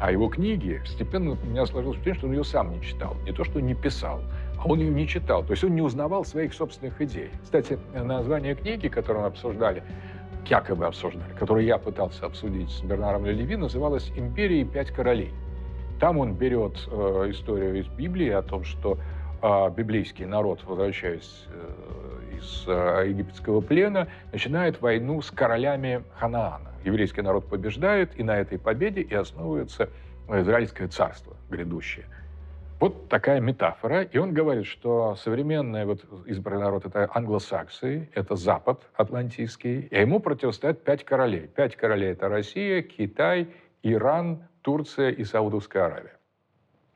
о 0.00 0.12
его 0.12 0.28
книге. 0.28 0.80
Постепенно 0.80 1.30
у 1.30 1.46
меня 1.46 1.64
сложилось 1.64 1.96
впечатление, 1.98 2.18
что 2.18 2.26
он 2.26 2.32
ее 2.32 2.44
сам 2.44 2.70
не 2.72 2.82
читал. 2.82 3.16
Не 3.24 3.32
то, 3.32 3.44
что 3.44 3.60
не 3.60 3.74
писал, 3.74 4.20
он 4.68 4.80
ее 4.80 4.90
не 4.90 5.06
читал. 5.06 5.44
То 5.44 5.52
есть 5.52 5.64
он 5.64 5.74
не 5.74 5.82
узнавал 5.82 6.24
своих 6.24 6.54
собственных 6.54 7.00
идей. 7.00 7.30
Кстати, 7.42 7.78
название 7.94 8.54
книги, 8.54 8.88
которую 8.88 9.22
мы 9.22 9.28
обсуждали, 9.28 9.82
якобы 10.46 10.86
обсуждали, 10.86 11.32
которую 11.38 11.64
я 11.64 11.78
пытался 11.78 12.26
обсудить 12.26 12.70
с 12.70 12.82
Бернаром 12.82 13.26
Леви, 13.26 13.56
называлась 13.56 14.10
«Империя 14.16 14.60
и 14.60 14.64
пять 14.64 14.90
королей». 14.90 15.32
Там 16.00 16.18
он 16.18 16.34
берет 16.34 16.86
э, 16.90 17.30
историю 17.30 17.80
из 17.80 17.86
Библии 17.86 18.28
о 18.28 18.42
том, 18.42 18.64
что 18.64 18.98
а 19.42 19.68
библейский 19.70 20.24
народ, 20.24 20.60
возвращаясь 20.64 21.46
э, 21.48 22.36
из 22.36 22.64
э, 22.66 23.04
египетского 23.08 23.60
плена, 23.60 24.08
начинает 24.32 24.80
войну 24.80 25.20
с 25.20 25.30
королями 25.30 26.02
Ханаана. 26.16 26.70
Еврейский 26.84 27.22
народ 27.22 27.46
побеждает, 27.46 28.18
и 28.18 28.22
на 28.22 28.36
этой 28.36 28.58
победе 28.58 29.02
и 29.02 29.14
основывается 29.14 29.90
Израильское 30.28 30.88
царство 30.88 31.36
грядущее. 31.50 32.06
Вот 32.78 33.08
такая 33.08 33.40
метафора. 33.40 34.02
И 34.02 34.18
он 34.18 34.34
говорит, 34.34 34.66
что 34.66 35.16
современный 35.16 35.86
вот 35.86 36.04
избранный 36.26 36.64
народ— 36.64 36.84
это 36.86 37.08
англосаксы, 37.12 38.10
это 38.14 38.36
Запад 38.36 38.82
атлантийский, 38.94 39.88
и 39.90 40.00
ему 40.00 40.20
противостоят 40.20 40.84
пять 40.84 41.04
королей. 41.04 41.46
Пять 41.46 41.74
королей— 41.74 42.10
это 42.12 42.28
Россия, 42.28 42.82
Китай, 42.82 43.48
Иран, 43.82 44.46
Турция 44.60 45.10
и 45.10 45.24
Саудовская 45.24 45.86
Аравия. 45.86 46.16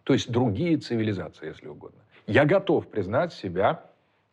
То 0.02 0.12
есть 0.12 0.30
другие 0.30 0.76
цивилизации, 0.76 1.46
если 1.46 1.68
угодно. 1.68 2.00
Я 2.26 2.44
готов 2.44 2.88
признать 2.88 3.32
себя 3.32 3.84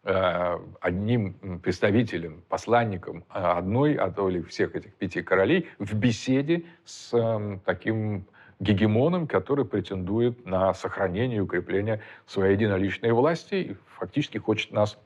э, 0.03 0.57
одним 0.81 1.59
представителем, 1.59 2.43
посланником 2.49 3.23
э, 3.33 3.39
одной, 3.39 3.93
а 3.93 4.11
то 4.11 4.27
ли 4.27 4.41
всех 4.41 4.75
этих 4.75 4.93
пяти 4.95 5.21
королей 5.21 5.67
в 5.79 5.93
беседе 5.93 6.65
с 6.83 7.13
э, 7.13 7.59
таким 7.63 8.25
гегемоном, 8.59 9.27
который 9.27 9.65
претендует 9.65 10.45
на 10.45 10.73
сохранение 10.73 11.37
и 11.37 11.41
укрепление 11.41 12.01
своей 12.25 12.53
единоличной 12.53 13.11
власти 13.11 13.55
и 13.55 13.77
фактически 13.99 14.37
хочет 14.37 14.71
нас 14.71 14.97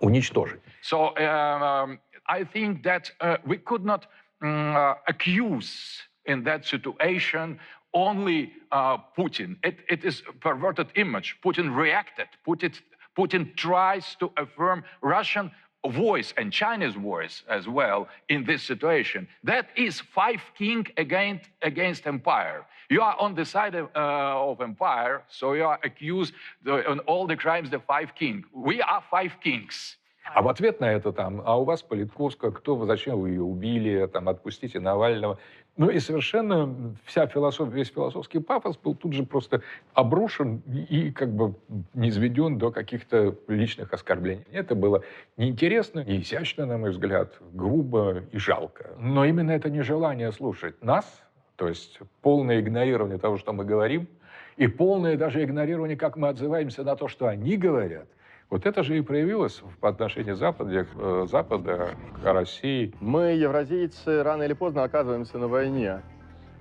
уничтожить. 0.00 0.60
So 0.82 1.14
um, 1.16 1.98
I 2.26 2.44
think 2.44 2.82
that 2.84 3.10
uh, 3.20 3.38
we 3.44 3.58
could 3.58 3.84
not 3.84 4.06
um, 4.42 4.94
accuse 5.08 6.02
in 6.26 6.44
that 6.44 6.64
situation 6.64 7.58
only 7.94 8.52
uh, 8.70 8.98
Putin. 9.16 9.56
It, 9.64 9.78
it 9.88 10.04
is 10.04 10.22
perverted 10.40 10.88
image. 10.94 11.36
Putin 11.42 11.74
reacted. 11.74 12.28
Putin, 12.46 12.72
Putin 13.16 13.56
tries 13.56 14.14
to 14.20 14.30
affirm 14.36 14.84
Russian 15.02 15.50
voice 15.91 16.33
and 16.37 16.51
Chinese 16.51 16.95
voice 16.95 17.43
as 17.49 17.67
well 17.67 18.07
in 18.29 18.45
this 18.45 18.63
situation. 18.63 19.27
That 19.43 19.67
is 19.75 19.99
five 19.99 20.41
king 20.57 20.87
against, 20.97 21.49
against 21.61 22.07
empire. 22.07 22.65
You 22.89 23.01
are 23.01 23.19
on 23.19 23.35
the 23.35 23.45
side 23.45 23.75
of, 23.75 23.89
uh, 23.95 24.51
of 24.51 24.61
empire, 24.61 25.23
so 25.27 25.53
you 25.53 25.65
are 25.65 25.79
accused 25.83 26.33
on 26.67 26.99
all 26.99 27.27
the 27.27 27.35
crimes 27.35 27.69
the 27.69 27.79
five 27.79 28.15
king. 28.15 28.43
We 28.53 28.81
are 28.81 29.03
five 29.09 29.39
kings. 29.41 29.97
А 30.33 30.41
в 30.41 30.47
ответ 30.47 30.79
на 30.79 30.85
это 30.85 31.11
там, 31.11 31.41
а 31.45 31.59
у 31.59 31.65
вас 31.65 31.81
Политковская, 31.81 32.51
кто 32.51 32.75
вы, 32.75 32.85
зачем 32.85 33.19
вы 33.19 33.31
ее 33.31 33.41
убили, 33.41 34.07
там, 34.07 34.29
отпустите 34.29 34.79
Навального. 34.79 35.37
Ну 35.78 35.90
и 35.90 36.00
совершенно 36.00 36.92
вся 37.04 37.28
философия, 37.28 37.70
весь 37.72 37.92
философский 37.92 38.40
пафос 38.40 38.76
был 38.76 38.96
тут 38.96 39.12
же 39.12 39.22
просто 39.22 39.62
обрушен 39.94 40.60
и 40.90 41.12
как 41.12 41.32
бы 41.32 41.54
низведен 41.94 42.58
до 42.58 42.72
каких-то 42.72 43.36
личных 43.46 43.92
оскорблений. 43.92 44.44
Это 44.50 44.74
было 44.74 45.04
неинтересно, 45.36 46.00
неизящно, 46.00 46.66
на 46.66 46.78
мой 46.78 46.90
взгляд, 46.90 47.38
грубо 47.52 48.24
и 48.32 48.38
жалко. 48.38 48.90
Но 48.98 49.24
именно 49.24 49.52
это 49.52 49.70
нежелание 49.70 50.32
слушать 50.32 50.82
нас, 50.82 51.22
то 51.54 51.68
есть 51.68 52.00
полное 52.22 52.60
игнорирование 52.60 53.18
того, 53.18 53.36
что 53.36 53.52
мы 53.52 53.64
говорим, 53.64 54.08
и 54.56 54.66
полное 54.66 55.16
даже 55.16 55.44
игнорирование, 55.44 55.96
как 55.96 56.16
мы 56.16 56.26
отзываемся 56.26 56.82
на 56.82 56.96
то, 56.96 57.06
что 57.06 57.28
они 57.28 57.56
говорят, 57.56 58.08
вот 58.50 58.66
это 58.66 58.82
же 58.82 58.96
и 58.98 59.00
проявилось 59.02 59.62
по 59.80 59.88
отношению 59.88 60.36
Запада, 60.36 60.86
э, 60.94 61.26
Запада 61.30 61.90
к 62.22 62.32
России. 62.32 62.94
Мы, 63.00 63.32
евразийцы, 63.32 64.22
рано 64.22 64.42
или 64.42 64.54
поздно 64.54 64.84
оказываемся 64.84 65.38
на 65.38 65.48
войне. 65.48 66.02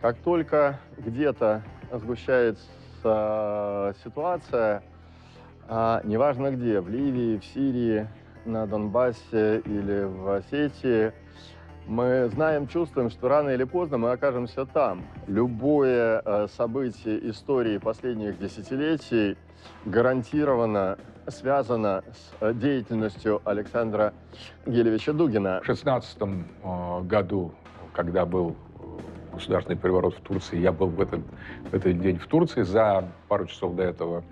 Как 0.01 0.17
только 0.17 0.79
где-то 0.97 1.63
сгущается 1.91 2.65
ситуация, 4.03 4.83
а 5.69 6.01
неважно 6.03 6.51
где, 6.51 6.81
в 6.81 6.89
Ливии, 6.89 7.37
в 7.37 7.45
Сирии, 7.45 8.07
на 8.45 8.65
Донбассе 8.65 9.59
или 9.59 10.03
в 10.03 10.29
Осетии, 10.35 11.13
мы 11.85 12.29
знаем, 12.33 12.67
чувствуем, 12.67 13.09
что 13.09 13.29
рано 13.29 13.49
или 13.49 13.63
поздно 13.63 13.97
мы 13.97 14.11
окажемся 14.11 14.65
там. 14.65 15.05
Любое 15.27 16.21
э, 16.23 16.47
событие 16.55 17.29
истории 17.29 17.77
последних 17.77 18.37
десятилетий 18.37 19.37
гарантированно 19.85 20.97
связано 21.27 22.03
с 22.11 22.33
э, 22.41 22.53
деятельностью 22.53 23.41
Александра 23.45 24.13
Гелевича 24.65 25.13
Дугина. 25.13 25.59
В 25.61 25.65
16 25.65 26.17
э, 26.21 27.01
году, 27.03 27.51
когда 27.93 28.25
был 28.25 28.55
государственный 29.33 29.77
переворот 29.77 30.15
в 30.15 30.21
Турции, 30.21 30.57
я 30.57 30.71
был 30.71 30.87
в 30.87 31.01
этот, 31.01 31.21
в 31.69 31.73
этот 31.73 31.99
день 32.01 32.17
в 32.17 32.27
Турции. 32.27 32.63
За 32.63 33.07
пару 33.27 33.45
часов 33.45 33.75
до 33.75 33.83
этого 33.83 34.23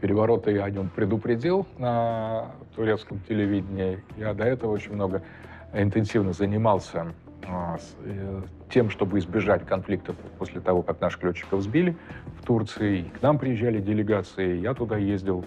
переворота 0.00 0.50
я 0.50 0.64
о 0.64 0.70
нем 0.70 0.88
предупредил 0.88 1.66
на 1.76 2.52
турецком 2.74 3.20
телевидении. 3.28 4.02
Я 4.16 4.32
до 4.32 4.44
этого 4.44 4.72
очень 4.72 4.92
много 4.92 5.22
интенсивно 5.74 6.32
занимался 6.32 7.12
э, 7.46 8.42
тем, 8.70 8.90
чтобы 8.90 9.18
избежать 9.18 9.66
конфликтов 9.66 10.16
после 10.38 10.60
того, 10.60 10.82
как 10.82 11.00
наших 11.00 11.22
летчиков 11.24 11.62
сбили 11.62 11.96
в 12.40 12.46
Турции. 12.46 13.10
К 13.18 13.22
нам 13.22 13.38
приезжали 13.38 13.80
делегации, 13.80 14.58
я 14.58 14.74
туда 14.74 14.96
ездил 14.96 15.44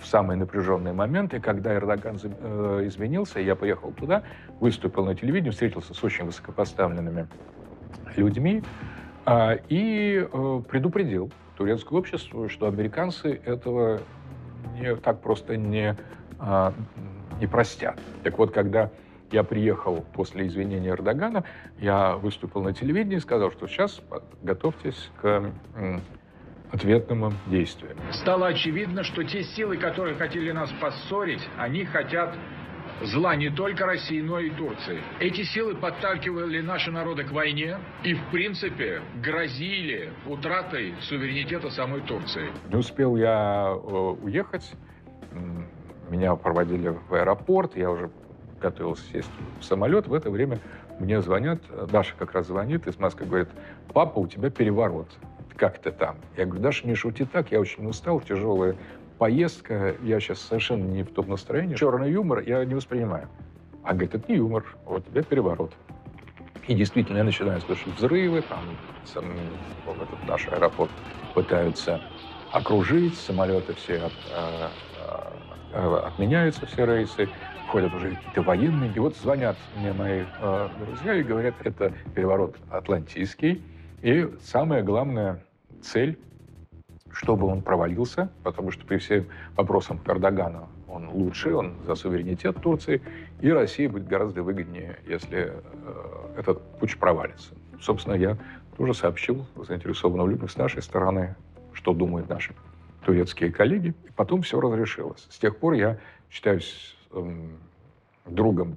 в 0.00 0.06
самые 0.06 0.38
напряженные 0.38 0.92
моменты. 0.92 1.40
Когда 1.40 1.74
Эрдоган 1.74 2.18
э, 2.22 2.82
изменился, 2.86 3.40
я 3.40 3.54
поехал 3.54 3.92
туда, 3.92 4.22
выступил 4.60 5.04
на 5.04 5.14
телевидении, 5.14 5.50
встретился 5.50 5.94
с 5.94 6.04
очень 6.04 6.24
высокопоставленными 6.24 7.28
людьми 8.16 8.62
а, 9.24 9.56
и 9.68 10.26
э, 10.30 10.62
предупредил 10.68 11.30
турецкое 11.56 11.98
общество, 11.98 12.48
что 12.48 12.66
американцы 12.68 13.40
этого 13.44 14.00
не, 14.78 14.94
так 14.96 15.20
просто 15.20 15.56
не, 15.56 15.96
а, 16.38 16.72
не 17.40 17.46
простят. 17.46 17.98
Так 18.22 18.38
вот, 18.38 18.52
когда 18.52 18.90
я 19.32 19.42
приехал 19.42 20.04
после 20.12 20.46
извинения 20.46 20.90
Эрдогана, 20.90 21.44
я 21.78 22.16
выступил 22.16 22.62
на 22.62 22.72
телевидении 22.72 23.16
и 23.16 23.20
сказал, 23.20 23.50
что 23.50 23.66
сейчас 23.66 24.00
готовьтесь 24.42 25.10
к 25.20 25.50
ответным 26.72 27.34
действиям. 27.46 27.96
Стало 28.12 28.48
очевидно, 28.48 29.04
что 29.04 29.22
те 29.24 29.42
силы, 29.42 29.76
которые 29.76 30.16
хотели 30.16 30.50
нас 30.52 30.70
поссорить, 30.80 31.46
они 31.56 31.84
хотят 31.84 32.34
зла 33.02 33.36
не 33.36 33.50
только 33.50 33.86
России, 33.86 34.20
но 34.20 34.38
и 34.38 34.50
Турции. 34.50 35.00
Эти 35.20 35.42
силы 35.42 35.74
подталкивали 35.74 36.60
наши 36.60 36.90
народы 36.90 37.24
к 37.24 37.32
войне 37.32 37.78
и, 38.02 38.14
в 38.14 38.24
принципе, 38.30 39.02
грозили 39.22 40.10
утратой 40.26 40.94
суверенитета 41.02 41.70
самой 41.70 42.00
Турции. 42.02 42.50
Не 42.68 42.76
успел 42.76 43.16
я 43.16 43.68
э, 43.70 43.76
уехать, 43.76 44.72
меня 46.08 46.34
проводили 46.36 46.88
в 46.88 47.14
аэропорт, 47.14 47.76
я 47.76 47.90
уже 47.90 48.10
готовился 48.60 49.04
сесть 49.12 49.30
в 49.60 49.64
самолет, 49.64 50.06
в 50.06 50.14
это 50.14 50.30
время 50.30 50.58
мне 50.98 51.20
звонят, 51.20 51.60
Даша 51.90 52.14
как 52.18 52.32
раз 52.32 52.46
звонит 52.46 52.86
из 52.86 52.98
Москвы, 52.98 53.26
говорит, 53.26 53.48
папа, 53.92 54.18
у 54.18 54.26
тебя 54.26 54.50
переворот, 54.50 55.08
как 55.56 55.78
ты 55.78 55.90
там? 55.90 56.16
Я 56.36 56.44
говорю, 56.44 56.62
Даша, 56.62 56.86
не 56.86 56.94
шути 56.94 57.24
так, 57.24 57.50
я 57.50 57.60
очень 57.60 57.86
устал, 57.86 58.20
тяжелая 58.20 58.76
поездка, 59.18 59.96
я 60.02 60.20
сейчас 60.20 60.40
совершенно 60.40 60.84
не 60.84 61.02
в 61.02 61.10
том 61.12 61.28
настроении. 61.28 61.74
Черный 61.74 62.10
юмор 62.10 62.40
я 62.40 62.64
не 62.64 62.74
воспринимаю. 62.74 63.28
А 63.82 63.92
говорит, 63.92 64.14
это 64.14 64.30
не 64.30 64.38
юмор, 64.38 64.64
вот 64.84 65.06
у 65.06 65.10
тебя 65.10 65.22
переворот. 65.22 65.72
И 66.66 66.74
действительно, 66.74 67.18
я 67.18 67.24
начинаю 67.24 67.60
слышать 67.60 67.94
взрывы, 67.96 68.42
там 68.42 68.60
сам, 69.04 69.24
вот 69.86 69.96
этот 69.96 70.26
наш 70.26 70.48
аэропорт 70.48 70.90
пытаются 71.34 72.00
окружить, 72.50 73.16
самолеты 73.16 73.74
все 73.74 73.98
от, 73.98 74.12
а, 74.34 74.70
а, 75.72 76.06
отменяются, 76.08 76.66
все 76.66 76.84
рейсы, 76.84 77.28
ходят 77.68 77.94
уже 77.94 78.10
какие-то 78.10 78.42
военные. 78.42 78.92
И 78.94 78.98
вот 78.98 79.16
звонят 79.16 79.56
мне 79.76 79.92
мои 79.92 80.24
э, 80.40 80.68
друзья 80.86 81.14
и 81.14 81.22
говорят, 81.22 81.54
это 81.62 81.92
переворот 82.14 82.56
атлантийский. 82.70 83.62
И 84.02 84.28
самая 84.42 84.82
главная 84.82 85.42
цель, 85.82 86.18
чтобы 87.12 87.46
он 87.46 87.62
провалился, 87.62 88.30
потому 88.42 88.70
что 88.70 88.84
при 88.86 88.98
всем 88.98 89.26
вопросам 89.56 89.98
к 89.98 90.08
Эрдогану 90.08 90.68
он 90.88 91.08
лучше, 91.08 91.54
он 91.54 91.74
за 91.86 91.94
суверенитет 91.94 92.60
Турции, 92.60 93.02
и 93.40 93.50
России 93.50 93.86
будет 93.86 94.06
гораздо 94.06 94.42
выгоднее, 94.42 94.98
если 95.06 95.52
э, 95.52 96.34
этот 96.38 96.62
путь 96.78 96.98
провалится. 96.98 97.54
Собственно, 97.80 98.14
я 98.14 98.36
тоже 98.76 98.94
сообщил 98.94 99.46
заинтересованным 99.56 100.28
людям 100.28 100.48
с 100.48 100.56
нашей 100.56 100.82
стороны, 100.82 101.34
что 101.72 101.92
думают 101.94 102.28
наши 102.28 102.54
турецкие 103.04 103.52
коллеги. 103.52 103.94
И 104.04 104.12
потом 104.14 104.42
все 104.42 104.60
разрешилось. 104.60 105.26
С 105.30 105.38
тех 105.38 105.56
пор 105.56 105.74
я 105.74 105.98
считаюсь 106.30 106.96
эм, 107.12 107.58
другом 108.26 108.76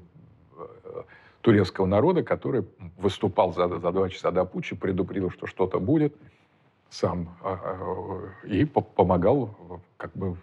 э, 0.58 1.04
турецкого 1.42 1.86
народа, 1.86 2.24
который 2.24 2.66
выступал 2.98 3.54
за, 3.54 3.68
за 3.68 3.92
два 3.92 4.10
часа 4.10 4.32
до 4.32 4.46
путча, 4.46 4.76
предупредил, 4.76 5.32
что 5.32 5.48
что-то 5.48 5.80
будет 5.80 6.16
сам, 6.90 7.36
э, 7.44 7.56
э, 8.44 8.48
и 8.48 8.66
помогал 8.66 9.56
как 9.98 10.12
бы 10.14 10.38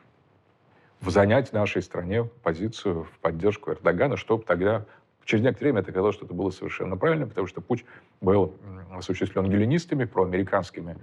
занять 1.01 1.53
нашей 1.53 1.83
стране 1.83 2.25
позицию 2.43 3.05
в 3.05 3.19
поддержку 3.19 3.71
Эрдогана, 3.71 4.17
чтобы 4.17 4.45
тогда 4.45 4.85
через 5.25 5.45
некоторое 5.45 5.71
время 5.71 5.83
это 5.83 5.93
казалось, 5.93 6.17
что 6.17 6.25
это 6.25 6.35
было 6.35 6.51
совершенно 6.51 6.97
правильно, 6.97 7.27
потому 7.27 7.47
что 7.47 7.61
путь 7.61 7.85
был 8.21 8.55
осуществлен 8.93 9.49
геленистами, 9.51 10.05
проамериканскими 10.05 10.97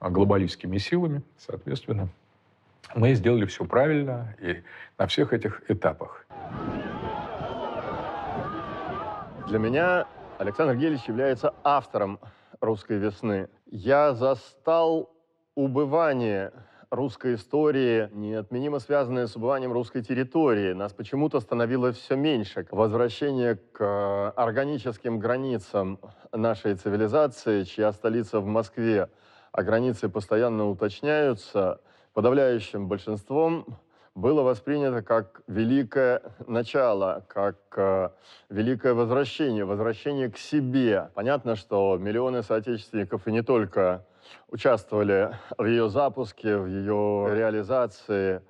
глобалистскими 0.00 0.78
силами, 0.78 1.22
соответственно. 1.38 2.08
Мы 2.94 3.14
сделали 3.14 3.46
все 3.46 3.64
правильно 3.64 4.36
и 4.40 4.62
на 4.98 5.06
всех 5.06 5.32
этих 5.32 5.62
этапах. 5.68 6.26
Для 9.48 9.58
меня 9.58 10.06
Александр 10.38 10.74
Гелич 10.74 11.04
является 11.04 11.54
автором 11.64 12.18
«Русской 12.60 12.98
весны». 12.98 13.48
Я 13.76 14.14
застал 14.14 15.10
убывание 15.56 16.52
русской 16.90 17.34
истории, 17.34 18.08
неотменимо 18.12 18.78
связанное 18.78 19.26
с 19.26 19.34
убыванием 19.34 19.72
русской 19.72 20.00
территории. 20.00 20.74
Нас 20.74 20.92
почему-то 20.92 21.40
становилось 21.40 21.96
все 21.96 22.14
меньше. 22.14 22.68
Возвращение 22.70 23.56
к 23.56 24.30
органическим 24.36 25.18
границам 25.18 25.98
нашей 26.30 26.76
цивилизации, 26.76 27.64
чья 27.64 27.90
столица 27.90 28.38
в 28.38 28.46
Москве, 28.46 29.10
а 29.50 29.62
границы 29.64 30.08
постоянно 30.08 30.70
уточняются, 30.70 31.80
подавляющим 32.12 32.86
большинством 32.86 33.66
было 34.14 34.42
воспринято 34.42 35.02
как 35.02 35.42
великое 35.48 36.22
начало, 36.46 37.24
как 37.28 37.56
э, 37.76 38.10
великое 38.48 38.94
возвращение, 38.94 39.64
возвращение 39.64 40.30
к 40.30 40.38
себе. 40.38 41.10
Понятно, 41.14 41.56
что 41.56 41.96
миллионы 41.98 42.42
соотечественников 42.42 43.26
и 43.26 43.32
не 43.32 43.42
только 43.42 44.06
участвовали 44.48 45.36
в 45.58 45.64
ее 45.64 45.88
запуске, 45.88 46.56
в 46.56 46.66
ее 46.66 47.28
реализации, 47.34 48.40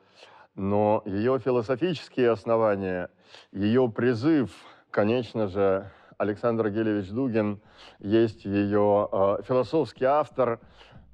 но 0.55 1.03
ее 1.07 1.39
философические 1.39 2.31
основания, 2.31 3.09
ее 3.51 3.91
призыв, 3.91 4.51
конечно 4.91 5.49
же, 5.49 5.91
Александр 6.19 6.69
Гелевич 6.69 7.09
Дугин 7.09 7.61
есть 7.99 8.45
ее 8.45 9.09
э, 9.11 9.39
философский 9.49 10.05
автор, 10.05 10.61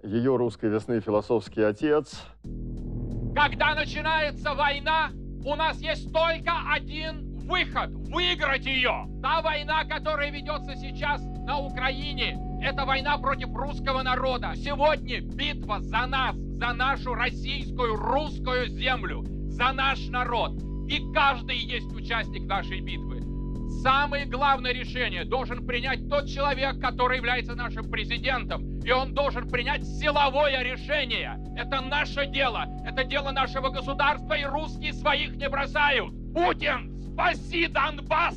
ее 0.03 0.37
русской 0.37 0.69
весны 0.69 1.01
философский 1.01 1.63
отец. 1.63 2.21
Когда 3.35 3.75
начинается 3.75 4.55
война, 4.55 5.11
у 5.45 5.55
нас 5.55 5.81
есть 5.81 6.13
только 6.13 6.53
один 6.73 7.39
выход– 7.47 7.91
выиграть 8.11 8.67
ее. 8.67 9.07
Та 9.23 9.41
война, 9.41 9.85
которая 9.85 10.31
ведется 10.31 10.75
сейчас 10.77 11.23
на 11.47 11.59
Украине, 11.59 12.39
это 12.63 12.85
война 12.85 13.17
против 13.19 13.55
русского 13.55 14.03
народа. 14.03 14.53
Сегодня 14.57 15.21
битва 15.21 15.81
за 15.81 16.07
нас, 16.07 16.37
за 16.37 16.73
нашу 16.73 17.15
российскую 17.15 17.97
русскую 17.97 18.69
землю, 18.69 19.23
за 19.49 19.73
наш 19.73 20.09
народ. 20.09 20.53
И 20.89 21.01
каждый 21.13 21.57
есть 21.57 21.93
участник 21.93 22.47
нашей 22.47 22.81
битвы. 22.81 23.10
Самое 23.83 24.27
главное 24.27 24.73
решение 24.73 25.25
должен 25.25 25.67
принять 25.67 26.09
тот 26.09 26.27
человек, 26.27 26.79
который 26.81 27.17
является 27.17 27.55
нашим 27.55 27.91
президентом. 27.91 28.81
И 28.81 28.91
он 28.91 29.15
должен 29.15 29.49
принять 29.49 29.85
силовое 29.85 30.63
решение. 30.63 31.39
Это 31.57 31.81
наше 31.81 32.27
дело. 32.27 32.67
Это 32.85 33.05
дело 33.05 33.31
нашего 33.31 33.71
государства, 33.71 34.35
и 34.35 34.45
русские 34.45 34.93
своих 34.93 35.37
не 35.37 35.49
бросают. 35.49 36.13
Путин, 36.35 37.01
спаси 37.01 37.69
Донбасс! 37.69 38.37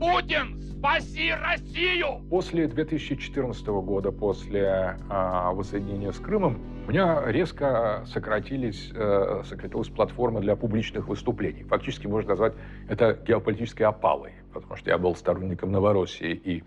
Путин, 0.00 0.60
спаси 0.62 1.30
Россию! 1.30 2.24
После 2.30 2.66
2014 2.66 3.66
года, 3.66 4.12
после 4.12 4.96
э, 5.10 5.50
воссоединения 5.52 6.12
с 6.12 6.18
Крымом, 6.18 6.58
у 6.86 6.90
меня 6.90 7.22
резко 7.26 8.04
сократились, 8.06 8.90
э, 8.94 9.42
сократилась 9.44 9.88
платформа 9.88 10.40
для 10.40 10.56
публичных 10.56 11.06
выступлений. 11.06 11.64
Фактически 11.64 12.06
можно 12.06 12.30
назвать 12.30 12.54
это 12.88 13.18
геополитической 13.26 13.82
опалой, 13.82 14.32
потому 14.52 14.76
что 14.76 14.90
я 14.90 14.98
был 14.98 15.14
сторонником 15.14 15.72
Новороссии 15.72 16.32
и 16.32 16.64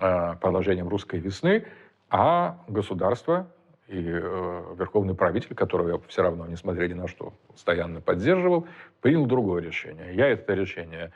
э, 0.00 0.34
продолжением 0.40 0.88
русской 0.88 1.20
весны, 1.20 1.66
а 2.10 2.58
государство 2.68 3.48
и 3.88 3.98
э, 3.98 4.74
верховный 4.78 5.14
правитель, 5.14 5.54
которого 5.54 5.88
я 5.88 6.00
все 6.08 6.22
равно, 6.22 6.46
несмотря 6.46 6.86
ни 6.88 6.94
на 6.94 7.08
что, 7.08 7.32
постоянно 7.48 8.00
поддерживал, 8.00 8.66
принял 9.00 9.26
другое 9.26 9.62
решение. 9.62 10.14
Я 10.14 10.28
это 10.28 10.54
решение 10.54 11.12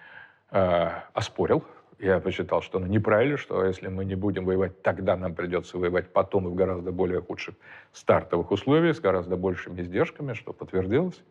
э, 0.50 0.90
оспорил, 1.14 1.64
я 1.98 2.20
посчитал, 2.20 2.60
что 2.60 2.78
оно 2.78 2.86
неправильно, 2.86 3.38
что 3.38 3.64
если 3.64 3.88
мы 3.88 4.04
не 4.04 4.14
будем 4.14 4.44
воевать, 4.44 4.82
тогда 4.82 5.16
нам 5.16 5.34
придется 5.34 5.78
воевать 5.78 6.12
потом 6.12 6.46
и 6.46 6.50
в 6.50 6.54
гораздо 6.54 6.92
более 6.92 7.22
худших 7.22 7.54
стартовых 7.92 8.50
условиях, 8.50 8.96
с 8.96 9.00
гораздо 9.00 9.36
большими 9.36 9.80
издержками, 9.80 10.34
что 10.34 10.52
подтвердилось. 10.52 11.22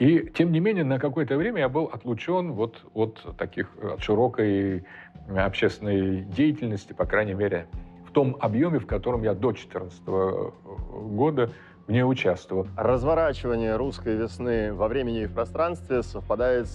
И, 0.00 0.30
тем 0.34 0.50
не 0.50 0.60
менее, 0.60 0.82
на 0.82 0.98
какое-то 0.98 1.36
время 1.36 1.60
я 1.60 1.68
был 1.68 1.84
отлучен 1.84 2.52
вот 2.52 2.86
от 2.94 3.36
таких, 3.36 3.68
от 3.82 4.02
широкой 4.02 4.86
общественной 5.28 6.22
деятельности, 6.22 6.94
по 6.94 7.04
крайней 7.04 7.34
мере, 7.34 7.66
в 8.08 8.10
том 8.10 8.34
объеме, 8.40 8.78
в 8.78 8.86
котором 8.86 9.22
я 9.22 9.34
до 9.34 9.52
2014 9.52 10.02
года 10.06 11.52
в 11.86 11.92
ней 11.92 12.02
участвовал. 12.02 12.66
Разворачивание 12.78 13.76
русской 13.76 14.16
весны 14.16 14.72
во 14.72 14.88
времени 14.88 15.24
и 15.24 15.26
в 15.26 15.34
пространстве 15.34 16.02
совпадает 16.02 16.66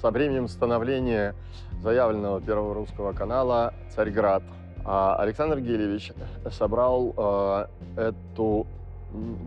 со 0.00 0.10
временем 0.10 0.48
становления 0.48 1.36
заявленного 1.80 2.40
первого 2.40 2.74
русского 2.74 3.12
канала 3.12 3.72
«Царьград». 3.94 4.42
А 4.84 5.14
Александр 5.14 5.60
Гелевич 5.60 6.12
собрал 6.50 7.14
э, 7.16 7.66
эту 7.96 8.66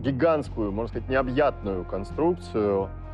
гигантскую, 0.02 0.72
можно 0.72 0.88
сказать, 0.88 1.10
необъятную 1.10 1.84
конструкцию 1.84 2.88
э, 2.88 3.07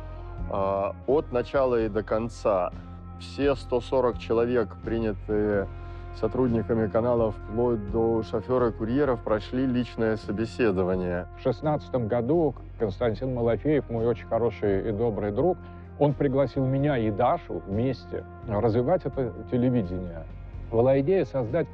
от 0.49 1.31
начала 1.31 1.81
и 1.81 1.89
до 1.89 2.03
конца. 2.03 2.71
Все 3.19 3.55
140 3.55 4.19
человек, 4.19 4.75
принятые 4.83 5.67
сотрудниками 6.15 6.87
канала 6.87 7.31
вплоть 7.31 7.91
до 7.91 8.23
шофера 8.23 8.71
курьеров 8.71 9.21
прошли 9.21 9.65
личное 9.65 10.17
собеседование. 10.17 11.27
В 11.37 11.43
2016 11.43 11.95
году 12.07 12.55
Константин 12.79 13.33
Малафеев, 13.33 13.89
мой 13.89 14.05
очень 14.05 14.27
хороший 14.27 14.89
и 14.89 14.91
добрый 14.91 15.31
друг, 15.31 15.57
он 15.99 16.13
пригласил 16.13 16.65
меня 16.65 16.97
и 16.97 17.09
Дашу 17.09 17.61
вместе 17.67 18.23
развивать 18.47 19.05
это 19.05 19.33
телевидение. 19.51 20.23
Была 20.71 20.99
идея 20.99 21.25
создать 21.25 21.67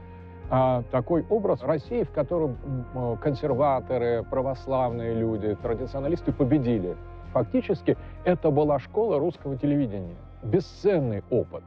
а, 0.50 0.84
такой 0.92 1.26
образ 1.30 1.64
России, 1.64 2.04
в 2.04 2.12
котором 2.12 2.58
а, 2.94 3.16
консерваторы, 3.18 4.24
православные 4.30 5.14
люди, 5.16 5.56
традиционалисты 5.62 6.32
победили. 6.32 6.96
Фактически 7.34 7.98
это 8.26 8.52
была 8.52 8.80
школа 8.80 9.20
русского 9.20 9.58
телевидения. 9.58 10.16
Бесценный 10.44 11.24
опыт. 11.30 11.64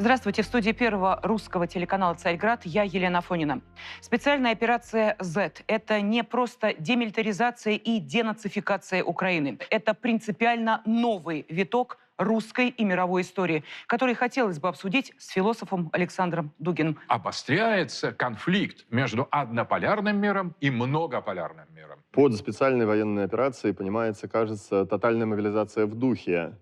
Здравствуйте. 0.00 0.42
В 0.42 0.46
студии 0.46 0.70
первого 0.72 1.20
русского 1.22 1.66
телеканала 1.66 2.14
«Царьград» 2.14 2.62
я 2.64 2.84
Елена 2.84 3.20
Фонина. 3.20 3.60
Специальная 4.00 4.52
операция 4.52 5.14
Z– 5.18 5.52
это 5.66 6.00
не 6.00 6.24
просто 6.24 6.74
демилитаризация 6.78 7.74
и 7.74 8.00
денацификация 8.00 9.04
Украины. 9.04 9.58
Это 9.68 9.92
принципиально 9.92 10.80
новый 10.86 11.44
виток 11.50 11.98
русской 12.20 12.68
и 12.68 12.84
мировой 12.84 13.22
истории, 13.22 13.64
который 13.86 14.14
хотелось 14.14 14.58
бы 14.60 14.68
обсудить 14.68 15.12
с 15.18 15.30
философом 15.30 15.88
Александром 15.92 16.52
Дугиным. 16.58 16.98
Обостряется 17.08 18.12
конфликт 18.12 18.84
между 18.90 19.26
однополярным 19.30 20.16
миром 20.18 20.54
и 20.60 20.70
многополярным 20.70 21.66
миром. 21.74 22.04
Под 22.12 22.34
специальной 22.34 22.86
военной 22.86 23.24
операцией 23.24 23.72
понимается, 23.72 24.28
кажется, 24.28 24.84
тотальная 24.84 25.26
мобилизация 25.26 25.86
в 25.86 25.94
духе 25.94 26.58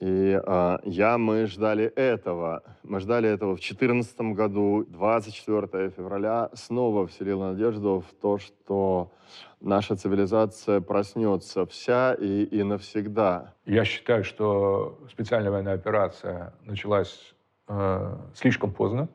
И 0.00 0.40
э, 0.42 0.78
я, 0.84 1.18
мы 1.18 1.46
ждали 1.46 1.84
этого. 1.84 2.62
Мы 2.82 3.00
ждали 3.00 3.28
этого 3.28 3.50
в 3.50 3.60
2014 3.60 4.20
году. 4.34 4.84
24 4.88 5.90
февраля 5.90 6.48
снова 6.54 7.06
вселила 7.06 7.50
надежду 7.52 8.02
в 8.08 8.14
то, 8.20 8.38
что 8.38 9.12
наша 9.60 9.96
цивилизация 9.96 10.80
проснется 10.80 11.66
вся 11.66 12.14
и, 12.14 12.44
и 12.44 12.62
навсегда. 12.62 13.52
Я 13.66 13.84
считаю, 13.84 14.24
что 14.24 14.98
специальная 15.10 15.50
военная 15.50 15.74
операция 15.74 16.54
началась 16.64 17.34
э, 17.68 18.16
слишком 18.34 18.72
поздно, 18.72 19.06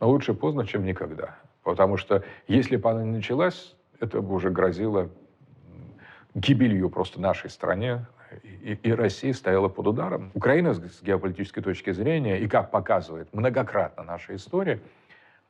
но 0.00 0.08
лучше 0.08 0.32
поздно, 0.32 0.66
чем 0.66 0.86
никогда. 0.86 1.36
Потому 1.62 1.98
что 1.98 2.24
если 2.48 2.76
бы 2.76 2.90
она 2.90 3.04
не 3.04 3.12
началась, 3.12 3.76
это 4.00 4.22
бы 4.22 4.34
уже 4.34 4.48
грозило 4.48 5.10
гибелью 6.32 6.88
просто 6.88 7.20
нашей 7.20 7.50
стране, 7.50 8.06
и, 8.42 8.78
и 8.82 8.92
Россия 8.92 9.32
стояла 9.32 9.68
под 9.68 9.86
ударом. 9.86 10.30
Украина 10.34 10.74
с 10.74 11.02
геополитической 11.02 11.62
точки 11.62 11.90
зрения, 11.92 12.38
и 12.38 12.48
как 12.48 12.70
показывает 12.70 13.32
многократно 13.32 14.02
наша 14.02 14.34
история, 14.34 14.80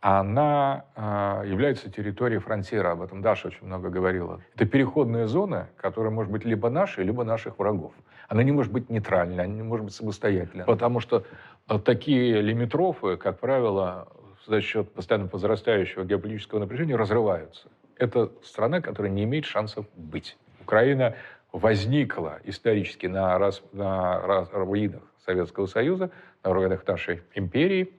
она 0.01 0.85
э, 0.97 1.43
является 1.47 1.91
территорией 1.91 2.41
фронтира. 2.41 2.93
Об 2.93 3.03
этом 3.03 3.21
Даша 3.21 3.49
очень 3.49 3.67
много 3.67 3.91
говорила. 3.91 4.41
Это 4.55 4.65
переходная 4.65 5.27
зона, 5.27 5.69
которая 5.77 6.11
может 6.11 6.33
быть 6.33 6.45
либо 6.45 6.71
нашей, 6.71 7.05
либо 7.05 7.23
наших 7.23 7.59
врагов. 7.59 7.93
Она 8.29 8.43
не 8.43 8.53
может 8.53 8.73
быть 8.73 8.89
нейтральной, 8.89 9.45
она 9.45 9.55
не 9.55 9.63
может 9.63 9.85
быть 9.85 9.95
самостоятельной. 9.95 10.65
Потому 10.65 11.01
что 11.01 11.25
э, 11.69 11.79
такие 11.79 12.41
лимитрофы, 12.41 13.19
как 13.19 13.41
правило, 13.41 14.09
за 14.47 14.63
счет 14.63 14.91
постоянно 14.93 15.29
возрастающего 15.31 16.05
геополитического 16.05 16.61
напряжения 16.61 16.97
разрываются. 16.97 17.69
Это 17.97 18.31
страна, 18.43 18.81
которая 18.81 19.13
не 19.13 19.25
имеет 19.25 19.45
шансов 19.45 19.85
быть. 19.95 20.39
Украина 20.63 21.15
возникла 21.53 22.41
исторически 22.45 23.07
на, 23.07 23.39
раз, 23.39 23.63
на 23.73 24.21
раз, 24.21 24.49
руинах 24.53 25.03
Советского 25.25 25.67
Союза, 25.67 26.11
на 26.45 26.53
руинах 26.53 26.87
нашей 26.87 27.23
империи. 27.35 27.93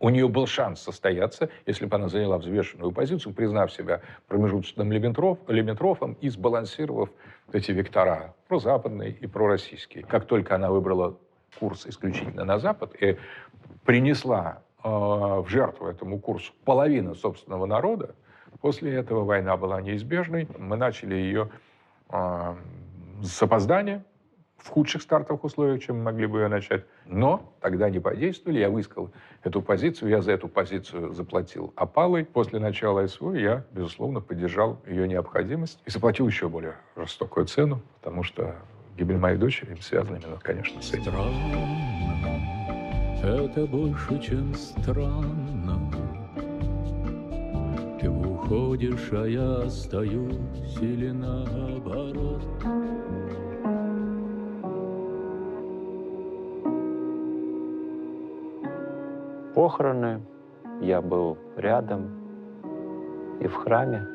У 0.00 0.10
нее 0.10 0.28
был 0.28 0.46
шанс 0.46 0.80
состояться, 0.80 1.48
если 1.66 1.86
бы 1.86 1.96
она 1.96 2.08
заняла 2.08 2.36
взвешенную 2.38 2.92
позицию, 2.92 3.32
признав 3.32 3.72
себя 3.72 4.02
промежуточным 4.28 4.92
лимитров, 4.92 5.38
лимитрофом 5.48 6.14
и 6.20 6.28
сбалансировав 6.28 7.10
эти 7.52 7.70
вектора 7.70 8.34
прозападные 8.48 9.12
и 9.12 9.26
пророссийские. 9.26 10.04
Как 10.04 10.26
только 10.26 10.56
она 10.56 10.70
выбрала 10.70 11.16
курс 11.58 11.86
исключительно 11.86 12.44
на 12.44 12.58
Запад 12.58 12.94
и 13.00 13.16
принесла 13.84 14.62
э, 14.82 14.88
в 14.88 15.46
жертву 15.48 15.86
этому 15.86 16.18
курсу 16.18 16.52
половину 16.64 17.14
собственного 17.14 17.64
народа, 17.66 18.14
после 18.60 18.94
этого 18.94 19.24
война 19.24 19.56
была 19.56 19.80
неизбежной. 19.80 20.48
Мы 20.58 20.76
начали 20.76 21.14
ее 21.14 21.50
с 23.22 23.42
опозданием, 23.42 24.04
в 24.64 24.68
худших 24.68 25.02
стартовых 25.02 25.44
условиях, 25.44 25.82
чем 25.82 26.02
могли 26.02 26.26
бы 26.26 26.40
ее 26.40 26.48
начать. 26.48 26.84
Но 27.04 27.54
тогда 27.60 27.90
не 27.90 28.00
подействовали. 28.00 28.60
Я 28.60 28.70
высказал 28.70 29.10
эту 29.42 29.60
позицию, 29.60 30.08
я 30.08 30.22
за 30.22 30.32
эту 30.32 30.48
позицию 30.48 31.12
заплатил 31.12 31.74
опалой. 31.76 32.24
После 32.24 32.58
начала 32.58 33.06
СВО 33.06 33.34
я, 33.34 33.66
безусловно, 33.72 34.20
поддержал 34.20 34.80
ее 34.86 35.06
необходимость 35.06 35.82
и 35.84 35.90
заплатил 35.90 36.26
еще 36.26 36.48
более 36.48 36.76
жестокую 36.96 37.44
цену, 37.46 37.82
потому 38.00 38.22
что 38.22 38.54
гибель 38.96 39.18
моей 39.18 39.36
дочери 39.36 39.76
связана 39.80 40.16
именно, 40.16 40.38
конечно, 40.42 40.80
с 40.80 40.94
этим. 40.94 41.12
Странно, 43.18 43.44
это 43.44 43.66
больше, 43.66 44.18
чем 44.20 44.54
странно. 44.54 45.90
Ты 48.00 48.10
уходишь, 48.44 49.10
а 49.12 49.26
я 49.26 49.62
остаюсь 49.62 50.36
или 50.80 51.10
наоборот. 51.10 52.42
Похороны, 59.54 60.20
я 60.80 61.00
был 61.00 61.38
рядом 61.56 62.10
и 63.40 63.46
в 63.46 63.54
храме, 63.54 64.06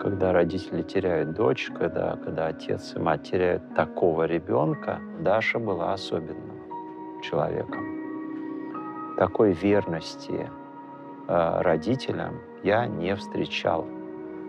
когда 0.00 0.32
родители 0.32 0.82
теряют 0.82 1.32
дочь, 1.32 1.70
когда, 1.78 2.16
когда 2.16 2.48
отец 2.48 2.94
и 2.94 2.98
мать 2.98 3.30
теряют 3.30 3.74
такого 3.74 4.24
ребенка, 4.24 5.00
Даша 5.20 5.58
была 5.58 5.92
особенным 5.92 7.20
человеком. 7.22 9.16
Такой 9.16 9.52
верности 9.52 10.48
э, 11.28 11.60
родителям 11.62 12.40
я 12.62 12.86
не 12.86 13.14
встречал 13.16 13.86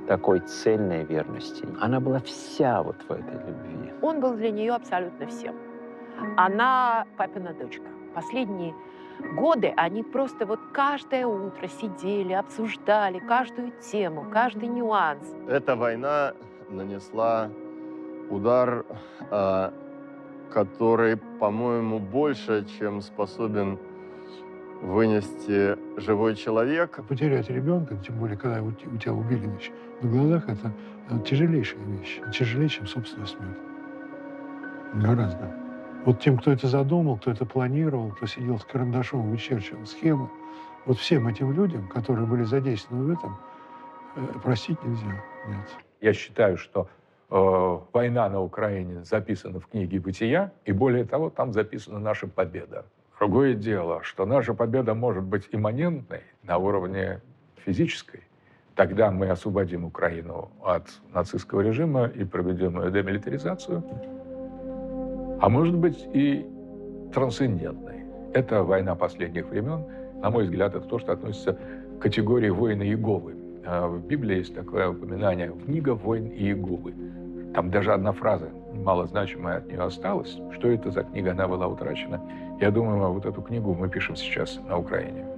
такой 0.08 0.40
цельной 0.42 1.06
верности. 1.06 1.66
Она 1.80 2.00
была 2.00 2.20
вся 2.20 2.84
вот 2.84 2.98
в 3.08 3.12
этой 3.12 3.34
любви. 3.34 3.94
Он 4.02 4.20
был 4.20 4.34
для 4.34 4.52
нее 4.52 4.74
абсолютно 4.74 5.28
всем. 5.28 5.56
Она 6.38 7.06
папина 7.18 7.54
дочка. 7.54 7.86
Последние 8.14 8.74
годы 9.36 9.74
они 9.78 10.04
просто 10.04 10.46
вот 10.46 10.60
каждое 10.74 11.26
утро 11.26 11.68
сидели, 11.68 12.34
обсуждали 12.34 13.20
каждую 13.20 13.72
тему, 13.80 14.26
каждый 14.32 14.68
нюанс. 14.68 15.26
Эта 15.48 15.76
война 15.76 16.34
нанесла 16.70 17.50
удар, 18.30 18.86
а, 19.30 19.74
который, 20.52 21.18
по-моему, 21.40 22.00
больше, 22.00 22.66
чем 22.80 23.02
способен 23.02 23.80
вынести 24.82 25.78
живой 26.00 26.36
человек. 26.36 27.00
Потерять 27.08 27.50
ребенка, 27.50 27.96
тем 27.98 28.18
более, 28.20 28.38
когда 28.38 28.62
у 28.62 28.72
тебя 28.72 29.14
убили 29.14 29.50
на 30.02 30.10
глазах, 30.10 30.50
это 30.50 30.74
тяжелейшая 31.26 31.84
вещь. 31.84 32.20
Тяжелее, 32.34 32.70
чем 32.70 32.88
собственная 32.88 33.28
смерть. 33.28 33.58
Гораздо. 34.94 35.56
Вот 36.06 36.20
тем, 36.20 36.38
кто 36.38 36.52
это 36.52 36.68
задумал, 36.68 37.18
кто 37.18 37.32
это 37.32 37.46
планировал, 37.46 38.12
кто 38.12 38.26
сидел 38.26 38.58
с 38.60 38.66
карандашом, 38.66 39.30
вычерчивал 39.30 39.86
схемы, 39.86 40.30
вот 40.86 40.98
всем 40.98 41.28
этим 41.28 41.54
людям, 41.54 41.88
которые 41.88 42.26
были 42.26 42.44
задействованы 42.44 43.06
в 43.06 43.12
этом, 43.12 43.38
э, 44.16 44.40
простить 44.44 44.84
нельзя. 44.84 45.24
Нет. 45.48 45.70
Я 46.02 46.14
считаю, 46.14 46.58
что 46.58 46.90
э, 47.30 47.80
война 47.94 48.28
на 48.30 48.42
Украине 48.42 49.04
записана 49.04 49.60
в 49.60 49.68
книге 49.68 50.00
«Бытия», 50.00 50.52
и 50.66 50.72
более 50.72 51.06
того, 51.06 51.30
там 51.30 51.54
записана 51.54 52.00
наша 52.00 52.28
победа. 52.28 52.86
Другое 53.22 53.54
дело, 53.54 54.02
что 54.02 54.26
наша 54.26 54.56
победа 54.56 54.96
может 54.96 55.24
быть 55.24 55.48
имманентной 55.52 56.22
на 56.42 56.58
уровне 56.58 57.22
физической. 57.64 58.22
Тогда 58.74 59.12
мы 59.12 59.30
освободим 59.30 59.86
Украину 59.86 60.50
от 60.64 60.88
нацистского 61.14 61.62
режима 61.62 62.08
и 62.08 62.24
проведем 62.24 62.82
ее 62.82 62.90
демилитаризацию. 62.90 63.84
А 65.40 65.50
может 65.50 65.78
быть 65.78 66.04
и 66.14 66.44
трансцендентной. 67.14 68.06
Это 68.34 68.64
война 68.64 68.96
последних 68.96 69.46
времен. 69.50 69.86
На 70.20 70.32
мой 70.32 70.46
взгляд, 70.46 70.74
это 70.74 70.88
то, 70.88 70.98
что 70.98 71.12
относится 71.12 71.60
к 72.00 72.02
категории 72.02 72.50
воина 72.50 72.82
Иеговы. 72.82 73.36
А 73.64 73.88
в 73.88 74.04
Библии 74.04 74.38
есть 74.38 74.56
такое 74.56 74.90
упоминание 74.90 75.54
«Книга 75.64 75.94
воин 75.94 76.26
Иеговы». 76.26 76.96
Там 77.54 77.70
даже 77.70 77.94
одна 77.94 78.14
фраза 78.14 78.50
малозначимая 78.74 79.58
от 79.58 79.68
нее 79.68 79.82
осталась. 79.82 80.40
Что 80.54 80.70
это 80.70 80.92
за 80.92 81.04
книга, 81.04 81.32
она 81.32 81.48
была 81.48 81.68
утрачена. 81.68 82.22
Я 82.62 82.70
думаю, 82.70 83.12
вот 83.12 83.26
эту 83.26 83.42
книгу 83.42 83.74
мы 83.74 83.90
пишем 83.90 84.16
сейчас 84.16 84.60
на 84.68 84.78
Украине. 84.78 85.31